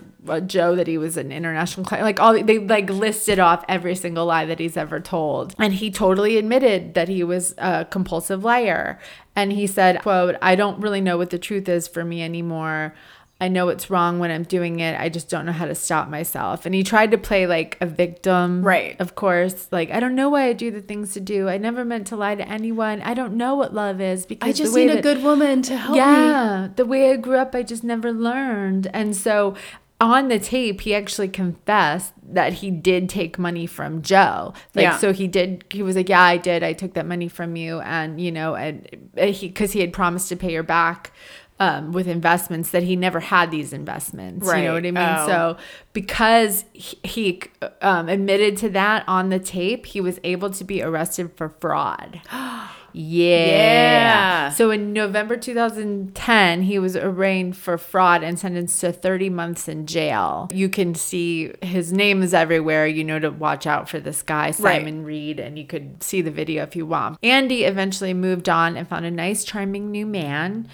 Jo 0.47 0.75
that 0.75 0.87
he 0.87 0.97
was 0.97 1.17
an 1.17 1.31
international 1.31 1.85
client. 1.85 2.05
Like 2.05 2.19
all 2.19 2.41
they 2.43 2.59
like 2.59 2.89
listed 2.89 3.39
off 3.39 3.63
every 3.67 3.95
single 3.95 4.25
lie 4.25 4.45
that 4.45 4.59
he's 4.59 4.77
ever 4.77 4.99
told, 4.99 5.55
and 5.57 5.73
he 5.73 5.91
totally 5.91 6.37
admitted 6.37 6.93
that 6.93 7.07
he 7.07 7.23
was 7.23 7.53
a 7.57 7.85
compulsive 7.85 8.43
liar. 8.43 8.99
And 9.35 9.51
he 9.51 9.67
said, 9.67 10.01
"quote 10.01 10.35
I 10.41 10.55
don't 10.55 10.79
really 10.79 11.01
know 11.01 11.17
what 11.17 11.29
the 11.29 11.39
truth 11.39 11.67
is 11.69 11.87
for 11.87 12.03
me 12.03 12.23
anymore." 12.23 12.93
I 13.39 13.49
know 13.49 13.67
it's 13.67 13.89
wrong 13.89 14.19
when 14.19 14.31
I'm 14.31 14.43
doing 14.43 14.79
it. 14.79 14.97
I 14.97 15.09
just 15.09 15.29
don't 15.29 15.45
know 15.45 15.51
how 15.51 15.65
to 15.65 15.75
stop 15.75 16.07
myself. 16.07 16.65
And 16.65 16.73
he 16.73 16.83
tried 16.83 17.11
to 17.11 17.17
play 17.17 17.45
like 17.45 17.77
a 17.81 17.85
victim. 17.85 18.63
Right. 18.63 18.99
Of 19.01 19.15
course. 19.15 19.67
Like, 19.73 19.91
I 19.91 19.99
don't 19.99 20.15
know 20.15 20.29
why 20.29 20.47
I 20.47 20.53
do 20.53 20.71
the 20.71 20.81
things 20.81 21.13
to 21.15 21.19
do. 21.19 21.49
I 21.49 21.57
never 21.57 21.83
meant 21.83 22.07
to 22.07 22.15
lie 22.15 22.35
to 22.35 22.47
anyone. 22.47 23.01
I 23.01 23.13
don't 23.13 23.33
know 23.33 23.53
what 23.55 23.73
love 23.73 23.99
is 23.99 24.25
because 24.25 24.47
I 24.47 24.51
the 24.53 24.57
just 24.57 24.73
need 24.75 24.89
a 24.89 25.01
good 25.01 25.21
woman 25.21 25.61
to 25.63 25.75
help 25.75 25.91
me. 25.91 25.97
yeah, 25.97 26.69
the 26.77 26.85
way 26.85 27.11
I 27.11 27.17
grew 27.17 27.35
up, 27.35 27.53
I 27.53 27.63
just 27.63 27.83
never 27.83 28.13
learned. 28.13 28.87
And 28.93 29.13
so 29.13 29.55
on 30.01 30.27
the 30.27 30.39
tape, 30.39 30.81
he 30.81 30.93
actually 30.93 31.29
confessed 31.29 32.13
that 32.21 32.53
he 32.53 32.69
did 32.69 33.07
take 33.07 33.39
money 33.39 33.65
from 33.65 34.01
Jo. 34.01 34.53
Like, 34.73 34.83
Yeah. 34.83 34.97
so 34.97 35.13
he 35.13 35.27
did, 35.27 35.63
he 35.69 35.81
was 35.83 35.95
like, 35.95 36.09
Yeah, 36.09 36.21
I 36.21 36.37
did. 36.37 36.63
I 36.63 36.73
took 36.73 36.93
that 36.95 37.05
money 37.05 37.27
from 37.27 37.55
you. 37.55 37.79
And, 37.79 38.19
you 38.19 38.31
know, 38.31 38.55
and 38.55 39.09
uh, 39.17 39.27
he, 39.27 39.49
cause 39.49 39.71
he 39.71 39.79
had 39.79 39.93
promised 39.93 40.29
to 40.29 40.35
pay 40.35 40.53
her 40.55 40.63
back. 40.63 41.11
Um, 41.57 41.93
with 41.93 42.09
investments 42.09 42.71
that 42.71 42.83
he 42.83 42.97
never 42.97 43.21
had 43.21 43.49
these 43.49 43.71
investments, 43.71 44.45
you 44.45 44.63
know 44.63 44.73
what 44.73 44.85
I 44.85 44.91
mean? 44.91 44.97
Oh. 44.97 45.25
So 45.25 45.57
because 45.93 46.65
he, 46.73 46.99
he 47.05 47.41
um, 47.81 48.09
admitted 48.09 48.57
to 48.57 48.69
that 48.71 49.05
on 49.07 49.29
the 49.29 49.39
tape, 49.39 49.85
he 49.85 50.01
was 50.01 50.19
able 50.25 50.49
to 50.49 50.65
be 50.65 50.83
arrested 50.83 51.31
for 51.37 51.47
fraud. 51.47 52.19
Yeah. 52.97 53.35
Yeah. 54.45 54.49
So 54.51 54.71
in 54.71 54.93
November 54.93 55.35
2010, 55.35 56.61
he 56.63 56.79
was 56.79 56.95
arraigned 56.95 57.57
for 57.57 57.77
fraud 57.77 58.23
and 58.23 58.39
sentenced 58.39 58.79
to 58.81 58.91
30 58.93 59.29
months 59.29 59.67
in 59.67 59.85
jail. 59.85 60.47
You 60.53 60.69
can 60.69 60.95
see 60.95 61.51
his 61.61 61.91
name 61.91 62.21
is 62.23 62.33
everywhere. 62.33 62.87
You 62.87 63.03
know 63.03 63.19
to 63.19 63.31
watch 63.31 63.67
out 63.67 63.89
for 63.89 63.99
this 63.99 64.21
guy, 64.21 64.45
Right. 64.45 64.55
Simon 64.55 65.03
Reed, 65.03 65.39
and 65.39 65.57
you 65.59 65.65
could 65.65 66.01
see 66.01 66.21
the 66.21 66.31
video 66.31 66.63
if 66.63 66.75
you 66.75 66.85
want. 66.85 67.17
Andie 67.21 67.63
eventually 67.65 68.13
moved 68.13 68.47
on 68.47 68.77
and 68.77 68.87
found 68.87 69.05
a 69.05 69.11
nice, 69.11 69.43
charming 69.43 69.91
new 69.91 70.05
man. 70.05 70.67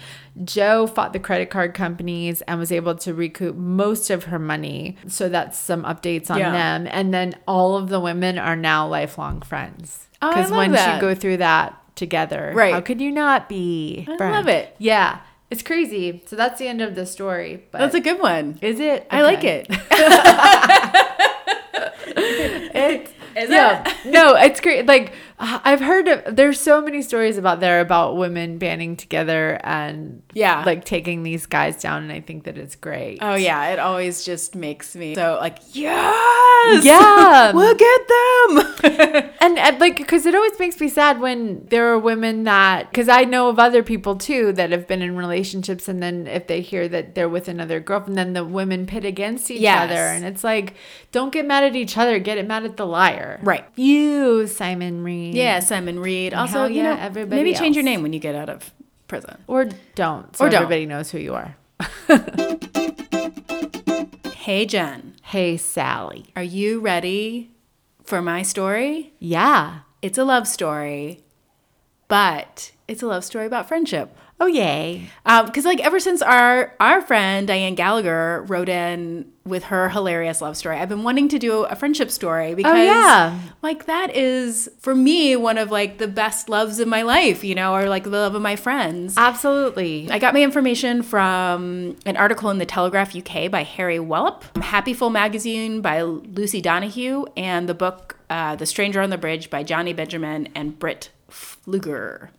Jo 0.44 0.86
fought 0.86 1.12
the 1.12 1.18
credit 1.18 1.50
card 1.50 1.74
companies 1.74 2.40
and 2.42 2.58
was 2.60 2.70
able 2.72 2.94
to 2.96 3.12
recoup 3.12 3.56
most 3.56 4.10
of 4.10 4.24
her 4.24 4.38
money. 4.38 4.96
So 5.08 5.28
that's 5.28 5.58
some 5.58 5.82
updates 5.84 6.30
on 6.30 6.38
Yeah. 6.38 6.52
them. 6.52 6.88
And 6.90 7.12
then 7.12 7.34
all 7.48 7.76
of 7.76 7.88
the 7.88 7.98
women 8.00 8.38
are 8.38 8.56
now 8.56 8.86
lifelong 8.86 9.42
friends. 9.42 10.06
Oh, 10.22 10.28
Because 10.28 10.50
love 10.50 10.56
once 10.68 10.76
that. 10.76 10.94
you 10.94 11.00
go 11.00 11.14
through 11.16 11.38
that 11.38 11.76
together, 11.94 12.52
Right. 12.54 12.72
how 12.74 12.80
could 12.80 13.00
you 13.00 13.10
not 13.10 13.48
be? 13.48 14.06
I 14.08 14.16
friends? 14.16 14.32
love 14.34 14.48
it. 14.48 14.74
Yeah, 14.78 15.18
it's 15.50 15.62
crazy. 15.62 16.22
So 16.26 16.36
that's 16.36 16.58
the 16.58 16.66
end 16.68 16.80
of 16.80 16.94
the 16.94 17.04
story. 17.06 17.64
But 17.70 17.78
That's 17.78 17.94
a 17.94 18.00
good 18.00 18.20
one. 18.20 18.58
is 18.62 18.80
it? 18.80 19.06
I 19.10 19.22
like 19.22 19.44
it. 19.44 19.68
It's 22.74 23.10
Is 23.36 23.50
yeah. 23.50 23.84
no, 24.04 24.34
it's 24.36 24.60
great. 24.60 24.86
Like 24.86 25.12
Uh, 25.44 25.58
I've 25.64 25.80
heard 25.80 26.06
of, 26.06 26.36
there's 26.36 26.60
so 26.60 26.80
many 26.80 27.02
stories 27.02 27.36
about 27.36 27.58
there 27.58 27.80
about 27.80 28.16
women 28.16 28.58
banding 28.58 28.96
together 28.96 29.58
and 29.64 30.22
Yeah. 30.34 30.62
like 30.64 30.84
taking 30.84 31.24
these 31.24 31.46
guys 31.46 31.82
down, 31.82 32.04
and 32.04 32.12
I 32.12 32.20
think 32.20 32.44
that 32.44 32.56
it's 32.56 32.76
great. 32.76 33.18
Oh 33.20 33.34
yeah, 33.34 33.70
it 33.70 33.80
always 33.80 34.24
just 34.24 34.54
makes 34.54 34.94
me 34.94 35.16
so 35.16 35.38
like 35.40 35.58
yes, 35.72 36.84
Yeah. 36.84 37.50
look 37.54 37.82
at 37.82 38.08
them. 38.08 39.30
and, 39.40 39.58
and 39.58 39.80
like 39.80 39.96
because 39.96 40.26
it 40.26 40.34
always 40.34 40.56
makes 40.60 40.78
me 40.80 40.88
sad 40.88 41.20
when 41.20 41.66
there 41.70 41.88
are 41.92 41.98
women 41.98 42.44
that 42.44 42.90
because 42.90 43.08
i 43.08 43.22
know 43.24 43.48
of 43.48 43.58
other 43.58 43.82
people 43.82 44.16
too 44.16 44.52
that 44.52 44.70
have 44.70 44.86
been 44.88 45.02
in 45.02 45.16
relationships 45.16 45.88
and 45.88 46.02
then 46.02 46.26
if 46.26 46.46
they 46.48 46.60
hear 46.60 46.88
that 46.88 47.14
they're 47.14 47.28
with 47.28 47.48
another 47.48 47.78
girlfriend 47.80 48.16
then 48.18 48.32
the 48.32 48.44
women 48.44 48.86
pit 48.86 49.04
against 49.04 49.50
each 49.50 49.60
Yes. 49.60 49.84
other 49.90 49.94
and 50.00 50.24
it's 50.24 50.42
like 50.44 50.74
don't 51.12 51.32
get 51.32 51.46
mad 51.46 51.64
at 51.64 51.76
each 51.76 51.96
other 51.96 52.18
get 52.18 52.38
it 52.38 52.46
mad 52.46 52.64
at 52.64 52.76
the 52.76 52.86
liar 52.86 53.38
Right. 53.42 53.64
you 53.76 54.46
simon 54.46 55.02
reed 55.04 55.31
yeah, 55.32 55.60
Simon 55.60 55.98
Reed. 55.98 56.34
Also, 56.34 56.52
hell 56.60 56.68
you 56.70 56.82
yeah, 56.82 56.94
know, 56.94 57.00
everybody 57.00 57.42
maybe 57.42 57.54
change 57.56 57.76
your 57.76 57.84
name 57.84 58.02
when 58.02 58.12
you 58.12 58.18
get 58.20 58.34
out 58.34 58.48
of 58.48 58.72
prison. 59.08 59.36
or 59.46 59.66
don't 59.94 60.34
so 60.36 60.44
Or 60.44 60.48
don't. 60.48 60.62
everybody 60.62 60.86
knows 60.86 61.10
who 61.10 61.18
you 61.18 61.34
are 61.34 61.56
Hey 64.36 64.66
Jen, 64.66 65.14
hey 65.22 65.56
sally 65.56 66.26
are 66.34 66.42
you 66.42 66.80
ready 66.80 67.50
for 68.04 68.20
my 68.20 68.42
story? 68.42 69.12
yeah 69.18 69.80
It's 70.02 70.18
a 70.18 70.24
love 70.24 70.48
story, 70.48 71.22
but 72.08 72.72
it's 72.88 73.02
a 73.02 73.06
love 73.06 73.24
story 73.24 73.46
about 73.46 73.68
friendship. 73.68 74.16
Oh 74.42 74.46
yay 74.46 75.08
because 75.24 75.64
like 75.64 75.78
ever 75.78 76.00
since 76.00 76.20
our 76.20 76.74
our 76.80 77.00
friend 77.00 77.46
Diane 77.46 77.76
Gallagher 77.76 78.44
wrote 78.48 78.68
in 78.68 79.30
with 79.44 79.62
her 79.64 79.88
hilarious 79.88 80.40
love 80.40 80.56
story, 80.56 80.78
I've 80.78 80.88
been 80.88 81.04
wanting 81.04 81.28
to 81.28 81.38
do 81.38 81.62
a 81.62 81.76
friendship 81.76 82.10
story 82.10 82.52
because 82.56 82.76
yeah. 82.76 83.38
like 83.62 83.86
that 83.86 84.16
is 84.16 84.68
for 84.80 84.96
me 84.96 85.36
one 85.36 85.58
of 85.58 85.70
like 85.70 85.98
the 85.98 86.08
best 86.08 86.48
loves 86.48 86.80
in 86.80 86.88
my 86.88 87.02
life, 87.02 87.44
you 87.44 87.54
know, 87.54 87.72
or 87.72 87.88
like 87.88 88.02
the 88.02 88.10
love 88.10 88.34
of 88.34 88.42
my 88.42 88.56
friends. 88.56 89.14
absolutely 89.16 90.10
I 90.10 90.18
got 90.18 90.34
my 90.34 90.42
information 90.42 91.04
from 91.04 91.96
an 92.04 92.16
article 92.16 92.50
in 92.50 92.58
the 92.58 92.66
Telegraph 92.66 93.14
UK 93.14 93.48
by 93.48 93.62
Harry 93.62 94.00
Wallop, 94.00 94.42
Happiful 94.54 95.12
magazine 95.12 95.82
by 95.82 96.02
Lucy 96.02 96.60
Donoughue, 96.60 97.26
and 97.36 97.68
the 97.68 97.74
book 97.74 98.16
uh, 98.28 98.56
The 98.56 98.66
Stranger 98.66 99.00
on 99.00 99.10
the 99.10 99.18
Bridge 99.18 99.50
by 99.50 99.62
Johnny 99.62 99.92
Benjamin 99.92 100.48
and 100.56 100.76
Britt 100.80 101.10
Pflüger. 101.30 102.30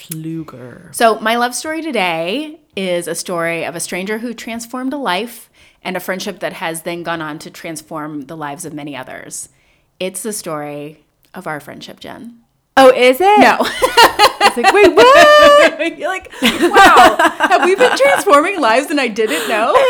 Fluger 0.00 0.94
So, 0.94 1.18
my 1.20 1.36
love 1.36 1.54
story 1.54 1.82
today 1.82 2.60
is 2.76 3.06
a 3.08 3.14
story 3.14 3.64
of 3.64 3.74
a 3.76 3.80
stranger 3.80 4.18
who 4.18 4.32
transformed 4.34 4.92
a 4.92 4.96
life 4.96 5.50
and 5.82 5.96
a 5.96 6.00
friendship 6.00 6.40
that 6.40 6.52
has 6.54 6.82
then 6.82 7.02
gone 7.02 7.22
on 7.22 7.38
to 7.40 7.50
transform 7.50 8.22
the 8.22 8.36
lives 8.36 8.64
of 8.64 8.72
many 8.72 8.96
others. 8.96 9.48
It's 9.98 10.22
the 10.22 10.32
story 10.32 11.04
of 11.34 11.46
our 11.46 11.60
friendship, 11.60 12.00
Jen. 12.00 12.40
oh 12.76 12.90
is 12.94 13.18
it 13.20 13.40
No. 13.40 13.56
it's 13.60 14.56
like 14.56 14.72
wait 14.72 14.94
what 14.94 15.98
You're 15.98 16.08
like, 16.08 16.30
wow, 16.42 17.16
have 17.38 17.64
we 17.64 17.74
been 17.74 17.96
transforming 17.96 18.60
lives 18.60 18.90
and 18.90 19.00
I 19.00 19.08
didn't 19.08 19.48
know? 19.48 19.72
I 19.74 19.82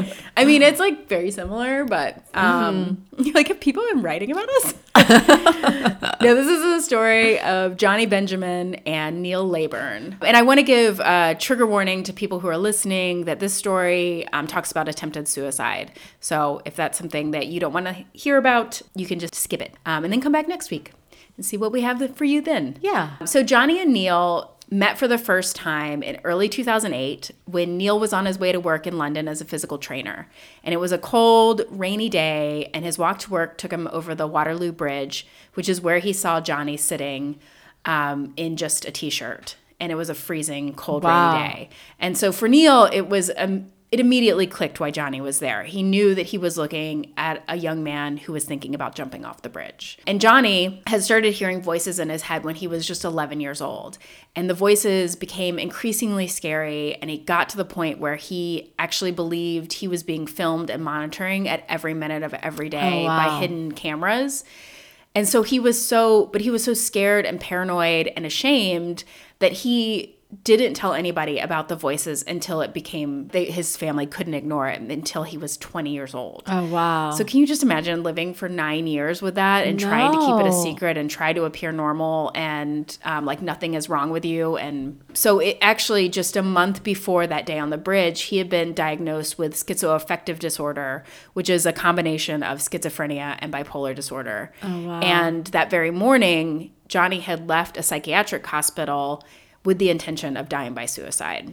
idea. 0.00 0.14
I 0.36 0.44
mean, 0.44 0.62
it's 0.68 0.80
like 0.80 1.08
very 1.08 1.30
similar, 1.30 1.84
but 1.84 2.22
um, 2.34 3.06
Mm-hmm. 3.16 3.30
like, 3.34 3.48
have 3.48 3.60
people 3.60 3.82
been 3.92 4.02
writing 4.02 4.30
about 4.30 4.48
us? 4.48 4.74
no, 6.20 6.34
this 6.34 6.46
is 6.46 6.64
a 6.64 6.82
story 6.82 7.40
of 7.40 7.76
Johnny 7.76 8.06
Benjamin 8.06 8.76
and 8.86 9.22
Neil 9.22 9.48
Laybourn. 9.48 10.16
And 10.22 10.36
I 10.36 10.42
want 10.42 10.58
to 10.58 10.64
give 10.64 11.00
a 11.00 11.36
trigger 11.38 11.66
warning 11.66 12.02
to 12.04 12.12
people 12.12 12.40
who 12.40 12.48
are 12.48 12.58
listening 12.58 13.24
that 13.24 13.40
this 13.40 13.54
story 13.54 14.26
um, 14.32 14.46
talks 14.46 14.70
about 14.70 14.88
attempted 14.88 15.28
suicide. 15.28 15.92
So 16.20 16.60
if 16.64 16.76
that's 16.76 16.98
something 16.98 17.30
that 17.30 17.46
you 17.46 17.60
don't 17.60 17.72
want 17.72 17.86
to 17.86 18.04
hear 18.12 18.36
about, 18.36 18.82
you 18.94 19.06
can 19.06 19.18
just 19.18 19.34
skip 19.34 19.62
it 19.62 19.74
um, 19.86 20.04
and 20.04 20.12
then 20.12 20.20
come 20.20 20.32
back 20.32 20.48
next 20.48 20.70
week 20.70 20.92
and 21.36 21.44
see 21.44 21.56
what 21.56 21.72
we 21.72 21.82
have 21.82 22.14
for 22.16 22.24
you 22.24 22.40
then. 22.40 22.76
Yeah. 22.80 23.24
So 23.24 23.42
Johnny 23.42 23.80
and 23.80 23.92
Neil 23.92 24.55
met 24.70 24.98
for 24.98 25.06
the 25.06 25.18
first 25.18 25.54
time 25.54 26.02
in 26.02 26.18
early 26.24 26.48
2008 26.48 27.30
when 27.44 27.76
Neil 27.76 28.00
was 28.00 28.12
on 28.12 28.26
his 28.26 28.38
way 28.38 28.50
to 28.50 28.58
work 28.58 28.86
in 28.86 28.98
London 28.98 29.28
as 29.28 29.40
a 29.40 29.44
physical 29.44 29.78
trainer. 29.78 30.28
And 30.64 30.72
it 30.74 30.78
was 30.78 30.90
a 30.92 30.98
cold, 30.98 31.62
rainy 31.70 32.08
day, 32.08 32.70
and 32.74 32.84
his 32.84 32.98
walk 32.98 33.20
to 33.20 33.30
work 33.30 33.58
took 33.58 33.72
him 33.72 33.88
over 33.92 34.14
the 34.14 34.26
Waterloo 34.26 34.72
Bridge, 34.72 35.26
which 35.54 35.68
is 35.68 35.80
where 35.80 36.00
he 36.00 36.12
saw 36.12 36.40
Johnny 36.40 36.76
sitting 36.76 37.38
um, 37.84 38.32
in 38.36 38.56
just 38.56 38.84
a 38.84 38.90
t 38.90 39.08
shirt. 39.10 39.56
And 39.78 39.92
it 39.92 39.94
was 39.94 40.08
a 40.10 40.14
freezing, 40.14 40.74
cold, 40.74 41.04
Wow. 41.04 41.32
rainy 41.32 41.48
day. 41.48 41.68
And 42.00 42.16
so 42.18 42.32
for 42.32 42.48
Neil, 42.48 42.88
it 42.92 43.08
was 43.08 43.30
um, 43.36 43.70
it 43.92 44.00
immediately 44.00 44.46
clicked 44.48 44.80
why 44.80 44.90
Johnny 44.90 45.20
was 45.20 45.38
there. 45.38 45.62
He 45.62 45.82
knew 45.82 46.14
that 46.16 46.26
he 46.26 46.38
was 46.38 46.58
looking 46.58 47.12
at 47.16 47.44
a 47.46 47.56
young 47.56 47.84
man 47.84 48.16
who 48.16 48.32
was 48.32 48.44
thinking 48.44 48.74
about 48.74 48.96
jumping 48.96 49.24
off 49.24 49.42
the 49.42 49.48
bridge. 49.48 49.98
And 50.08 50.20
Johnny 50.20 50.82
had 50.88 51.04
started 51.04 51.34
hearing 51.34 51.62
voices 51.62 52.00
in 52.00 52.08
his 52.08 52.22
head 52.22 52.42
when 52.44 52.56
he 52.56 52.66
was 52.66 52.84
just 52.84 53.04
11 53.04 53.40
years 53.40 53.60
old. 53.60 53.98
And 54.34 54.50
the 54.50 54.54
voices 54.54 55.14
became 55.14 55.56
increasingly 55.58 56.26
scary. 56.26 56.96
And 56.96 57.08
he 57.08 57.18
got 57.18 57.48
to 57.50 57.56
the 57.56 57.64
point 57.64 58.00
where 58.00 58.16
he 58.16 58.74
actually 58.78 59.12
believed 59.12 59.74
he 59.74 59.86
was 59.86 60.02
being 60.02 60.26
filmed 60.26 60.68
and 60.68 60.82
monitoring 60.82 61.48
at 61.48 61.64
every 61.68 61.94
minute 61.94 62.24
of 62.24 62.34
every 62.34 62.68
day 62.68 63.02
Oh, 63.02 63.06
wow. 63.06 63.28
by 63.28 63.38
hidden 63.40 63.70
cameras. 63.72 64.44
And 65.14 65.28
so 65.28 65.42
he 65.44 65.58
was 65.60 65.80
so, 65.82 66.26
but 66.26 66.40
he 66.42 66.50
was 66.50 66.64
so 66.64 66.74
scared 66.74 67.24
and 67.24 67.40
paranoid 67.40 68.12
and 68.16 68.26
ashamed 68.26 69.04
that 69.38 69.52
he 69.52 70.15
didn't 70.42 70.74
tell 70.74 70.92
anybody 70.92 71.38
about 71.38 71.68
the 71.68 71.76
voices 71.76 72.24
until 72.26 72.60
it 72.60 72.74
became, 72.74 73.28
they, 73.28 73.44
his 73.44 73.76
family 73.76 74.06
couldn't 74.06 74.34
ignore 74.34 74.68
it 74.68 74.80
until 74.80 75.22
he 75.22 75.38
was 75.38 75.56
20 75.56 75.90
years 75.90 76.14
old. 76.14 76.42
Oh 76.48 76.66
wow. 76.66 77.12
So 77.12 77.24
can 77.24 77.38
you 77.38 77.46
just 77.46 77.62
imagine 77.62 78.02
living 78.02 78.34
for 78.34 78.48
nine 78.48 78.88
years 78.88 79.22
with 79.22 79.36
that 79.36 79.68
and 79.68 79.78
trying 79.78 80.12
to 80.12 80.18
keep 80.18 80.40
it 80.40 80.46
a 80.46 80.52
secret 80.52 80.96
and 80.96 81.08
try 81.08 81.32
to 81.32 81.44
appear 81.44 81.70
normal 81.70 82.32
and 82.34 82.96
um, 83.04 83.24
like 83.24 83.40
nothing 83.40 83.74
is 83.74 83.88
wrong 83.88 84.10
with 84.10 84.24
you? 84.24 84.56
And 84.56 85.00
so 85.14 85.38
it 85.38 85.58
actually 85.60 86.08
just 86.08 86.36
a 86.36 86.42
month 86.42 86.82
before 86.82 87.28
that 87.28 87.46
day 87.46 87.60
on 87.60 87.70
the 87.70 87.78
bridge, 87.78 88.22
he 88.22 88.38
had 88.38 88.50
been 88.50 88.74
diagnosed 88.74 89.38
with 89.38 89.54
schizoaffective 89.54 90.40
disorder, 90.40 91.04
which 91.34 91.48
is 91.48 91.66
a 91.66 91.72
combination 91.72 92.42
of 92.42 92.58
schizophrenia 92.58 93.36
and 93.38 93.52
bipolar 93.52 93.94
disorder. 93.94 94.52
Oh, 94.64 94.86
wow. 94.86 95.00
And 95.00 95.46
that 95.48 95.70
very 95.70 95.92
morning, 95.92 96.72
Johnny 96.88 97.20
had 97.20 97.48
left 97.48 97.76
a 97.76 97.82
psychiatric 97.82 98.44
hospital 98.46 99.24
with 99.66 99.78
the 99.78 99.90
intention 99.90 100.36
of 100.36 100.48
dying 100.48 100.72
by 100.72 100.86
suicide. 100.86 101.52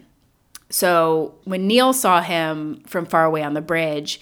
So 0.70 1.36
when 1.44 1.68
Neil 1.68 1.92
saw 1.92 2.22
him 2.22 2.82
from 2.86 3.06
far 3.06 3.26
away 3.26 3.44
on 3.44 3.54
the 3.54 3.62
bridge, 3.62 4.22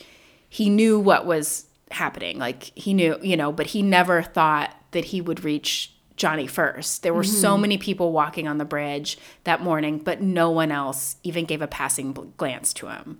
he 0.49 0.69
knew 0.69 0.99
what 0.99 1.25
was 1.25 1.65
happening. 1.91 2.39
Like 2.39 2.71
he 2.75 2.93
knew, 2.93 3.17
you 3.21 3.37
know, 3.37 3.51
but 3.51 3.67
he 3.67 3.81
never 3.81 4.23
thought 4.23 4.75
that 4.91 5.05
he 5.05 5.21
would 5.21 5.43
reach 5.43 5.93
Johnny 6.15 6.47
first. 6.47 7.03
There 7.03 7.13
were 7.13 7.23
so 7.23 7.53
mm-hmm. 7.53 7.61
many 7.61 7.77
people 7.77 8.11
walking 8.11 8.47
on 8.47 8.57
the 8.57 8.65
bridge 8.65 9.17
that 9.43 9.61
morning, 9.61 9.97
but 9.99 10.21
no 10.21 10.49
one 10.49 10.71
else 10.71 11.17
even 11.23 11.45
gave 11.45 11.61
a 11.61 11.67
passing 11.67 12.33
glance 12.37 12.73
to 12.75 12.87
him. 12.87 13.19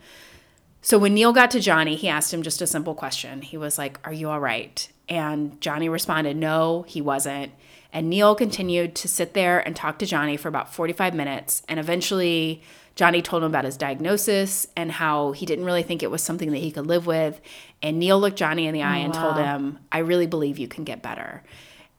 So 0.81 0.97
when 0.97 1.13
Neil 1.13 1.31
got 1.31 1.51
to 1.51 1.59
Johnny, 1.59 1.95
he 1.95 2.07
asked 2.07 2.33
him 2.33 2.41
just 2.41 2.61
a 2.61 2.67
simple 2.67 2.95
question. 2.95 3.43
He 3.43 3.57
was 3.57 3.77
like, 3.77 3.99
Are 4.03 4.13
you 4.13 4.29
all 4.29 4.39
right? 4.39 4.87
And 5.07 5.59
Johnny 5.61 5.89
responded, 5.89 6.37
No, 6.37 6.83
he 6.87 7.01
wasn't. 7.01 7.51
And 7.93 8.09
Neil 8.09 8.35
continued 8.35 8.95
to 8.95 9.07
sit 9.07 9.33
there 9.33 9.59
and 9.59 9.75
talk 9.75 9.99
to 9.99 10.05
Johnny 10.05 10.37
for 10.37 10.47
about 10.47 10.73
45 10.73 11.13
minutes. 11.13 11.63
And 11.67 11.79
eventually, 11.79 12.63
Johnny 12.95 13.21
told 13.21 13.43
him 13.43 13.49
about 13.49 13.65
his 13.65 13.77
diagnosis 13.77 14.67
and 14.75 14.91
how 14.91 15.31
he 15.31 15.45
didn't 15.45 15.65
really 15.65 15.83
think 15.83 16.03
it 16.03 16.11
was 16.11 16.23
something 16.23 16.51
that 16.51 16.59
he 16.59 16.71
could 16.71 16.87
live 16.87 17.05
with. 17.05 17.41
And 17.81 17.99
Neil 17.99 18.19
looked 18.19 18.37
Johnny 18.37 18.67
in 18.67 18.73
the 18.73 18.83
eye 18.83 18.97
and 18.97 19.13
told 19.13 19.37
him, 19.37 19.79
I 19.91 19.99
really 19.99 20.27
believe 20.27 20.57
you 20.57 20.67
can 20.67 20.83
get 20.83 21.01
better. 21.01 21.43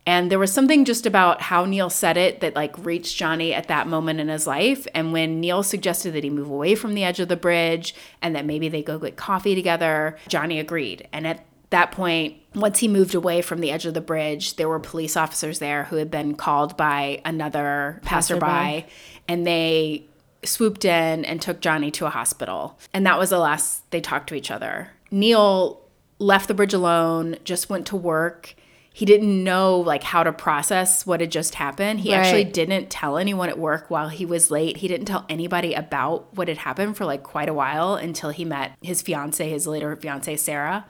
And 0.05 0.31
there 0.31 0.39
was 0.39 0.53
something 0.53 0.85
just 0.85 1.07
about 1.07 1.41
how 1.41 1.65
Neil 1.65 1.89
said 1.89 2.17
it 2.17 2.41
that 2.41 2.57
like 2.57 2.77
reached 2.85 3.17
Johnny 3.17 3.55
at 3.55 3.69
that 3.69 3.87
moment 3.87 4.19
in 4.19 4.29
his 4.29 4.47
life. 4.47 4.87
And 4.95 5.13
when 5.13 5.41
Neil 5.41 5.63
suggested 5.63 6.13
that 6.15 6.25
he 6.25 6.31
move 6.31 6.51
away 6.51 6.75
from 6.75 6.95
the 6.95 7.05
edge 7.05 7.21
of 7.21 7.29
the 7.29 7.37
bridge 7.37 7.95
and 8.21 8.35
that 8.35 8.45
maybe 8.45 8.69
they 8.69 8.83
go 8.83 8.99
get 8.99 9.17
coffee 9.17 9.55
together, 9.55 10.19
Johnny 10.27 10.59
agreed. 10.59 11.09
And 11.13 11.27
at 11.27 11.45
that 11.71 11.93
point, 11.93 12.37
once 12.55 12.81
he 12.81 12.89
moved 12.89 13.15
away 13.15 13.43
from 13.43 13.61
the 13.61 13.71
edge 13.71 13.87
of 13.87 13.95
the 13.95 14.01
bridge, 14.01 14.57
there 14.57 14.69
were 14.69 14.79
police 14.79 15.17
officers 15.17 15.59
there 15.59 15.85
who 15.85 15.97
had 15.97 16.11
been 16.11 16.35
called 16.35 16.77
by 16.77 17.21
another 17.25 18.01
passerby, 18.05 18.41
Passerby. 18.41 18.87
and 19.29 19.47
they 19.47 20.07
swooped 20.45 20.85
in 20.85 21.25
and 21.25 21.41
took 21.41 21.61
Johnny 21.61 21.91
to 21.93 22.07
a 22.07 22.11
hospital. 22.11 22.79
And 22.93 23.07
that 23.07 23.19
was 23.19 23.31
the 23.31 23.39
last 23.39 23.91
they 23.91 24.01
talked 24.01 24.29
to 24.29 24.35
each 24.35 24.51
other. 24.51 24.91
Neil 25.11 25.81
left 26.19 26.49
the 26.49 26.55
bridge 26.55 26.75
alone, 26.75 27.37
just 27.45 27.71
went 27.71 27.87
to 27.87 27.97
work. 27.97 28.55
He 28.95 29.07
didn't 29.07 29.43
know 29.43 29.79
like 29.81 30.03
how 30.03 30.23
to 30.23 30.33
process 30.33 31.07
what 31.07 31.21
had 31.21 31.31
just 31.31 31.55
happened. 31.55 32.01
He 32.01 32.13
actually 32.13 32.45
didn't 32.45 32.91
tell 32.91 33.17
anyone 33.17 33.49
at 33.49 33.59
work 33.59 33.91
while 33.91 34.11
he 34.11 34.27
was 34.27 34.51
late. 34.51 34.79
He 34.79 34.89
didn't 34.89 35.07
tell 35.07 35.25
anybody 35.31 35.73
about 35.73 36.35
what 36.37 36.49
had 36.49 36.59
happened 36.59 36.97
for 36.99 37.07
like 37.07 37.23
quite 37.23 37.49
a 37.49 37.55
while 37.55 37.95
until 37.95 38.31
he 38.31 38.45
met 38.45 38.73
his 38.83 39.01
fiance, 39.01 39.49
his 39.49 39.67
later 39.67 39.97
fiance 39.97 40.37
Sarah. 40.37 40.85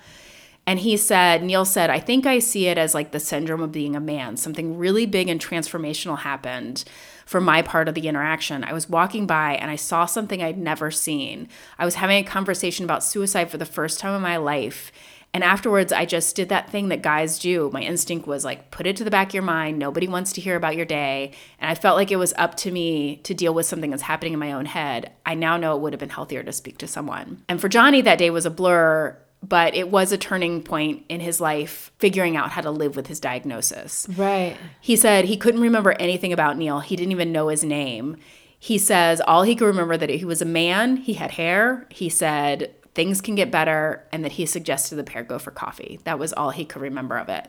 And 0.67 0.79
he 0.79 0.97
said, 0.97 1.43
Neil 1.43 1.65
said, 1.65 1.91
I 1.91 1.99
think 1.99 2.25
I 2.25 2.39
see 2.39 2.67
it 2.69 2.79
as 2.79 2.95
like 2.95 3.11
the 3.11 3.19
syndrome 3.19 3.63
of 3.63 3.73
being 3.73 3.97
a 3.97 4.01
man. 4.01 4.37
Something 4.37 4.79
really 4.79 5.07
big 5.07 5.29
and 5.29 5.41
transformational 5.41 6.21
happened 6.21 6.85
for 7.27 7.41
my 7.41 7.63
part 7.63 7.89
of 7.89 7.95
the 7.95 8.07
interaction. 8.07 8.63
I 8.63 8.73
was 8.73 8.89
walking 8.89 9.27
by 9.27 9.55
and 9.55 9.71
I 9.71 9.77
saw 9.77 10.07
something 10.07 10.43
I'd 10.43 10.59
never 10.59 10.91
seen. 10.91 11.49
I 11.79 11.85
was 11.85 11.97
having 11.97 12.25
a 12.25 12.29
conversation 12.29 12.85
about 12.85 13.03
suicide 13.03 13.51
for 13.51 13.59
the 13.59 13.67
first 13.67 13.99
time 13.99 14.15
in 14.15 14.23
my 14.23 14.37
life. 14.37 14.93
And 15.35 15.43
afterwards, 15.43 15.93
I 15.93 16.05
just 16.05 16.37
did 16.37 16.51
that 16.51 16.69
thing 16.69 16.89
that 16.89 17.01
guys 17.01 17.39
do. 17.39 17.71
My 17.73 17.81
instinct 17.81 18.27
was 18.27 18.45
like, 18.45 18.71
put 18.71 18.87
it 18.87 18.97
to 18.97 19.05
the 19.05 19.11
back 19.11 19.29
of 19.29 19.35
your 19.35 19.43
mind. 19.43 19.79
Nobody 19.79 20.07
wants 20.07 20.35
to 20.35 20.43
hear 20.43 20.57
about 20.57 20.77
your 20.77 20.85
day. 20.85 21.33
And 21.59 21.71
I 21.71 21.75
felt 21.75 21.97
like 21.97 22.11
it 22.11 22.17
was 22.17 22.35
up 22.37 22.55
to 22.59 22.71
me 22.71 23.17
to 23.25 23.33
deal 23.33 23.55
with 23.55 23.65
something 23.65 23.91
that's 23.91 24.03
happening 24.03 24.35
in 24.35 24.39
my 24.39 24.53
own 24.53 24.67
head. 24.67 25.11
I 25.25 25.35
now 25.35 25.57
know 25.57 25.75
it 25.75 25.81
would 25.81 25.95
have 25.95 26.01
been 26.01 26.11
healthier 26.11 26.43
to 26.43 26.53
speak 26.53 26.77
to 26.79 26.87
someone. 26.87 27.43
And 27.49 27.63
for 27.63 27.71
Johnny, 27.71 28.03
that 28.03 28.19
day 28.19 28.29
was 28.29 28.45
a 28.45 28.51
blur, 28.51 29.17
but 29.43 29.75
it 29.75 29.91
was 29.91 30.13
a 30.13 30.19
turning 30.19 30.63
point 30.63 31.05
in 31.09 31.21
his 31.21 31.41
life, 31.41 31.91
figuring 31.99 32.37
out 32.37 32.51
how 32.51 32.61
to 32.61 32.71
live 32.71 32.95
with 32.95 33.09
his 33.09 33.19
diagnosis. 33.19 34.07
Right. 34.17 34.57
He 34.81 34.95
said 34.97 35.25
he 35.25 35.37
couldn't 35.37 35.61
remember 35.61 35.93
anything 35.99 36.33
about 36.33 36.57
Neil. 36.57 36.81
He 36.81 36.95
didn't 36.97 37.13
even 37.13 37.33
know 37.33 37.49
his 37.49 37.65
name. 37.65 38.17
He 38.59 38.79
says 38.79 39.21
all 39.21 39.43
he 39.43 39.57
could 39.57 39.67
remember 39.67 39.97
that 39.97 40.09
he 40.09 40.25
was 40.25 40.41
a 40.41 40.47
man, 40.47 40.97
he 40.99 41.15
had 41.15 41.33
hair. 41.33 41.87
He 41.91 42.09
said 42.09 42.73
things 42.95 43.21
can 43.21 43.35
get 43.35 43.51
better 43.51 44.07
and 44.13 44.25
that 44.25 44.33
he 44.33 44.47
suggested 44.47 44.95
the 44.97 45.03
pair 45.03 45.25
go 45.25 45.39
for 45.39 45.51
coffee. 45.51 45.99
That 46.05 46.19
was 46.19 46.33
all 46.33 46.51
he 46.51 46.65
could 46.65 46.83
remember 46.83 47.19
of 47.19 47.29
it. 47.29 47.49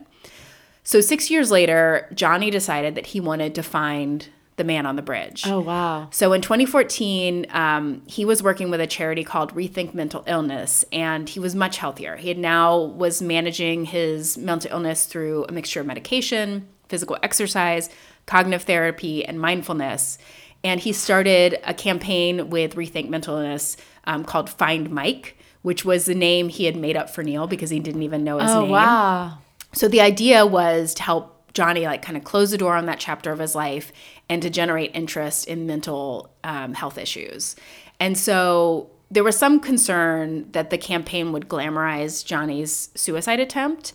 So 0.83 0.99
6 0.99 1.29
years 1.29 1.51
later, 1.51 2.09
Johnny 2.13 2.49
decided 2.49 2.95
that 2.95 3.07
he 3.07 3.19
wanted 3.19 3.53
to 3.55 3.63
find 3.63 4.27
the 4.55 4.63
man 4.63 4.85
on 4.85 4.95
the 4.95 5.01
bridge. 5.01 5.43
Oh, 5.47 5.59
wow. 5.61 6.07
So 6.11 6.31
in 6.33 6.41
2014, 6.41 7.47
um, 7.49 8.01
he 8.05 8.23
was 8.25 8.43
working 8.43 8.69
with 8.69 8.79
a 8.81 8.87
charity 8.87 9.23
called 9.23 9.53
Rethink 9.55 9.93
Mental 9.93 10.23
Illness, 10.27 10.85
and 10.91 11.27
he 11.27 11.39
was 11.39 11.55
much 11.55 11.77
healthier. 11.77 12.17
He 12.17 12.27
had 12.27 12.37
now 12.37 12.77
was 12.79 13.21
managing 13.21 13.85
his 13.85 14.37
mental 14.37 14.71
illness 14.71 15.05
through 15.05 15.45
a 15.49 15.51
mixture 15.51 15.79
of 15.81 15.87
medication, 15.87 16.67
physical 16.87 17.17
exercise, 17.23 17.89
cognitive 18.27 18.63
therapy, 18.63 19.25
and 19.25 19.39
mindfulness. 19.39 20.17
And 20.63 20.79
he 20.79 20.93
started 20.93 21.59
a 21.63 21.73
campaign 21.73 22.49
with 22.49 22.75
Rethink 22.75 23.09
Mental 23.09 23.37
Illness 23.37 23.75
um, 24.05 24.23
called 24.23 24.49
Find 24.49 24.89
Mike, 24.91 25.37
which 25.61 25.83
was 25.83 26.05
the 26.05 26.15
name 26.15 26.49
he 26.49 26.65
had 26.65 26.75
made 26.75 26.95
up 26.95 27.09
for 27.09 27.23
Neil 27.23 27.47
because 27.47 27.69
he 27.69 27.79
didn't 27.79 28.03
even 28.03 28.23
know 28.23 28.37
his 28.39 28.51
Oh, 28.51 28.61
name. 28.61 28.69
wow. 28.71 29.39
So 29.73 29.87
the 29.87 30.01
idea 30.01 30.45
was 30.45 30.93
to 30.95 31.03
help 31.03 31.32
Johnny 31.53 31.85
like 31.85 32.01
kind 32.01 32.17
of 32.17 32.23
close 32.23 32.51
the 32.51 32.57
door 32.57 32.75
on 32.75 32.85
that 32.87 32.99
chapter 32.99 33.31
of 33.31 33.39
his 33.39 33.53
life 33.55 33.91
and 34.29 34.41
to 34.41 34.49
generate 34.49 34.91
interest 34.95 35.47
in 35.47 35.65
mental 35.67 36.33
um, 36.43 36.73
health 36.73 36.97
issues. 36.97 37.55
And 37.99 38.17
so 38.17 38.89
there 39.11 39.23
was 39.23 39.37
some 39.37 39.59
concern 39.59 40.51
that 40.53 40.71
the 40.71 40.77
campaign 40.77 41.31
would 41.31 41.47
glamorize 41.47 42.25
Johnny's 42.25 42.89
suicide 42.95 43.39
attempt 43.39 43.93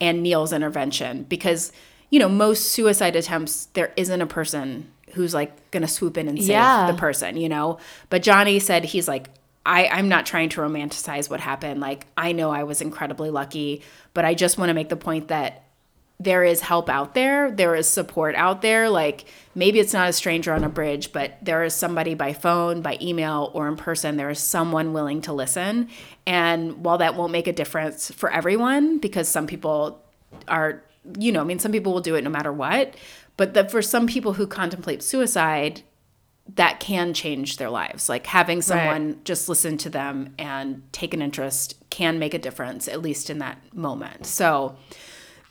and 0.00 0.22
Neil's 0.22 0.52
intervention 0.52 1.24
because 1.24 1.72
you 2.10 2.18
know 2.18 2.28
most 2.28 2.66
suicide 2.72 3.16
attempts 3.16 3.66
there 3.72 3.92
isn't 3.96 4.20
a 4.20 4.26
person 4.26 4.90
who's 5.14 5.32
like 5.32 5.70
going 5.70 5.80
to 5.80 5.88
swoop 5.88 6.18
in 6.18 6.28
and 6.28 6.38
save 6.38 6.50
Yeah. 6.50 6.90
the 6.92 6.96
person, 6.98 7.36
you 7.38 7.48
know. 7.48 7.78
But 8.10 8.22
Johnny 8.22 8.58
said 8.60 8.84
he's 8.84 9.08
like 9.08 9.28
I, 9.66 9.86
I'm 9.88 10.08
not 10.08 10.24
trying 10.24 10.48
to 10.50 10.60
romanticize 10.62 11.28
what 11.28 11.40
happened. 11.40 11.78
Like, 11.80 12.06
I 12.16 12.32
know 12.32 12.50
I 12.50 12.62
was 12.62 12.80
incredibly 12.80 13.28
lucky, 13.28 13.82
but 14.14 14.24
I 14.24 14.32
just 14.32 14.56
want 14.56 14.70
to 14.70 14.74
make 14.74 14.88
the 14.88 14.96
point 14.96 15.28
that 15.28 15.64
there 16.20 16.42
is 16.42 16.60
help 16.60 16.88
out 16.88 17.14
there. 17.14 17.50
There 17.50 17.76
is 17.76 17.88
support 17.88 18.34
out 18.34 18.60
there. 18.60 18.90
Like, 18.90 19.24
maybe 19.54 19.78
it's 19.78 19.92
not 19.92 20.08
a 20.08 20.12
stranger 20.12 20.52
on 20.52 20.64
a 20.64 20.68
bridge, 20.68 21.12
but 21.12 21.36
there 21.40 21.62
is 21.62 21.74
somebody 21.74 22.14
by 22.14 22.32
phone, 22.32 22.82
by 22.82 22.98
email, 23.00 23.52
or 23.54 23.68
in 23.68 23.76
person. 23.76 24.16
There 24.16 24.30
is 24.30 24.40
someone 24.40 24.92
willing 24.92 25.20
to 25.22 25.32
listen. 25.32 25.88
And 26.26 26.84
while 26.84 26.98
that 26.98 27.14
won't 27.14 27.30
make 27.30 27.46
a 27.46 27.52
difference 27.52 28.10
for 28.10 28.32
everyone, 28.32 28.98
because 28.98 29.28
some 29.28 29.46
people 29.46 30.04
are, 30.48 30.82
you 31.16 31.30
know, 31.30 31.40
I 31.40 31.44
mean, 31.44 31.60
some 31.60 31.72
people 31.72 31.92
will 31.92 32.00
do 32.00 32.16
it 32.16 32.24
no 32.24 32.30
matter 32.30 32.52
what, 32.52 32.94
but 33.36 33.54
that 33.54 33.70
for 33.70 33.80
some 33.80 34.08
people 34.08 34.32
who 34.32 34.46
contemplate 34.46 35.04
suicide, 35.04 35.82
that 36.56 36.80
can 36.80 37.14
change 37.14 37.58
their 37.58 37.70
lives. 37.70 38.08
Like 38.08 38.26
having 38.26 38.62
someone 38.62 39.20
just 39.24 39.48
listen 39.48 39.76
to 39.78 39.90
them 39.90 40.34
and 40.38 40.82
take 40.92 41.12
an 41.14 41.22
interest 41.22 41.76
can 41.90 42.18
make 42.18 42.34
a 42.34 42.38
difference, 42.38 42.88
at 42.88 43.02
least 43.02 43.30
in 43.30 43.38
that 43.38 43.58
moment. 43.74 44.26
So 44.26 44.76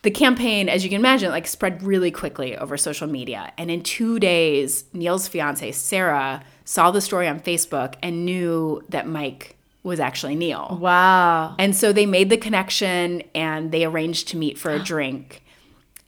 the 0.02 0.10
campaign, 0.10 0.68
as 0.68 0.84
you 0.84 0.90
can 0.90 1.00
imagine, 1.00 1.30
like 1.30 1.46
spread 1.46 1.82
really 1.82 2.10
quickly 2.10 2.56
over 2.56 2.76
social 2.76 3.08
media. 3.08 3.52
And 3.58 3.70
in 3.70 3.82
two 3.82 4.18
days, 4.18 4.84
Neil's 4.92 5.26
fiance, 5.26 5.72
Sarah, 5.72 6.42
saw 6.64 6.90
the 6.90 7.00
story 7.00 7.26
on 7.26 7.40
Facebook 7.40 7.94
and 8.02 8.24
knew 8.24 8.82
that 8.88 9.08
Mike 9.08 9.56
was 9.82 9.98
actually 9.98 10.36
Neil. 10.36 10.78
Wow. 10.80 11.56
And 11.58 11.74
so 11.74 11.92
they 11.92 12.06
made 12.06 12.30
the 12.30 12.36
connection 12.36 13.22
and 13.34 13.72
they 13.72 13.84
arranged 13.84 14.28
to 14.28 14.36
meet 14.36 14.58
for 14.58 14.70
a 14.70 14.78
drink. 14.82 15.42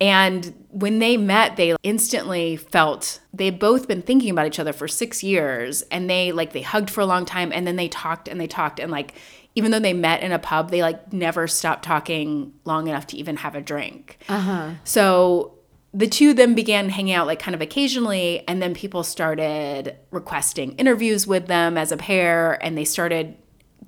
And 0.00 0.64
when 0.70 0.98
they 0.98 1.18
met, 1.18 1.56
they 1.56 1.76
instantly 1.82 2.56
felt 2.56 3.20
they'd 3.34 3.58
both 3.58 3.86
been 3.86 4.00
thinking 4.00 4.30
about 4.30 4.46
each 4.46 4.58
other 4.58 4.72
for 4.72 4.88
six 4.88 5.22
years 5.22 5.82
and 5.90 6.08
they 6.08 6.32
like 6.32 6.52
they 6.52 6.62
hugged 6.62 6.88
for 6.88 7.02
a 7.02 7.06
long 7.06 7.26
time 7.26 7.52
and 7.52 7.66
then 7.66 7.76
they 7.76 7.88
talked 7.88 8.26
and 8.26 8.40
they 8.40 8.46
talked 8.46 8.80
and 8.80 8.90
like 8.90 9.14
even 9.54 9.70
though 9.70 9.80
they 9.80 9.92
met 9.92 10.22
in 10.22 10.32
a 10.32 10.38
pub, 10.38 10.70
they 10.70 10.82
like 10.82 11.12
never 11.12 11.48
stopped 11.48 11.84
talking 11.84 12.52
long 12.64 12.86
enough 12.86 13.06
to 13.08 13.16
even 13.16 13.36
have 13.36 13.54
a 13.54 13.60
drink. 13.60 14.18
Uh-huh. 14.28 14.72
So 14.84 15.54
the 15.92 16.06
two 16.06 16.34
then 16.34 16.54
began 16.54 16.88
hanging 16.88 17.14
out 17.14 17.26
like 17.26 17.40
kind 17.40 17.54
of 17.54 17.60
occasionally 17.60 18.44
and 18.46 18.62
then 18.62 18.74
people 18.74 19.02
started 19.02 19.96
requesting 20.12 20.72
interviews 20.76 21.26
with 21.26 21.46
them 21.46 21.76
as 21.76 21.90
a 21.90 21.96
pair 21.96 22.64
and 22.64 22.78
they 22.78 22.84
started 22.84 23.36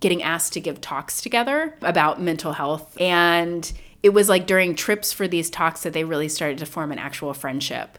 getting 0.01 0.23
asked 0.23 0.53
to 0.55 0.61
give 0.61 0.81
talks 0.81 1.21
together 1.21 1.77
about 1.83 2.21
mental 2.21 2.53
health. 2.53 3.01
And 3.01 3.73
it 4.03 4.09
was 4.11 4.29
like 4.29 4.49
during 4.49 4.75
trips 4.75 5.13
for 5.13 5.29
these 5.29 5.49
talks 5.49 5.85
that 5.85 5.93
they 5.93 6.03
really 6.03 6.29
started 6.29 6.59
to 6.59 6.67
form 6.67 6.91
an 6.91 6.99
actual 6.99 7.33
friendship. 7.35 7.99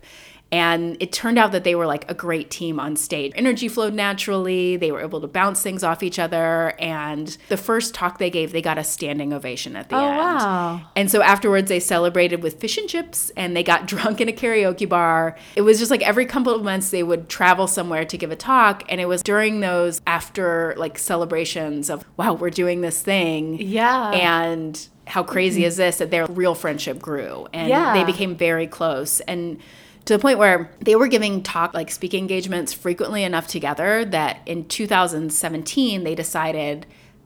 And 0.53 0.95
it 0.99 1.11
turned 1.11 1.39
out 1.39 1.51
that 1.53 1.63
they 1.63 1.73
were 1.73 1.87
like 1.87 2.09
a 2.11 2.13
great 2.13 2.51
team 2.51 2.79
on 2.79 2.95
stage. 2.95 3.31
Energy 3.35 3.67
flowed 3.67 3.95
naturally. 3.95 4.77
They 4.77 4.91
were 4.91 5.01
able 5.01 5.19
to 5.21 5.27
bounce 5.27 5.63
things 5.63 5.83
off 5.83 6.03
each 6.03 6.19
other. 6.19 6.75
And 6.79 7.35
the 7.49 7.57
first 7.57 7.95
talk 7.95 8.19
they 8.19 8.29
gave, 8.29 8.51
they 8.51 8.61
got 8.61 8.77
a 8.77 8.83
standing 8.83 9.33
ovation 9.33 9.75
at 9.75 9.89
the 9.89 9.95
Oh, 9.95 10.05
end. 10.07 10.17
wow. 10.17 10.81
And 10.95 11.09
so 11.09 11.23
afterwards, 11.23 11.69
they 11.69 11.79
celebrated 11.79 12.43
with 12.43 12.59
fish 12.59 12.77
and 12.77 12.87
chips 12.87 13.31
and 13.35 13.57
they 13.57 13.63
got 13.63 13.87
drunk 13.93 14.21
in 14.21 14.29
a 14.29 14.31
karaoke 14.31 14.87
bar. 14.87 15.35
It 15.55 15.61
was 15.61 15.79
just 15.79 15.89
like 15.89 16.03
every 16.07 16.27
couple 16.27 16.53
of 16.53 16.61
months, 16.63 16.91
they 16.91 17.01
would 17.03 17.29
travel 17.29 17.65
somewhere 17.65 18.05
to 18.05 18.17
give 18.17 18.29
a 18.31 18.35
talk. 18.35 18.83
And 18.89 19.01
it 19.01 19.07
was 19.07 19.23
during 19.23 19.59
those 19.61 20.01
after 20.05 20.75
like 20.77 20.99
celebrations 20.99 21.89
of, 21.89 22.05
wow, 22.15 22.33
we're 22.33 22.51
doing 22.51 22.81
this 22.81 23.01
thing. 23.01 23.57
Yeah. 23.59 24.11
And 24.11 24.87
how 25.07 25.23
crazy 25.23 25.65
is 25.65 25.77
this 25.77 25.97
that 25.97 26.11
their 26.11 26.27
real 26.27 26.53
friendship 26.55 26.99
grew 26.99 27.47
and 27.51 27.69
Yeah. 27.69 27.93
they 27.93 28.03
became 28.03 28.35
very 28.35 28.67
close. 28.67 29.19
And 29.21 29.57
to 30.05 30.13
the 30.13 30.19
point 30.19 30.37
where 30.37 30.69
they 30.79 30.95
were 30.95 31.07
giving 31.07 31.43
talk 31.43 31.73
like 31.73 31.89
speaking 31.91 32.21
engagements 32.21 32.73
frequently 32.73 33.23
enough 33.23 33.47
together 33.47 34.05
that 34.05 34.39
in 34.45 34.65
2017 34.67 36.03
they 36.03 36.15
decided 36.15 36.85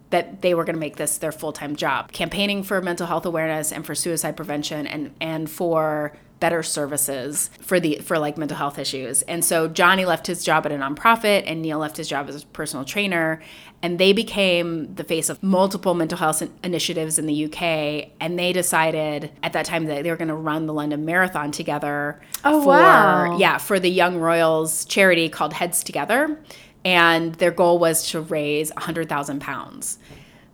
that 0.09 0.41
they 0.41 0.53
were 0.53 0.63
going 0.63 0.75
to 0.75 0.79
make 0.79 0.95
this 0.95 1.17
their 1.17 1.31
full-time 1.31 1.75
job 1.75 2.11
campaigning 2.11 2.63
for 2.63 2.81
mental 2.81 3.07
health 3.07 3.25
awareness 3.25 3.71
and 3.71 3.85
for 3.85 3.95
suicide 3.95 4.37
prevention 4.37 4.87
and 4.87 5.13
and 5.19 5.49
for 5.49 6.13
better 6.39 6.61
services 6.63 7.49
for 7.59 7.79
the 7.79 7.95
for 7.99 8.19
like 8.19 8.37
mental 8.37 8.57
health 8.57 8.77
issues. 8.79 9.21
And 9.23 9.43
so 9.43 9.67
johnny 9.67 10.05
left 10.05 10.27
his 10.27 10.43
job 10.43 10.65
at 10.65 10.71
a 10.71 10.75
nonprofit 10.75 11.43
and 11.45 11.61
neil 11.61 11.79
left 11.79 11.97
his 11.97 12.07
job 12.07 12.29
as 12.29 12.43
a 12.43 12.45
personal 12.47 12.85
trainer. 12.85 13.41
And 13.83 13.99
they 13.99 14.11
became 14.11 14.95
the 14.95 15.03
face 15.03 15.29
of 15.29 15.41
multiple 15.43 15.93
mental 15.93 16.17
health 16.17 16.41
initiatives 16.63 17.19
in 17.19 17.25
the 17.27 17.45
uk 17.45 17.61
and 17.61 18.37
they 18.39 18.51
decided 18.53 19.31
at 19.43 19.53
that 19.53 19.65
time 19.65 19.85
that 19.85 20.03
they 20.03 20.09
were 20.09 20.17
going 20.17 20.27
to 20.29 20.33
run 20.35 20.65
the 20.65 20.73
london 20.73 21.05
marathon 21.05 21.51
together 21.51 22.19
Oh, 22.43 22.61
for 22.61 22.67
wow. 22.69 23.37
yeah 23.37 23.57
for 23.57 23.79
the 23.79 23.89
young 23.89 24.17
royals 24.17 24.85
charity 24.85 25.29
called 25.29 25.53
heads 25.53 25.83
together. 25.83 26.39
And 26.85 27.35
their 27.35 27.51
goal 27.51 27.79
was 27.79 28.09
to 28.11 28.21
raise 28.21 28.71
100000 28.71 29.41
pounds. 29.41 29.97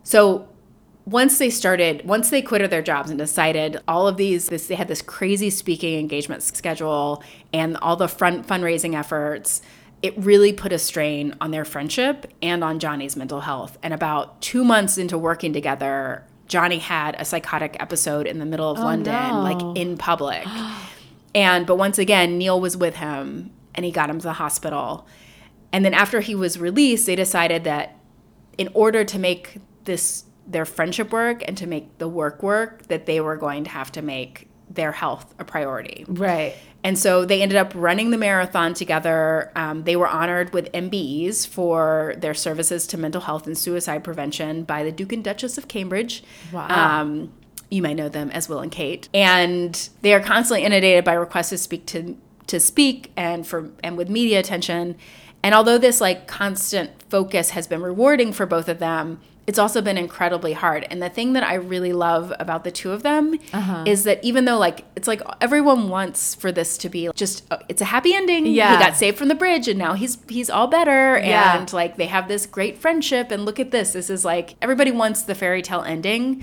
So 0.02 0.48
once 1.06 1.38
they 1.38 1.50
started, 1.50 2.06
once 2.06 2.30
they 2.30 2.40
quitted 2.40 2.70
their 2.70 2.82
jobs 2.82 3.10
and 3.10 3.18
decided 3.18 3.78
all 3.86 4.08
of 4.08 4.16
these, 4.16 4.48
this, 4.48 4.66
they 4.66 4.74
had 4.74 4.88
this 4.88 5.02
crazy 5.02 5.50
speaking 5.50 5.98
engagement 5.98 6.42
schedule 6.42 7.22
and 7.52 7.76
all 7.78 7.96
the 7.96 8.08
front 8.08 8.46
fundraising 8.46 8.98
efforts. 8.98 9.60
It 10.02 10.14
really 10.16 10.52
put 10.52 10.72
a 10.72 10.78
strain 10.78 11.34
on 11.40 11.50
their 11.50 11.64
friendship 11.64 12.32
and 12.42 12.64
on 12.64 12.78
Johnny's 12.78 13.16
mental 13.16 13.40
health. 13.40 13.78
And 13.82 13.92
about 13.92 14.40
two 14.40 14.64
months 14.64 14.96
into 14.96 15.18
working 15.18 15.52
together, 15.52 16.24
Johnny 16.46 16.78
had 16.78 17.16
a 17.18 17.24
psychotic 17.24 17.76
episode 17.80 18.26
in 18.26 18.38
the 18.38 18.46
middle 18.46 18.70
of 18.70 18.78
oh, 18.78 18.82
London, 18.82 19.28
no. 19.28 19.40
like 19.42 19.76
in 19.76 19.98
public. 19.98 20.46
and 21.34 21.66
but 21.66 21.76
once 21.76 21.98
again, 21.98 22.38
Neil 22.38 22.58
was 22.58 22.76
with 22.76 22.96
him 22.96 23.50
and 23.74 23.84
he 23.84 23.90
got 23.90 24.08
him 24.08 24.18
to 24.18 24.26
the 24.26 24.34
hospital. 24.34 25.06
And 25.70 25.84
then 25.84 25.92
after 25.92 26.20
he 26.20 26.34
was 26.34 26.58
released, 26.58 27.06
they 27.06 27.16
decided 27.16 27.64
that 27.64 27.98
in 28.56 28.68
order 28.72 29.04
to 29.04 29.18
make 29.18 29.58
this 29.84 30.24
their 30.46 30.64
friendship 30.64 31.12
work 31.12 31.42
and 31.46 31.56
to 31.58 31.66
make 31.66 31.98
the 31.98 32.08
work 32.08 32.42
work, 32.42 32.86
that 32.88 33.06
they 33.06 33.20
were 33.20 33.36
going 33.36 33.64
to 33.64 33.70
have 33.70 33.90
to 33.92 34.02
make 34.02 34.48
their 34.68 34.92
health 34.92 35.34
a 35.38 35.44
priority. 35.44 36.04
Right. 36.08 36.54
And 36.82 36.98
so 36.98 37.24
they 37.24 37.40
ended 37.40 37.56
up 37.56 37.72
running 37.74 38.10
the 38.10 38.18
marathon 38.18 38.74
together. 38.74 39.50
Um, 39.56 39.84
they 39.84 39.96
were 39.96 40.08
honored 40.08 40.52
with 40.52 40.70
MBEs 40.72 41.46
for 41.46 42.14
their 42.18 42.34
services 42.34 42.86
to 42.88 42.98
mental 42.98 43.22
health 43.22 43.46
and 43.46 43.56
suicide 43.56 44.04
prevention 44.04 44.64
by 44.64 44.84
the 44.84 44.92
Duke 44.92 45.12
and 45.12 45.24
Duchess 45.24 45.56
of 45.56 45.66
Cambridge. 45.66 46.22
Wow. 46.52 46.68
Um, 46.68 47.32
you 47.70 47.82
might 47.82 47.94
know 47.94 48.10
them 48.10 48.30
as 48.30 48.48
Will 48.48 48.60
and 48.60 48.70
Kate. 48.70 49.08
And 49.14 49.88
they 50.02 50.12
are 50.12 50.20
constantly 50.20 50.64
inundated 50.64 51.04
by 51.04 51.14
requests 51.14 51.50
to 51.50 51.58
speak 51.58 51.86
to 51.86 52.16
to 52.46 52.60
speak 52.60 53.10
and 53.16 53.46
for 53.46 53.70
and 53.82 53.96
with 53.96 54.10
media 54.10 54.38
attention. 54.38 54.96
And 55.42 55.54
although 55.54 55.78
this 55.78 56.00
like 56.00 56.26
constant 56.26 57.02
focus 57.08 57.50
has 57.50 57.66
been 57.66 57.82
rewarding 57.82 58.32
for 58.32 58.44
both 58.44 58.68
of 58.68 58.78
them, 58.78 59.20
it's 59.46 59.58
also 59.58 59.82
been 59.82 59.98
incredibly 59.98 60.52
hard. 60.54 60.86
And 60.90 61.02
the 61.02 61.08
thing 61.10 61.34
that 61.34 61.42
I 61.42 61.54
really 61.54 61.92
love 61.92 62.32
about 62.38 62.64
the 62.64 62.70
two 62.70 62.92
of 62.92 63.02
them 63.02 63.38
Uh-huh. 63.52 63.84
is 63.86 64.04
that 64.04 64.22
even 64.24 64.44
though 64.46 64.58
like 64.58 64.84
it's 64.96 65.06
like 65.08 65.20
everyone 65.40 65.88
wants 65.88 66.34
for 66.34 66.50
this 66.50 66.78
to 66.78 66.88
be 66.88 67.10
just 67.14 67.44
uh, 67.50 67.58
it's 67.68 67.82
a 67.82 67.86
happy 67.86 68.14
ending. 68.14 68.46
Yeah. 68.46 68.76
He 68.76 68.82
got 68.82 68.96
saved 68.96 69.18
from 69.18 69.28
the 69.28 69.34
bridge 69.34 69.68
and 69.68 69.78
now 69.78 69.94
he's 69.94 70.16
he's 70.28 70.48
all 70.50 70.66
better 70.66 71.18
Yeah. 71.18 71.58
and 71.58 71.72
like 71.72 71.96
they 71.96 72.06
have 72.06 72.28
this 72.28 72.46
great 72.46 72.78
friendship 72.78 73.30
and 73.30 73.44
look 73.44 73.60
at 73.60 73.70
this. 73.70 73.92
This 73.92 74.08
is 74.10 74.24
like 74.24 74.56
everybody 74.62 74.90
wants 74.90 75.22
the 75.22 75.34
fairy 75.34 75.62
tale 75.62 75.82
ending. 75.82 76.42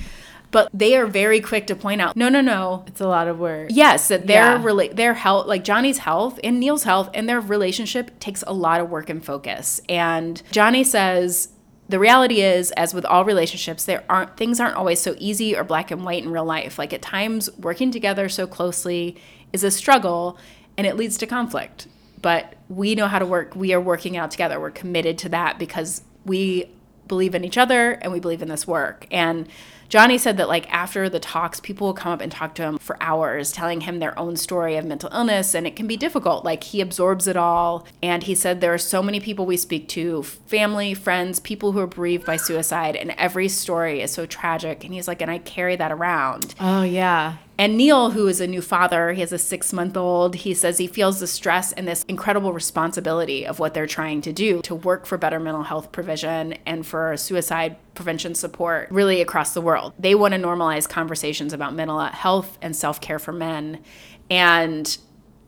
But 0.52 0.68
they 0.74 0.98
are 0.98 1.08
very 1.08 1.40
quick 1.40 1.68
to 1.68 1.78
point 1.78 2.02
out, 2.02 2.18
no, 2.18 2.28
no, 2.28 2.42
no, 2.42 2.84
It's 2.86 3.00
a 3.00 3.08
lot 3.08 3.30
of 3.30 3.40
work. 3.40 3.70
Yes, 3.72 4.10
that 4.10 4.28
their 4.28 4.58
Yeah. 4.58 4.62
rela- 4.62 4.94
their 4.94 5.14
health, 5.14 5.48
like 5.48 5.64
Johnny's 5.64 6.00
health 6.00 6.42
and 6.44 6.60
Neil's 6.60 6.84
health, 6.84 7.10
and 7.14 7.30
their 7.30 7.40
relationship 7.40 8.20
takes 8.20 8.44
a 8.46 8.52
lot 8.52 8.82
of 8.82 8.90
work 8.90 9.10
and 9.10 9.24
focus. 9.24 9.80
And 9.88 10.42
Johnny 10.52 10.84
says 10.84 11.48
the 11.92 12.00
reality 12.00 12.42
is, 12.42 12.72
as 12.72 12.94
with 12.94 13.06
all 13.06 13.26
relationships, 13.26 13.84
there 13.84 14.04
aren't 14.10 14.38
things 14.38 14.60
aren't 14.62 14.78
always 14.78 15.00
so 15.00 15.16
easy 15.20 15.56
or 15.56 15.64
black 15.66 15.92
and 15.92 16.06
white 16.06 16.24
in 16.24 16.32
real 16.32 16.46
life. 16.46 16.80
Like 16.80 16.94
at 16.94 17.02
times, 17.02 17.50
working 17.58 17.92
together 17.92 18.30
so 18.30 18.48
closely 18.48 19.18
is 19.52 19.64
a 19.64 19.70
struggle, 19.70 20.38
and 20.78 20.88
it 20.88 20.96
leads 20.96 21.18
to 21.18 21.28
conflict. 21.28 21.88
But 22.22 22.56
we 22.70 22.96
know 22.96 23.08
how 23.08 23.20
to 23.20 23.26
work. 23.26 23.56
We 23.56 23.74
are 23.74 23.82
working 23.82 24.16
out 24.16 24.32
together. 24.32 24.60
We're 24.60 24.72
committed 24.72 25.18
to 25.20 25.30
that 25.30 25.60
because 25.60 26.04
we 26.26 26.72
believe 27.10 27.36
in 27.36 27.44
each 27.44 27.58
other 27.58 27.92
and 27.92 28.14
we 28.14 28.22
believe 28.22 28.42
in 28.42 28.48
this 28.48 28.66
work. 28.66 29.06
And 29.12 29.50
Johnny 29.92 30.18
said 30.18 30.38
that 30.38 30.48
like 30.48 30.72
after 30.74 31.10
the 31.10 31.20
talks, 31.20 31.60
people 31.60 31.88
will 31.88 31.94
come 31.94 32.14
up 32.14 32.22
and 32.22 32.32
talk 32.32 32.56
to 32.56 32.64
him 32.64 32.78
for 32.78 32.96
hours, 33.02 33.52
telling 33.52 33.82
him 33.82 34.00
their 34.00 34.18
own 34.18 34.38
story 34.38 34.78
of 34.78 34.86
mental 34.86 35.10
illness, 35.12 35.54
and 35.54 35.68
it 35.68 35.76
can 35.76 35.86
be 35.86 35.98
difficult. 35.98 36.46
Like 36.46 36.64
he 36.64 36.80
absorbs 36.80 37.28
it 37.28 37.36
all. 37.36 37.86
And 38.02 38.24
he 38.24 38.34
said 38.34 38.62
there 38.62 38.74
are 38.74 38.78
so 38.78 39.04
many 39.04 39.20
people 39.20 39.46
we 39.46 39.58
speak 39.58 39.90
to, 39.90 40.24
family, 40.24 40.94
friends, 40.94 41.42
people 41.42 41.74
who 41.74 41.80
are 41.80 41.88
bereaved 41.88 42.26
by 42.26 42.38
suicide, 42.38 42.96
and 42.96 43.12
every 43.18 43.50
story 43.50 44.00
is 44.00 44.12
so 44.12 44.26
tragic. 44.26 44.86
And 44.86 44.94
he's 44.94 45.10
like, 45.10 45.22
and 45.22 45.30
I 45.30 45.40
carry 45.40 45.76
that 45.76 45.92
around. 45.92 46.56
Oh 46.62 46.84
yeah. 46.84 47.36
And 47.58 47.78
Neil, 47.78 48.12
who 48.12 48.28
is 48.28 48.42
a 48.42 48.48
new 48.48 48.62
father, 48.62 49.12
he 49.12 49.22
has 49.22 49.32
a 49.32 49.38
six 49.38 49.72
month 49.72 49.96
old, 49.96 50.36
he 50.36 50.54
says 50.54 50.78
he 50.78 50.88
feels 50.88 51.20
the 51.20 51.28
stress 51.28 51.72
and 51.74 51.88
this 51.88 52.04
incredible 52.08 52.54
responsibility 52.54 53.46
of 53.46 53.60
what 53.60 53.74
they're 53.74 53.86
trying 53.86 54.22
to 54.22 54.34
do 54.34 54.62
to 54.64 54.74
work 54.74 55.06
for 55.06 55.18
better 55.18 55.40
mental 55.40 55.64
health 55.64 55.92
provision 55.92 56.54
and 56.66 56.88
for 56.88 57.16
suicide 57.18 57.76
prevention 57.94 58.34
support 58.34 58.90
really 58.90 59.22
across 59.22 59.54
the 59.54 59.62
world. 59.62 59.94
They 60.00 60.16
want 60.16 60.34
to 60.34 60.40
normalize 60.40 60.90
conversations 60.90 61.54
about 61.54 61.76
mental 61.76 62.00
health 62.00 62.58
and 62.62 62.76
self 62.76 63.00
care 63.00 63.20
for 63.20 63.32
men. 63.32 63.84
And 64.30 64.98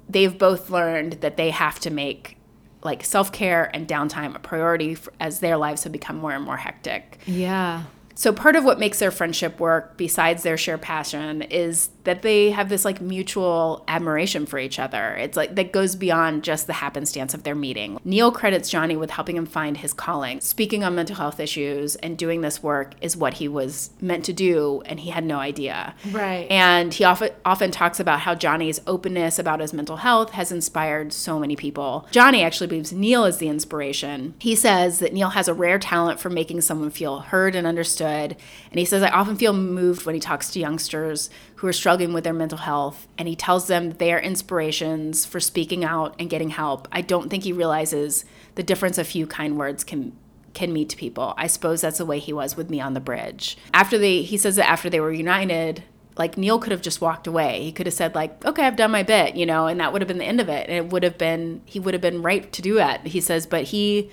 they've 0.09 0.37
both 0.37 0.69
learned 0.69 1.13
that 1.21 1.37
they 1.37 1.49
have 1.49 1.79
to 1.79 1.89
make 1.89 2.37
like 2.83 3.03
self 3.03 3.31
care 3.31 3.71
and 3.73 3.87
downtime 3.87 4.35
a 4.35 4.39
priority 4.39 4.93
f- 4.93 5.09
as 5.19 5.39
their 5.39 5.57
lives 5.57 5.83
have 5.83 5.91
become 5.91 6.17
more 6.17 6.31
and 6.31 6.43
more 6.43 6.57
hectic. 6.57 7.19
Yeah. 7.25 7.83
So 8.15 8.31
part 8.31 8.55
of 8.55 8.63
what 8.63 8.79
makes 8.79 8.99
their 8.99 9.11
friendship 9.11 9.59
work, 9.59 9.97
besides 9.97 10.43
their 10.43 10.57
shared 10.57 10.81
passion, 10.81 11.41
is 11.43 11.89
that 12.03 12.21
they 12.21 12.51
have 12.51 12.69
this 12.69 12.85
like 12.85 13.01
mutual 13.01 13.83
admiration 13.87 14.45
for 14.45 14.59
each 14.59 14.77
other. 14.77 15.15
It's 15.15 15.37
like 15.37 15.55
that 15.55 15.71
goes 15.71 15.95
beyond 15.95 16.43
just 16.43 16.67
the 16.67 16.73
happenstance 16.73 17.33
of 17.33 17.43
their 17.43 17.55
meeting. 17.55 17.99
Neil 18.03 18.31
credits 18.31 18.69
Johnny 18.69 18.95
with 18.95 19.11
helping 19.11 19.37
him 19.37 19.45
find 19.45 19.77
his 19.77 19.93
calling. 19.93 20.41
Speaking 20.41 20.83
on 20.83 20.95
mental 20.95 21.15
health 21.15 21.39
issues 21.39 21.95
and 21.97 22.17
doing 22.17 22.41
this 22.41 22.61
work 22.61 22.93
is 23.01 23.17
what 23.17 23.35
he 23.35 23.47
was 23.47 23.91
meant 24.01 24.25
to 24.25 24.33
do, 24.33 24.81
and 24.85 24.99
he 24.99 25.09
had 25.09 25.23
no 25.23 25.39
idea. 25.39 25.95
Right. 26.11 26.49
And 26.51 26.93
he 26.93 27.03
often 27.03 27.31
often 27.45 27.71
talks 27.71 27.99
about 27.99 28.21
how 28.21 28.35
Johnny's 28.35 28.81
openness 28.85 29.39
about 29.39 29.59
his 29.59 29.73
mental 29.73 29.97
health 29.97 30.31
has 30.31 30.51
inspired 30.51 31.13
so 31.13 31.39
many 31.39 31.55
people. 31.55 32.07
Johnny 32.11 32.43
actually 32.43 32.67
believes 32.67 32.93
Neil 32.93 33.25
is 33.25 33.37
the 33.37 33.47
inspiration. 33.47 34.33
He 34.39 34.55
says 34.55 34.99
that 34.99 35.13
Neil 35.13 35.29
has 35.29 35.47
a 35.47 35.53
rare 35.53 35.79
talent 35.79 36.19
for 36.19 36.29
making 36.29 36.61
someone 36.61 36.89
feel 36.89 37.19
heard 37.19 37.55
and 37.55 37.65
understood. 37.65 38.02
And 38.07 38.79
he 38.79 38.85
says, 38.85 39.03
I 39.03 39.09
often 39.09 39.35
feel 39.35 39.53
moved 39.53 40.05
when 40.05 40.15
he 40.15 40.21
talks 40.21 40.49
to 40.51 40.59
youngsters 40.59 41.29
who 41.55 41.67
are 41.67 41.73
struggling 41.73 42.13
with 42.13 42.23
their 42.23 42.33
mental 42.33 42.59
health. 42.59 43.07
And 43.17 43.27
he 43.27 43.35
tells 43.35 43.67
them 43.67 43.91
they 43.91 44.13
are 44.13 44.19
inspirations 44.19 45.25
for 45.25 45.39
speaking 45.39 45.83
out 45.83 46.15
and 46.19 46.29
getting 46.29 46.49
help. 46.49 46.87
I 46.91 47.01
don't 47.01 47.29
think 47.29 47.43
he 47.43 47.53
realizes 47.53 48.25
the 48.55 48.63
difference 48.63 48.97
a 48.97 49.03
few 49.03 49.27
kind 49.27 49.57
words 49.57 49.83
can 49.83 50.15
can 50.53 50.71
mean 50.71 50.87
to 50.87 50.95
people. 50.95 51.33
I 51.35 51.47
suppose 51.47 51.81
that's 51.81 51.97
the 51.97 52.05
way 52.05 52.19
he 52.19 52.31
was 52.31 52.55
with 52.55 52.69
me 52.69 52.79
on 52.79 52.93
the 52.93 52.99
bridge. 52.99 53.57
After 53.73 53.97
they 53.97 54.21
he 54.21 54.37
says 54.37 54.55
that 54.57 54.69
after 54.69 54.89
they 54.89 54.99
were 54.99 55.11
united, 55.11 55.83
like 56.15 56.37
Neil 56.37 56.59
could 56.59 56.71
have 56.71 56.81
just 56.81 57.01
walked 57.01 57.25
away. 57.25 57.63
He 57.63 57.71
could 57.71 57.87
have 57.87 57.93
said 57.93 58.13
like, 58.13 58.45
"Okay, 58.45 58.63
I've 58.63 58.75
done 58.75 58.91
my 58.91 59.01
bit," 59.03 59.35
you 59.35 59.45
know, 59.45 59.65
and 59.65 59.79
that 59.79 59.91
would 59.91 60.01
have 60.01 60.07
been 60.07 60.19
the 60.19 60.25
end 60.25 60.39
of 60.39 60.49
it. 60.49 60.69
And 60.69 60.77
it 60.77 60.91
would 60.91 61.03
have 61.03 61.17
been 61.17 61.61
he 61.65 61.79
would 61.79 61.93
have 61.95 62.01
been 62.01 62.21
right 62.21 62.51
to 62.53 62.61
do 62.61 62.75
that. 62.75 63.07
He 63.07 63.19
says, 63.19 63.47
but 63.47 63.65
he 63.65 64.11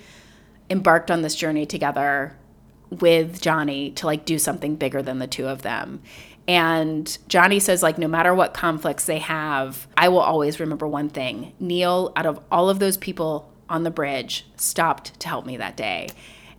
embarked 0.69 1.11
on 1.11 1.21
this 1.21 1.35
journey 1.35 1.65
together 1.65 2.35
with 2.91 3.41
Johnny 3.41 3.91
to 3.91 4.05
like 4.05 4.25
do 4.25 4.37
something 4.37 4.75
bigger 4.75 5.01
than 5.01 5.19
the 5.19 5.27
two 5.27 5.47
of 5.47 5.61
them. 5.63 6.01
And 6.47 7.17
Johnny 7.27 7.59
says, 7.59 7.81
like, 7.83 7.97
no 7.97 8.07
matter 8.07 8.33
what 8.35 8.53
conflicts 8.53 9.05
they 9.05 9.19
have, 9.19 9.87
I 9.95 10.09
will 10.09 10.19
always 10.19 10.59
remember 10.59 10.87
one 10.87 11.07
thing. 11.09 11.53
Neil, 11.59 12.11
out 12.15 12.25
of 12.25 12.39
all 12.51 12.69
of 12.69 12.79
those 12.79 12.97
people 12.97 13.49
on 13.69 13.83
the 13.83 13.91
bridge, 13.91 14.45
stopped 14.57 15.17
to 15.21 15.27
help 15.27 15.45
me 15.45 15.55
that 15.57 15.77
day. 15.77 16.09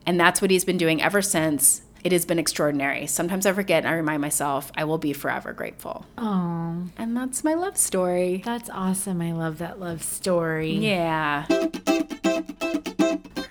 And 0.06 0.18
that's 0.18 0.40
what 0.40 0.50
he's 0.50 0.64
been 0.64 0.78
doing 0.78 1.02
ever 1.02 1.20
since. 1.20 1.82
It 2.04 2.12
has 2.12 2.24
been 2.24 2.38
extraordinary. 2.38 3.06
Sometimes 3.06 3.44
I 3.44 3.52
forget 3.52 3.84
and 3.84 3.92
I 3.92 3.96
remind 3.96 4.20
myself 4.22 4.72
I 4.76 4.84
will 4.84 4.98
be 4.98 5.12
forever 5.12 5.52
grateful. 5.52 6.06
Oh, 6.16 6.84
And 6.96 7.16
that's 7.16 7.44
my 7.44 7.54
love 7.54 7.76
story. 7.76 8.42
that's 8.44 8.70
awesome. 8.70 9.20
I 9.20 9.32
love 9.32 9.58
that 9.58 9.78
love 9.78 10.02
story. 10.02 10.72
Yeah. 10.76 11.44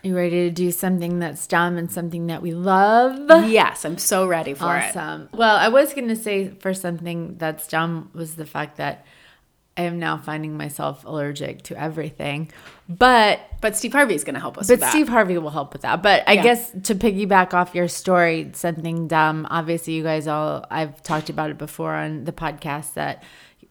You 0.03 0.15
ready 0.15 0.49
to 0.49 0.51
do 0.51 0.71
something 0.71 1.19
that's 1.19 1.45
dumb 1.45 1.77
and 1.77 1.91
something 1.91 2.27
that 2.27 2.41
we 2.41 2.53
love? 2.53 3.19
Yes, 3.49 3.85
I'm 3.85 3.97
so 3.99 4.25
ready 4.25 4.53
for 4.53 4.75
it. 4.77 4.95
Awesome. 4.95 5.29
Well, 5.33 5.55
I 5.55 5.67
was 5.67 5.93
going 5.93 6.07
to 6.07 6.15
say 6.15 6.49
for 6.49 6.73
something 6.73 7.35
that's 7.37 7.67
dumb 7.67 8.09
was 8.13 8.35
the 8.35 8.45
fact 8.45 8.77
that 8.77 9.05
I 9.77 9.83
am 9.83 9.99
now 9.99 10.17
finding 10.17 10.57
myself 10.57 11.05
allergic 11.05 11.61
to 11.63 11.79
everything. 11.79 12.51
But 12.89 13.39
But 13.61 13.77
Steve 13.77 13.93
Harvey 13.93 14.15
is 14.15 14.23
going 14.23 14.33
to 14.33 14.39
help 14.41 14.57
us 14.57 14.69
with 14.69 14.79
but. 14.81 14.89
Steve 14.89 15.07
Harvey 15.07 15.37
will 15.37 15.49
help 15.51 15.71
with 15.73 15.83
that. 15.83 16.01
But 16.03 16.23
I 16.27 16.33
Yeah. 16.33 16.43
guess 16.43 16.71
to 16.83 16.95
piggyback 16.95 17.53
off 17.53 17.73
your 17.75 17.87
story, 17.87 18.49
something 18.53 19.07
dumb. 19.07 19.47
Obviously, 19.49 19.93
you 19.93 20.03
guys 20.03 20.27
all 20.27 20.65
I've 20.69 21.01
talked 21.03 21.29
about 21.29 21.51
it 21.51 21.57
before 21.57 21.93
on 21.93 22.25
the 22.25 22.33
podcast 22.33 22.95
that 22.95 23.23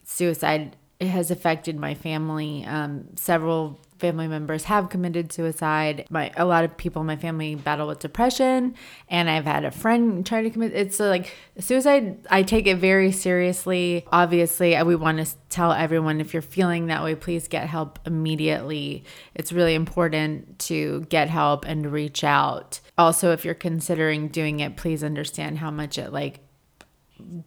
suicide 0.04 0.76
it 1.00 1.08
has 1.08 1.30
affected 1.30 1.78
my 1.78 1.94
family. 1.94 2.64
Um, 2.66 3.08
several 3.16 3.78
family 4.00 4.26
members 4.26 4.64
have 4.64 4.88
committed 4.88 5.32
suicide. 5.32 6.06
My 6.10 6.32
a 6.36 6.44
lot 6.44 6.64
of 6.64 6.76
people 6.76 7.00
in 7.02 7.06
my 7.06 7.16
family 7.16 7.54
battle 7.54 7.86
with 7.86 8.00
depression, 8.00 8.74
and 9.08 9.30
I've 9.30 9.44
had 9.44 9.64
a 9.64 9.70
friend 9.70 10.24
try 10.26 10.42
to 10.42 10.50
commit. 10.50 10.72
It's 10.74 10.98
like 10.98 11.32
suicide. 11.58 12.26
I 12.30 12.42
take 12.42 12.66
it 12.66 12.76
very 12.78 13.12
seriously. 13.12 14.04
Obviously, 14.10 14.80
we 14.82 14.96
want 14.96 15.18
to 15.24 15.32
tell 15.50 15.72
everyone 15.72 16.20
if 16.20 16.32
you're 16.32 16.42
feeling 16.42 16.86
that 16.86 17.04
way, 17.04 17.14
please 17.14 17.46
get 17.46 17.68
help 17.68 17.98
immediately. 18.06 19.04
It's 19.34 19.52
really 19.52 19.74
important 19.74 20.58
to 20.60 21.02
get 21.10 21.28
help 21.28 21.64
and 21.66 21.84
to 21.84 21.88
reach 21.90 22.24
out. 22.24 22.80
Also, 22.98 23.32
if 23.32 23.44
you're 23.44 23.54
considering 23.54 24.28
doing 24.28 24.60
it, 24.60 24.76
please 24.76 25.04
understand 25.04 25.58
how 25.58 25.70
much 25.70 25.98
it 25.98 26.12
like 26.12 26.40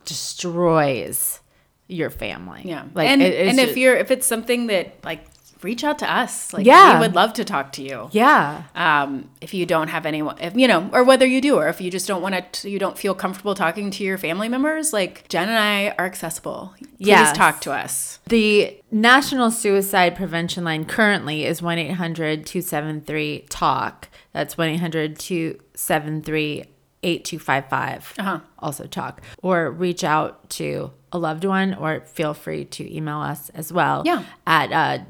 destroys 0.06 1.40
your 1.88 2.10
family. 2.10 2.62
Yeah. 2.64 2.86
Like, 2.94 3.10
and 3.10 3.22
it- 3.22 3.48
and 3.48 3.60
if 3.60 3.76
you're 3.78 3.96
if 3.96 4.10
it's 4.12 4.26
something 4.26 4.68
that 4.68 4.96
like 5.04 5.26
reach 5.64 5.84
out 5.84 6.00
to 6.00 6.12
us. 6.12 6.52
Like 6.54 6.66
Yeah. 6.66 6.96
we 6.96 7.00
would 7.08 7.16
love 7.16 7.34
to 7.34 7.44
talk 7.46 7.72
to 7.74 7.82
you. 7.82 8.10
yeah. 8.12 8.64
Um, 8.76 9.30
if 9.42 9.54
you 9.54 9.66
don't 9.66 9.88
have 9.90 10.06
anyone, 10.06 10.36
if 10.40 10.56
you 10.56 10.68
know, 10.68 10.90
or 10.94 11.04
whether 11.04 11.26
you 11.26 11.42
do, 11.42 11.56
or 11.58 11.68
if 11.70 11.80
you 11.82 11.90
just 11.92 12.08
don't 12.08 12.22
want 12.22 12.54
to, 12.54 12.70
you 12.70 12.80
don't 12.80 12.98
feel 12.98 13.14
comfortable 13.14 13.56
talking 13.56 13.92
to 13.92 14.04
your 14.04 14.18
family 14.18 14.50
members, 14.50 14.94
like 14.94 15.28
Jen 15.30 15.50
and 15.50 15.58
I 15.58 15.90
are 15.98 16.06
accessible. 16.06 16.74
Please 16.78 16.90
Yes. 17.00 17.36
talk 17.38 17.62
to 17.62 17.72
us. 17.72 18.20
The 18.28 18.78
National 18.92 19.52
Suicide 19.52 20.16
Prevention 20.16 20.64
Line 20.64 20.86
currently 20.86 21.46
is 21.46 21.62
1 21.62 21.78
800 21.78 22.46
273 22.46 23.46
TALK. 23.50 24.10
That's 24.32 24.58
1 24.58 24.70
800 24.70 25.20
273 25.20 26.66
8255. 27.06 28.14
Uh-huh. 28.20 28.40
Also, 28.60 28.86
talk. 28.86 29.22
Or 29.42 29.70
reach 29.72 30.04
out 30.04 30.50
to 30.52 30.92
a 31.12 31.18
loved 31.18 31.44
one, 31.46 31.74
or 31.74 32.02
feel 32.06 32.34
free 32.34 32.66
to 32.66 32.96
email 32.96 33.20
us 33.20 33.50
as 33.50 33.72
well 33.74 34.04
Yeah. 34.06 34.24
at 34.48 34.72
uh, 34.72 35.04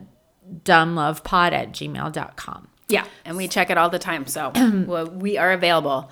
dumblovepod 0.64 1.52
at 1.52 1.72
gmail.com. 1.72 2.68
Yeah, 2.90 3.06
and 3.26 3.38
we 3.38 3.48
check 3.48 3.70
it 3.70 3.78
all 3.78 3.90
the 3.90 4.00
time, 4.00 4.28
so 4.28 4.52
well, 4.88 5.08
we 5.08 5.38
are 5.38 5.52
available. 5.52 6.12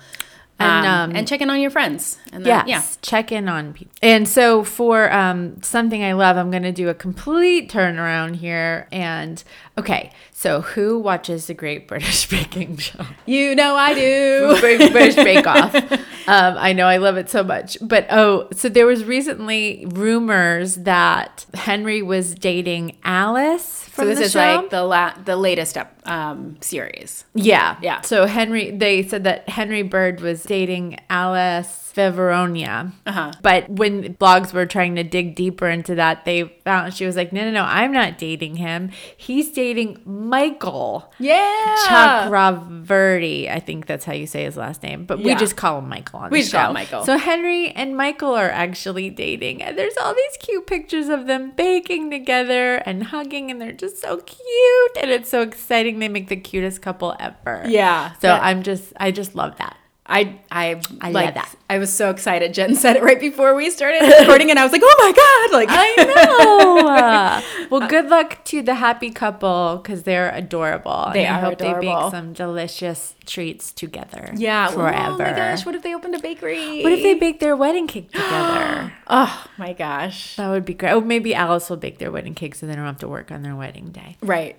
And, 0.58 0.86
Um, 0.86 1.10
um, 1.10 1.16
and 1.16 1.26
check 1.26 1.40
in 1.40 1.50
on 1.50 1.60
your 1.60 1.70
friends. 1.70 2.18
And 2.32 2.46
Yes, 2.46 2.60
then, 2.60 2.68
yeah, 2.68 2.82
check 3.02 3.32
in 3.32 3.48
on 3.48 3.72
people. 3.72 3.94
And 4.00 4.28
so 4.28 4.62
for 4.62 5.12
um, 5.12 5.60
something 5.62 6.04
I 6.04 6.12
love, 6.12 6.36
I'm 6.36 6.50
going 6.52 6.62
to 6.62 6.72
do 6.72 6.88
a 6.88 6.94
complete 6.94 7.68
turnaround 7.70 8.36
here. 8.36 8.86
And 8.92 9.42
okay, 9.76 10.12
so 10.30 10.60
who 10.60 10.98
watches 11.00 11.46
the 11.46 11.54
Great 11.54 11.88
British 11.88 12.28
Baking 12.30 12.76
Show? 12.76 13.04
you 13.26 13.56
know 13.56 13.74
I 13.74 13.94
do. 13.94 14.56
British 14.60 14.90
British 14.92 15.16
Bake 15.16 15.46
Off. 15.46 15.74
Um, 16.28 16.54
I 16.56 16.72
know 16.72 16.86
I 16.86 16.98
love 16.98 17.16
it 17.16 17.28
so 17.28 17.42
much. 17.42 17.76
But 17.82 18.06
oh, 18.08 18.46
so 18.52 18.68
there 18.68 18.86
was 18.86 19.02
recently 19.04 19.84
rumors 19.88 20.76
that 20.76 21.46
Henry 21.52 22.00
was 22.00 22.36
dating 22.36 22.96
Alice 23.02 23.81
So 23.94 24.06
this 24.06 24.20
is 24.20 24.32
show. 24.32 24.38
like 24.38 24.70
the 24.70 24.82
la- 24.82 25.14
the 25.24 25.36
latest 25.36 25.76
up, 25.76 25.92
um, 26.08 26.56
series. 26.60 27.24
Yeah. 27.34 27.76
Yeah. 27.82 28.00
So 28.02 28.26
Henry, 28.26 28.70
they 28.70 29.02
said 29.02 29.24
that 29.24 29.48
Henry 29.48 29.82
Bird 29.82 30.20
was 30.20 30.42
dating 30.44 30.98
Alice 31.10 31.81
Fevronia. 31.92 32.92
Uh-huh. 33.06 33.32
But 33.42 33.68
when 33.68 34.14
blogs 34.14 34.52
were 34.52 34.66
trying 34.66 34.96
to 34.96 35.02
dig 35.02 35.34
deeper 35.34 35.68
into 35.68 35.94
that, 35.94 36.24
they 36.24 36.44
found 36.64 36.94
she 36.94 37.04
was 37.04 37.16
like, 37.16 37.32
no, 37.32 37.42
no, 37.44 37.50
no, 37.50 37.64
I'm 37.64 37.92
not 37.92 38.18
dating 38.18 38.56
him. 38.56 38.90
He's 39.16 39.50
dating 39.50 40.00
Michael. 40.04 41.12
Yeah, 41.18 41.76
Chakraverty, 41.86 43.50
I 43.50 43.60
think 43.60 43.86
that's 43.86 44.04
how 44.04 44.12
you 44.12 44.26
say 44.26 44.44
his 44.44 44.56
last 44.56 44.82
name, 44.82 45.04
but 45.04 45.18
we 45.18 45.34
just 45.34 45.56
call 45.56 45.78
him 45.78 45.88
Michael 45.88 46.20
on 46.20 46.30
We 46.30 46.38
the 46.38 46.42
just 46.44 46.54
call 46.54 46.72
Michael. 46.72 47.04
So 47.04 47.18
Henry 47.18 47.70
and 47.70 47.96
Michael 47.96 48.34
are 48.34 48.50
actually 48.50 49.10
dating, 49.10 49.62
and 49.62 49.78
there's 49.78 49.96
all 49.96 50.14
these 50.14 50.36
cute 50.40 50.66
pictures 50.66 51.08
of 51.08 51.26
them 51.26 51.52
baking 51.56 52.10
together 52.10 52.76
and 52.76 53.04
hugging, 53.04 53.50
and 53.50 53.60
they're 53.60 53.72
just 53.72 54.00
so 54.00 54.18
cute, 54.18 54.96
and 55.00 55.10
it's 55.10 55.28
so 55.28 55.42
exciting. 55.42 55.98
They 55.98 56.08
make 56.08 56.28
the 56.28 56.36
cutest 56.36 56.82
couple 56.82 57.14
ever. 57.18 57.64
Yeah, 57.66 58.12
So 58.20 58.30
I'm 58.30 58.62
just, 58.62 58.92
I 58.96 59.10
just 59.10 59.34
love 59.34 59.56
that. 59.58 59.76
I 60.12 60.38
I 60.50 60.80
I 61.00 61.10
like 61.10 61.24
love 61.26 61.34
that. 61.34 61.56
I 61.70 61.78
was 61.78 61.90
so 61.92 62.10
excited. 62.10 62.52
Jen 62.52 62.74
said 62.82 62.96
it 62.96 63.02
right 63.02 63.18
before 63.18 63.54
we 63.54 63.70
started 63.70 64.02
recording, 64.20 64.50
and 64.50 64.58
I 64.58 64.62
was 64.62 64.72
like, 64.72 64.82
"Oh 64.84 64.96
my 64.98 65.12
god!" 65.12 65.56
Like 65.58 65.68
I 65.70 65.88
know. 67.62 67.68
Well, 67.72 67.88
good 67.88 68.10
luck 68.10 68.44
to 68.46 68.60
the 68.60 68.74
happy 68.74 69.10
couple 69.10 69.80
because 69.82 70.02
they're 70.02 70.28
adorable. 70.34 71.08
They 71.14 71.24
and 71.24 71.36
I 71.36 71.40
hope 71.40 71.56
they 71.58 71.68
adorable. 71.70 72.02
bake 72.02 72.10
some 72.10 72.34
delicious 72.34 73.14
treats 73.24 73.72
together. 73.72 74.30
yeah, 74.36 74.68
forever. 74.68 75.14
Oh 75.14 75.18
my 75.18 75.32
gosh, 75.32 75.64
what 75.64 75.74
if 75.74 75.82
they 75.82 75.94
opened 75.94 76.14
a 76.14 76.18
bakery? 76.18 76.82
What 76.82 76.92
if 76.92 77.02
they 77.02 77.14
bake 77.14 77.40
their 77.40 77.56
wedding 77.56 77.86
cake 77.86 78.12
together? 78.12 78.92
Oh 79.06 79.46
my 79.56 79.72
gosh! 79.72 80.36
that 80.36 80.50
would 80.50 80.66
be 80.66 80.74
great. 80.74 80.90
Oh, 80.92 81.00
maybe 81.00 81.34
Alice 81.34 81.70
will 81.70 81.78
bake 81.78 81.96
their 81.98 82.12
wedding 82.12 82.34
cake 82.34 82.54
so 82.54 82.66
they 82.66 82.74
don't 82.76 82.84
have 82.84 82.98
to 82.98 83.08
work 83.08 83.30
on 83.32 83.40
their 83.42 83.56
wedding 83.56 83.90
day 83.92 84.18
Right. 84.20 84.56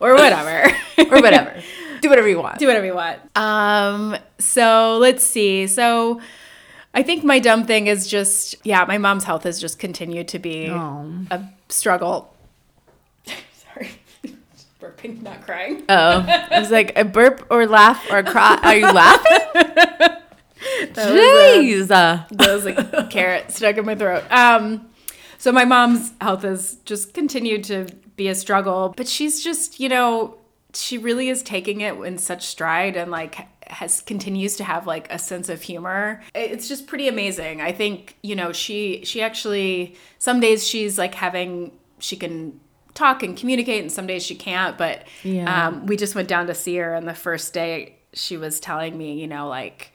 or 0.00 0.14
whatever. 0.14 0.76
or 0.98 1.20
whatever. 1.22 1.54
Do 2.04 2.10
whatever 2.10 2.28
you 2.28 2.38
want. 2.40 2.58
Do 2.58 2.66
whatever 2.66 2.86
you 2.86 2.94
want. 2.94 3.18
Um. 3.36 4.16
So 4.38 4.98
let's 5.00 5.24
see. 5.24 5.66
So. 5.66 6.20
I 6.96 7.02
think 7.02 7.24
my 7.24 7.40
dumb 7.40 7.64
thing 7.66 7.88
is 7.88 8.06
just 8.06 8.54
yeah, 8.62 8.84
my 8.84 8.98
mom's 8.98 9.24
health 9.24 9.42
has 9.42 9.60
just 9.60 9.80
continued 9.80 10.28
to 10.28 10.38
be 10.38 10.70
Oh. 10.70 11.12
a 11.28 11.42
struggle. 11.68 12.32
Sorry. 13.52 13.90
Burping, 14.80 15.20
not 15.22 15.44
crying. 15.44 15.82
Oh, 15.88 16.24
I 16.52 16.60
was 16.60 16.70
like 16.70 16.96
a 16.96 17.04
burp 17.04 17.48
or 17.50 17.66
laugh 17.66 18.00
or 18.12 18.22
cry. 18.22 18.60
Are 18.62 18.76
you 18.76 18.92
laughing? 18.92 20.16
Jeez. 20.92 21.88
That 21.88 22.30
was 22.38 22.64
like 22.64 23.10
carrot 23.10 23.50
stuck 23.50 23.76
in 23.76 23.84
my 23.86 23.96
throat. 23.96 24.22
Um, 24.30 24.86
so 25.38 25.50
my 25.52 25.64
mom's 25.64 26.12
health 26.20 26.42
has 26.42 26.76
just 26.84 27.12
continued 27.12 27.64
to 27.64 27.86
be 28.16 28.28
a 28.28 28.34
struggle, 28.36 28.94
but 28.96 29.08
she's 29.08 29.42
just, 29.42 29.80
you 29.80 29.88
know, 29.88 30.36
she 30.74 30.98
really 30.98 31.28
is 31.28 31.42
taking 31.42 31.80
it 31.80 31.94
in 31.96 32.18
such 32.18 32.46
stride 32.46 32.96
and 32.96 33.10
like 33.10 33.36
has 33.68 34.00
continues 34.02 34.56
to 34.56 34.64
have 34.64 34.86
like 34.86 35.10
a 35.10 35.18
sense 35.18 35.48
of 35.48 35.62
humor. 35.62 36.22
It's 36.34 36.68
just 36.68 36.86
pretty 36.86 37.08
amazing. 37.08 37.60
I 37.60 37.72
think, 37.72 38.16
you 38.22 38.34
know, 38.36 38.52
she 38.52 39.02
she 39.04 39.22
actually 39.22 39.96
some 40.18 40.40
days 40.40 40.66
she's 40.66 40.98
like 40.98 41.14
having 41.14 41.72
she 41.98 42.16
can 42.16 42.60
talk 42.94 43.22
and 43.22 43.36
communicate 43.36 43.80
and 43.80 43.90
some 43.90 44.06
days 44.06 44.24
she 44.24 44.34
can't, 44.34 44.76
but 44.78 45.04
Yeah. 45.22 45.66
um 45.68 45.86
we 45.86 45.96
just 45.96 46.14
went 46.14 46.28
down 46.28 46.46
to 46.48 46.54
see 46.54 46.76
her 46.76 46.94
and 46.94 47.08
the 47.08 47.14
first 47.14 47.52
day 47.54 47.96
she 48.12 48.36
was 48.36 48.60
telling 48.60 48.96
me, 48.96 49.20
you 49.20 49.26
know, 49.26 49.48
like 49.48 49.92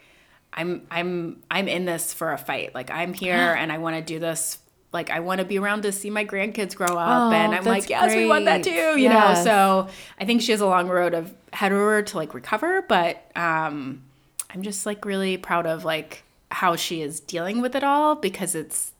I'm 0.52 0.88
I'm 0.90 1.44
I'm 1.52 1.68
in 1.68 1.86
this 1.86 2.14
for 2.14 2.34
a 2.34 2.38
fight. 2.38 2.74
Like 2.74 2.90
I'm 2.90 3.14
here 3.14 3.36
and 3.54 3.72
I 3.72 3.78
want 3.78 3.96
to 3.96 4.02
do 4.02 4.20
this. 4.20 4.58
Like 4.92 5.10
I 5.12 5.20
want 5.20 5.40
to 5.40 5.46
be 5.46 5.60
around 5.60 5.84
to 5.84 5.92
see 5.92 6.10
my 6.10 6.26
grandkids 6.26 6.76
grow 6.76 6.98
up, 6.98 7.32
Oh, 7.32 7.36
and 7.36 7.54
I'm 7.54 7.64
like, 7.64 7.90
yes, 7.90 8.16
we 8.16 8.26
want 8.26 8.46
that 8.46 8.64
too. 8.64 8.72
You 8.72 9.04
Yes. 9.04 9.46
know, 9.46 9.86
so 9.86 9.94
I 10.20 10.26
think 10.26 10.42
she 10.42 10.52
has 10.52 10.62
a 10.62 10.66
long 10.66 10.88
road 10.88 11.14
of 11.14 11.34
ahead 11.54 11.72
of 11.72 11.78
her 11.78 12.02
to 12.02 12.18
like 12.18 12.34
recover, 12.34 12.82
but 12.82 13.24
um, 13.36 14.02
I'm 14.50 14.64
just 14.64 14.86
like 14.88 15.06
really 15.06 15.38
proud 15.38 15.68
of 15.68 15.86
like 15.86 16.24
how 16.52 16.76
she 16.76 17.02
is 17.04 17.20
dealing 17.20 17.62
with 17.62 17.76
it 17.76 17.84
all 17.84 18.16
because 18.16 18.56
it's. 18.56 18.92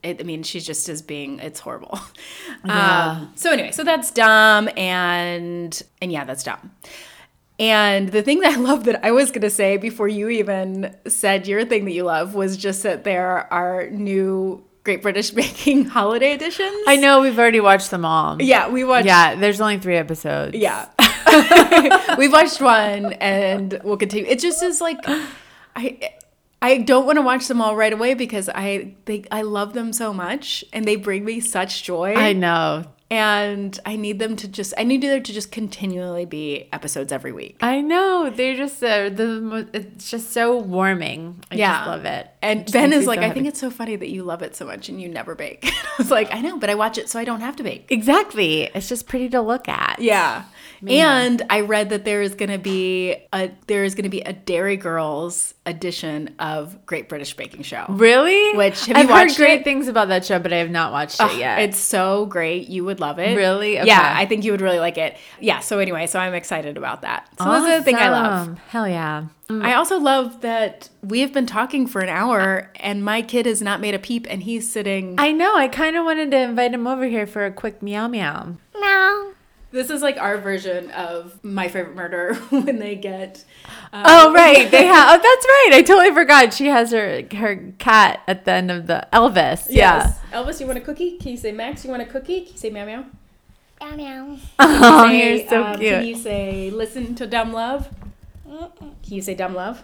It, 0.00 0.20
I 0.20 0.22
mean, 0.22 0.44
she's 0.44 0.64
just 0.64 0.88
as 0.88 1.02
being. 1.02 1.40
It's 1.40 1.60
horrible. 1.60 1.98
Um, 2.64 3.32
so 3.34 3.52
anyway, 3.52 3.70
so 3.72 3.82
that's 3.84 4.10
dumb, 4.10 4.68
and 4.76 5.80
and 6.02 6.10
yeah, 6.12 6.24
that's 6.24 6.42
dumb. 6.44 6.72
And 7.60 8.10
the 8.10 8.22
thing 8.22 8.40
that 8.40 8.56
I 8.56 8.60
love 8.60 8.84
that 8.84 9.04
I 9.04 9.10
was 9.10 9.30
going 9.30 9.42
to 9.42 9.50
say 9.50 9.76
before 9.76 10.06
you 10.08 10.28
even 10.28 10.94
said 11.08 11.46
your 11.48 11.64
thing 11.64 11.84
that 11.86 11.92
you 11.92 12.04
love 12.04 12.34
was 12.34 12.56
just 12.56 12.82
that 12.84 13.02
there 13.04 13.52
are 13.52 13.88
new 13.90 14.64
Great 14.88 15.02
British 15.02 15.30
Baking 15.32 15.84
holiday 15.84 16.32
editions. 16.32 16.84
I 16.86 16.96
know 16.96 17.20
we've 17.20 17.38
already 17.38 17.60
watched 17.60 17.90
them 17.90 18.06
all. 18.06 18.40
Yeah, 18.40 18.70
we 18.70 18.84
watched. 18.84 19.04
Yeah, 19.04 19.34
there's 19.34 19.60
only 19.60 19.78
three 19.78 19.98
episodes. 19.98 20.56
Yeah. 20.56 20.88
We've 22.16 22.32
watched 22.32 22.62
one 22.62 23.12
and 23.12 23.78
we'll 23.84 23.98
continue. 23.98 24.26
It 24.26 24.38
just 24.38 24.62
is 24.62 24.80
like 24.80 24.96
I 25.76 26.14
I 26.62 26.78
don't 26.78 27.04
want 27.04 27.16
to 27.16 27.22
watch 27.22 27.48
them 27.48 27.60
all 27.60 27.76
right 27.76 27.92
away 27.92 28.14
because 28.14 28.48
I 28.48 28.94
they 29.04 29.24
I 29.30 29.42
love 29.42 29.74
them 29.74 29.92
so 29.92 30.14
much 30.14 30.64
and 30.72 30.86
they 30.86 30.96
bring 30.96 31.22
me 31.22 31.40
such 31.40 31.82
joy. 31.82 32.14
I 32.14 32.32
know. 32.32 32.86
And 33.10 33.78
I 33.86 33.96
need 33.96 34.18
them 34.18 34.36
to 34.36 34.48
just 34.48 34.74
I 34.76 34.84
need 34.84 35.02
there 35.02 35.20
to 35.20 35.32
just 35.32 35.50
continually 35.50 36.26
be 36.26 36.68
episodes 36.72 37.10
every 37.12 37.32
week. 37.32 37.56
I 37.60 37.80
know. 37.80 38.30
They're 38.30 38.56
just 38.56 38.82
uh, 38.82 39.08
the 39.08 39.68
it's 39.72 40.10
just 40.10 40.32
so 40.32 40.58
warming. 40.58 41.42
I 41.50 41.54
Yeah. 41.56 41.76
just 41.78 41.86
love 41.88 42.04
it. 42.04 42.30
And 42.42 42.60
It 42.60 42.72
Ben 42.72 42.92
is 42.92 43.06
like, 43.06 43.20
so 43.20 43.26
I 43.26 43.30
think 43.30 43.46
it's 43.46 43.58
so 43.60 43.70
funny 43.70 43.96
that 43.96 44.08
you 44.10 44.22
love 44.24 44.42
it 44.42 44.54
so 44.54 44.66
much 44.66 44.88
and 44.88 45.00
you 45.00 45.08
never 45.08 45.34
bake. 45.34 45.64
I 45.64 45.72
was 45.98 46.10
like, 46.10 46.32
I 46.32 46.40
know, 46.40 46.58
but 46.58 46.70
I 46.70 46.74
watch 46.74 46.98
it 46.98 47.08
so 47.08 47.18
I 47.18 47.24
don't 47.24 47.40
have 47.40 47.56
to 47.56 47.62
bake. 47.62 47.86
exactly. 47.90 48.64
It's 48.74 48.88
just 48.88 49.06
pretty 49.08 49.28
to 49.30 49.40
look 49.40 49.68
at. 49.68 49.98
Yeah. 50.00 50.44
And 50.86 51.42
I 51.48 51.60
read 51.60 51.90
that 51.90 52.04
there 52.04 52.20
is 52.20 52.34
going 52.34 52.50
to 52.50 52.58
be 52.58 53.16
a 53.32 53.50
there 53.66 53.84
is 53.84 53.94
going 53.94 54.04
to 54.04 54.10
be 54.10 54.20
a 54.20 54.32
Derry 54.32 54.76
Girls 54.76 55.54
edition 55.64 56.34
of 56.38 56.84
Great 56.86 57.08
British 57.08 57.34
Baking 57.34 57.62
Show. 57.62 57.86
Really? 57.88 58.56
Which- 58.56 58.86
have 58.86 58.96
I've 58.96 59.02
you 59.04 59.14
heard 59.14 59.26
watched 59.28 59.36
great 59.36 59.60
it? 59.60 59.64
things 59.64 59.88
about 59.88 60.08
that 60.08 60.24
show, 60.24 60.38
but 60.38 60.52
I 60.52 60.56
have 60.56 60.70
not 60.70 60.92
watched 60.92 61.20
it 61.20 61.38
yet. 61.38 61.60
It's 61.60 61.78
so 61.78 62.26
great. 62.26 62.68
You 62.68 62.84
would 62.84 62.98
would 62.98 63.06
love 63.06 63.18
it. 63.18 63.36
Really? 63.36 63.78
Okay. 63.78 63.86
Yeah, 63.86 64.14
I 64.16 64.26
think 64.26 64.44
you 64.44 64.52
would 64.52 64.60
really 64.60 64.78
like 64.78 64.98
it. 64.98 65.16
Yeah. 65.40 65.60
So 65.60 65.78
anyway, 65.78 66.06
so 66.06 66.18
I'm 66.18 66.34
excited 66.34 66.76
about 66.76 67.02
that. 67.02 67.28
So 67.38 67.44
that's 67.44 67.78
the 67.78 67.84
thing 67.84 67.96
I 67.96 68.10
love. 68.10 68.42
Awesome. 68.42 68.56
Hell 68.68 68.88
yeah. 68.88 69.26
Mm. 69.48 69.64
I 69.64 69.74
also 69.74 69.98
love 69.98 70.42
that 70.42 70.88
we 71.02 71.20
have 71.20 71.32
been 71.32 71.46
talking 71.46 71.86
for 71.86 72.00
an 72.00 72.08
hour 72.08 72.70
and 72.76 73.04
my 73.04 73.22
kid 73.22 73.46
has 73.46 73.62
not 73.62 73.80
made 73.80 73.94
a 73.94 73.98
peep 73.98 74.26
and 74.28 74.42
he's 74.42 74.70
sitting. 74.70 75.14
I 75.18 75.32
know. 75.32 75.56
I 75.56 75.68
kind 75.68 75.96
of 75.96 76.04
wanted 76.04 76.30
to 76.32 76.38
invite 76.38 76.74
him 76.74 76.86
over 76.86 77.06
here 77.06 77.26
for 77.26 77.46
a 77.46 77.52
quick 77.52 77.82
meow 77.82 78.08
meow 78.08 78.56
meow. 78.78 79.32
This 79.70 79.90
is 79.90 80.00
like 80.00 80.16
our 80.16 80.38
version 80.38 80.90
of 80.92 81.38
My 81.44 81.68
Favorite 81.68 81.94
Murder 81.94 82.34
when 82.50 82.78
they 82.78 82.94
get. 82.96 83.44
uh, 83.92 84.02
Oh 84.06 84.32
right, 84.32 84.70
they 84.70 84.86
have. 84.94 85.08
Oh, 85.10 85.22
that's 85.22 85.46
right. 85.46 85.70
I 85.74 85.82
totally 85.82 86.14
forgot. 86.14 86.54
She 86.54 86.66
has 86.68 86.90
her 86.92 87.22
her 87.34 87.72
cat 87.78 88.20
at 88.26 88.44
the 88.46 88.52
end 88.52 88.70
of 88.70 88.86
the 88.86 89.06
Elvis. 89.12 89.66
Yeah. 89.68 89.98
Yes. 90.06 90.18
Elvis, 90.32 90.60
you 90.60 90.66
want 90.66 90.78
a 90.78 90.80
cookie? 90.82 91.18
Can 91.18 91.32
you 91.32 91.36
say 91.36 91.52
Max? 91.52 91.84
You 91.84 91.90
want 91.90 92.02
a 92.02 92.06
cookie? 92.06 92.40
Can 92.42 92.52
you 92.52 92.58
say 92.58 92.70
meow 92.70 92.86
meow? 92.86 93.04
Meow 93.80 93.96
meow. 93.96 94.36
Oh, 94.58 95.06
Say, 95.08 95.38
you're 95.38 95.48
so 95.48 95.64
um, 95.64 95.78
cute. 95.78 95.92
Can 95.92 96.04
you 96.06 96.16
say 96.16 96.70
listen 96.70 97.14
to 97.16 97.26
Dumb 97.26 97.52
Love? 97.52 97.88
Can 98.48 98.94
you 99.04 99.20
say 99.22 99.34
Dumb 99.34 99.54
Love? 99.54 99.82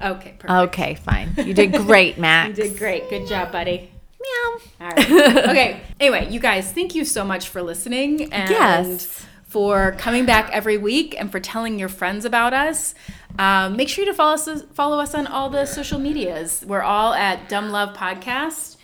Okay, 0.00 0.34
perfect. 0.38 0.50
okay, 0.50 0.94
fine. 0.96 1.32
You 1.38 1.54
did 1.54 1.72
great, 1.72 2.18
Max. 2.18 2.58
You 2.58 2.64
did 2.64 2.76
great. 2.78 3.08
Good 3.08 3.26
job, 3.28 3.50
buddy. 3.52 3.90
Meow. 4.20 4.58
All 4.80 4.88
right. 4.90 5.10
okay. 5.48 5.80
Anyway, 6.00 6.28
you 6.30 6.40
guys, 6.40 6.72
thank 6.72 6.94
you 6.94 7.04
so 7.04 7.24
much 7.24 7.48
for 7.48 7.62
listening 7.62 8.32
and 8.32 8.50
Yes. 8.50 9.24
for 9.44 9.92
coming 9.98 10.26
back 10.26 10.50
every 10.52 10.76
week 10.76 11.14
and 11.18 11.30
for 11.30 11.40
telling 11.40 11.78
your 11.78 11.88
friends 11.88 12.24
about 12.24 12.52
us. 12.52 12.94
Um, 13.38 13.76
make 13.76 13.88
sure 13.88 14.04
to 14.04 14.12
follow 14.14 14.32
us 14.34 14.48
follow 14.74 14.98
us 14.98 15.14
on 15.14 15.26
all 15.26 15.48
the 15.50 15.64
social 15.66 15.98
medias. 16.00 16.64
We're 16.66 16.82
all 16.82 17.14
at 17.14 17.48
Dumb 17.48 17.70
Love 17.70 17.96
Podcast, 17.96 18.76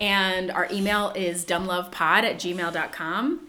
and 0.00 0.50
our 0.50 0.66
email 0.72 1.12
is 1.14 1.44
dumblovepod 1.44 1.92
at 2.24 2.36
gmail.com. 2.36 3.46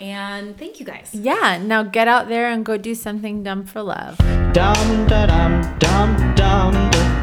And 0.00 0.56
thank 0.56 0.80
you 0.80 0.86
guys. 0.86 1.10
Yeah. 1.12 1.58
Now 1.62 1.82
get 1.82 2.08
out 2.08 2.28
there 2.28 2.48
and 2.50 2.64
go 2.64 2.78
do 2.78 2.94
something 2.94 3.42
dumb 3.42 3.64
for 3.66 3.82
love. 3.82 4.16
Dum 4.54 5.06
da 5.06 5.26
dum 5.26 5.78
dum 5.78 6.34
dum 6.34 6.90
da 6.90 7.09